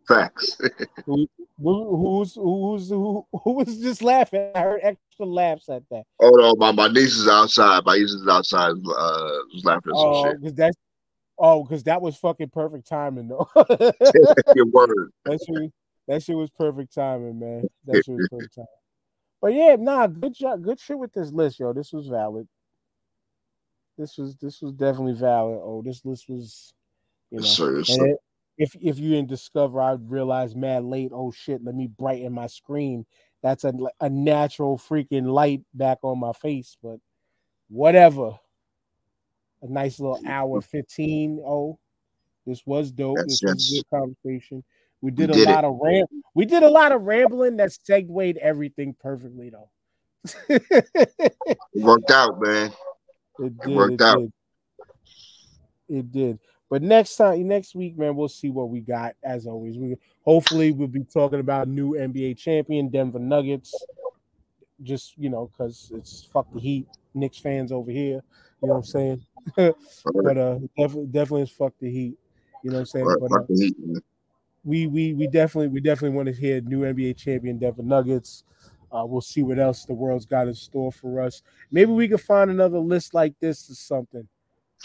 Facts. 0.09 0.57
Who, 1.05 1.27
who, 1.61 1.97
who's 1.97 2.33
who's 2.33 2.89
who, 2.89 3.25
who 3.43 3.51
was 3.53 3.77
just 3.79 4.01
laughing? 4.01 4.49
I 4.55 4.61
heard 4.61 4.79
extra 4.81 5.25
laughs 5.25 5.69
at 5.69 5.83
that. 5.91 6.03
Hold 6.19 6.39
on, 6.41 6.57
my, 6.57 6.71
my 6.71 6.87
niece 6.91 7.15
is 7.15 7.27
outside. 7.27 7.85
My 7.85 7.95
niece 7.95 8.09
is 8.11 8.27
outside. 8.27 8.71
Uh, 8.71 8.73
was 9.53 9.61
laughing 9.63 9.91
at 9.91 9.97
some 9.97 10.07
Oh, 10.07 10.23
shit. 10.23 10.41
because 10.41 10.55
that's 10.55 10.77
oh, 11.37 11.63
because 11.63 11.83
that 11.83 12.01
was 12.01 12.15
fucking 12.17 12.49
perfect 12.49 12.87
timing 12.87 13.27
though. 13.27 13.47
Your 14.55 14.65
word. 14.65 15.11
that 15.25 15.39
shit, 15.47 15.71
that 16.07 16.23
shit 16.23 16.35
was 16.35 16.49
perfect 16.49 16.91
timing, 16.95 17.39
man. 17.39 17.67
That 17.85 18.03
shit 18.03 18.15
was 18.15 18.27
perfect 18.31 18.55
timing. 18.55 18.67
But 19.41 19.53
yeah, 19.53 19.77
nah, 19.79 20.05
good 20.07 20.33
job, 20.33 20.63
good 20.63 20.81
shit 20.81 20.99
with 20.99 21.13
this 21.13 21.31
list, 21.31 21.59
yo. 21.61 21.71
This 21.71 21.93
was 21.93 22.07
valid. 22.07 22.45
This 23.97 24.17
was 24.17 24.35
this 24.35 24.61
was 24.61 24.73
definitely 24.73 25.13
valid. 25.13 25.59
Oh, 25.63 25.81
this 25.85 26.03
list 26.03 26.27
was, 26.27 26.73
you 27.31 27.37
know. 27.39 27.45
Yes, 27.45 27.55
sir. 27.55 27.77
Yes, 27.77 27.89
And 27.89 28.07
it- 28.09 28.17
if 28.59 28.75
if 28.79 28.99
you 28.99 29.09
didn't 29.11 29.29
discover, 29.29 29.81
I 29.81 29.93
realized 29.93 30.55
mad 30.55 30.83
late. 30.83 31.11
Oh 31.13 31.31
shit! 31.31 31.63
Let 31.63 31.73
me 31.73 31.87
brighten 31.87 32.33
my 32.33 32.47
screen. 32.47 33.05
That's 33.41 33.63
a 33.63 33.73
a 34.01 34.09
natural 34.09 34.77
freaking 34.77 35.31
light 35.31 35.61
back 35.73 35.99
on 36.03 36.19
my 36.19 36.33
face. 36.33 36.77
But 36.83 36.99
whatever. 37.69 38.37
A 39.61 39.67
nice 39.67 39.99
little 39.99 40.19
hour 40.27 40.61
fifteen. 40.61 41.41
Oh, 41.45 41.79
this 42.45 42.65
was 42.65 42.91
dope. 42.91 43.17
Yes, 43.17 43.39
this 43.39 43.43
was 43.43 43.71
a 43.71 43.75
good 43.77 43.89
conversation. 43.89 44.63
We 45.01 45.11
did 45.11 45.29
a 45.29 45.33
did 45.33 45.47
it. 45.47 45.51
lot 45.51 45.63
of 45.65 45.79
ram. 45.81 46.05
We 46.33 46.45
did 46.45 46.63
a 46.63 46.69
lot 46.69 46.91
of 46.91 47.01
rambling 47.03 47.57
that 47.57 47.71
segued 47.71 48.37
everything 48.37 48.95
perfectly 48.99 49.49
though. 49.49 49.69
It 50.49 51.35
worked 51.75 52.11
out, 52.11 52.39
man. 52.41 52.71
It 53.41 53.57
did. 53.57 53.73
worked 53.73 53.93
it 53.93 54.01
out. 54.01 54.17
Did. 54.19 54.31
It 55.87 56.11
did. 56.11 56.39
But 56.69 56.83
next 56.83 57.15
time, 57.15 57.47
next 57.47 57.73
week, 57.75 57.97
man, 57.97 58.15
we'll 58.15 58.29
see 58.29 58.49
what 58.49 58.69
we 58.69 58.79
got. 58.79 59.15
As 59.23 59.47
always, 59.47 59.77
we 59.77 59.95
hopefully 60.23 60.71
we'll 60.71 60.87
be 60.87 61.03
talking 61.03 61.39
about 61.39 61.67
new 61.67 61.93
NBA 61.93 62.37
champion 62.37 62.89
Denver 62.89 63.19
Nuggets. 63.19 63.73
Just 64.83 65.17
you 65.17 65.29
know, 65.29 65.47
because 65.51 65.91
it's 65.95 66.27
fuck 66.31 66.47
the 66.53 66.59
Heat, 66.59 66.87
Knicks 67.13 67.39
fans 67.39 67.71
over 67.71 67.91
here. 67.91 68.21
You 68.61 68.67
know 68.67 68.75
what 68.75 68.77
I'm 68.77 68.83
saying? 68.83 69.25
but 69.55 70.37
uh, 70.37 70.59
definitely, 70.77 71.07
definitely 71.07 71.41
is 71.41 71.51
fuck 71.51 71.73
the 71.81 71.89
Heat. 71.89 72.17
You 72.63 72.71
know 72.71 72.75
what 72.75 72.79
I'm 72.81 72.85
saying? 72.85 73.05
Right, 73.05 73.17
But 73.19 73.31
uh, 73.31 73.45
heat, 73.49 73.75
we 74.63 74.87
we 74.87 75.13
we 75.13 75.27
definitely 75.27 75.69
we 75.69 75.81
definitely 75.81 76.15
want 76.15 76.27
to 76.27 76.33
hear 76.33 76.61
new 76.61 76.81
NBA 76.81 77.17
champion 77.17 77.57
Denver 77.57 77.83
Nuggets. 77.83 78.43
Uh, 78.91 79.05
we'll 79.05 79.21
see 79.21 79.43
what 79.43 79.59
else 79.59 79.85
the 79.85 79.93
world's 79.93 80.25
got 80.25 80.47
in 80.47 80.53
store 80.53 80.91
for 80.91 81.21
us. 81.21 81.41
Maybe 81.71 81.91
we 81.91 82.07
can 82.07 82.17
find 82.17 82.49
another 82.49 82.79
list 82.79 83.13
like 83.13 83.33
this 83.39 83.69
or 83.69 83.75
something. 83.75 84.27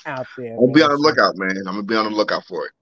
Out 0.06 0.26
there. 0.36 0.54
I'll 0.54 0.60
gonna 0.60 0.72
be 0.72 0.82
on 0.82 0.90
the 0.90 0.96
lookout, 0.98 1.36
man. 1.36 1.56
I'm 1.58 1.64
gonna 1.64 1.82
be 1.82 1.96
on 1.96 2.04
the 2.10 2.16
lookout 2.16 2.44
for 2.44 2.66
it. 2.66 2.72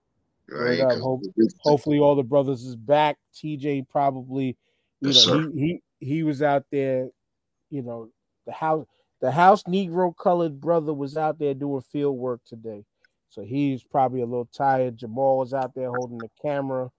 Up. 0.81 0.91
'Cause 0.91 1.01
Hope- 1.01 1.23
hopefully, 1.61 1.99
all 1.99 2.15
the 2.15 2.23
brothers 2.23 2.63
is 2.65 2.77
back. 2.77 3.17
TJ 3.35 3.83
probably, 3.89 4.57
you 5.01 5.09
Yes, 5.11 5.27
know, 5.27 5.51
he 5.55 5.83
he 6.01 6.07
he 6.07 6.23
was 6.25 6.43
out 6.43 6.65
there. 6.71 7.09
You 7.71 7.83
know, 7.83 8.11
the 8.45 8.53
house 8.53 8.87
the 9.21 9.31
house 9.31 9.63
Negro 9.63 10.15
colored 10.17 10.61
brother 10.61 10.93
was 10.93 11.17
out 11.17 11.39
there 11.39 11.55
doing 11.55 11.81
field 11.83 12.19
work 12.19 12.41
today, 12.45 12.85
so 13.31 13.43
he's 13.43 13.83
probably 13.85 14.21
a 14.21 14.27
little 14.27 14.49
tired. 14.53 14.97
Jamal 14.99 15.39
was 15.39 15.55
out 15.55 15.75
there 15.75 15.89
holding 15.91 16.19
the 16.19 16.31
camera. 16.43 16.91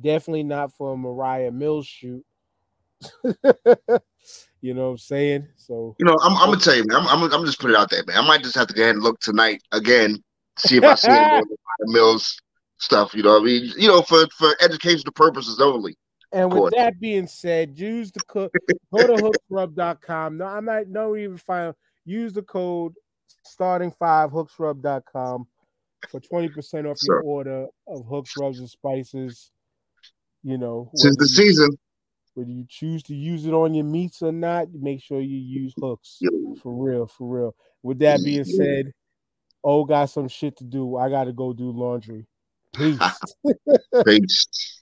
Definitely 0.00 0.42
not 0.44 0.72
for 0.74 0.92
a 0.92 0.96
Moriah 0.96 1.52
Mills 1.52 1.86
shoot. 1.86 2.24
you 4.60 4.74
know 4.74 4.86
what 4.86 4.90
I'm 4.90 4.98
saying? 4.98 5.48
So 5.56 5.96
You 5.98 6.06
know, 6.06 6.16
I'm, 6.22 6.36
I'm 6.36 6.50
gonna 6.50 6.60
tell 6.60 6.76
you, 6.76 6.84
man. 6.86 6.98
I'm, 6.98 7.06
I'm, 7.06 7.32
I'm 7.32 7.46
just 7.46 7.60
put 7.60 7.70
it 7.70 7.76
out 7.76 7.90
there, 7.90 8.04
man. 8.06 8.18
I 8.18 8.26
might 8.26 8.42
just 8.42 8.56
have 8.56 8.66
to 8.68 8.74
go 8.74 8.82
ahead 8.82 8.94
and 8.94 9.04
look 9.04 9.20
tonight 9.20 9.62
again, 9.72 10.22
see 10.58 10.76
if 10.76 10.84
I 10.84 10.94
see 10.94 11.10
any 11.10 11.30
more 11.30 11.44
Mills 11.80 12.40
stuff. 12.78 13.14
You 13.14 13.22
know, 13.22 13.34
what 13.34 13.42
I 13.42 13.44
mean, 13.44 13.72
you 13.76 13.88
know, 13.88 14.02
for 14.02 14.26
for 14.36 14.54
educational 14.60 15.12
purposes 15.12 15.60
only. 15.60 15.96
And 16.32 16.52
with 16.52 16.74
that 16.76 17.00
being 17.00 17.26
said, 17.26 17.76
use 17.76 18.12
the 18.12 18.20
code. 18.20 18.50
Go 18.94 19.06
to 19.06 19.32
hooksrub.com. 19.50 20.36
No, 20.36 20.46
I'm 20.46 20.64
not. 20.64 20.88
No, 20.88 21.16
even 21.16 21.36
find. 21.36 21.74
Use 22.04 22.32
the 22.32 22.42
code 22.42 22.94
starting 23.44 23.90
five 23.90 24.30
hooksrub.com 24.30 25.46
for 26.08 26.20
twenty 26.20 26.48
percent 26.48 26.86
off 26.86 26.98
your 27.02 27.20
order 27.22 27.66
of 27.86 28.06
hooks, 28.06 28.34
rubs, 28.38 28.58
and 28.58 28.70
spices. 28.70 29.50
You 30.42 30.56
know, 30.56 30.90
Since 30.94 31.16
the 31.16 31.26
season, 31.26 31.70
whether 32.34 32.50
you 32.50 32.64
choose 32.68 33.02
to 33.04 33.14
use 33.14 33.46
it 33.46 33.52
on 33.52 33.74
your 33.74 33.84
meats 33.84 34.22
or 34.22 34.32
not, 34.32 34.72
make 34.72 35.02
sure 35.02 35.20
you 35.20 35.38
use 35.38 35.74
hooks 35.80 36.20
for 36.62 36.72
real, 36.72 37.06
for 37.06 37.26
real. 37.26 37.54
With 37.82 37.98
that 38.00 38.20
being 38.24 38.44
said, 38.44 38.92
oh, 39.64 39.84
got 39.84 40.06
some 40.06 40.28
shit 40.28 40.56
to 40.58 40.64
do. 40.64 40.96
I 40.96 41.08
got 41.08 41.24
to 41.24 41.32
go 41.32 41.52
do 41.52 41.70
laundry. 41.70 42.26
Peace. 42.74 42.98
peace. 44.04 44.79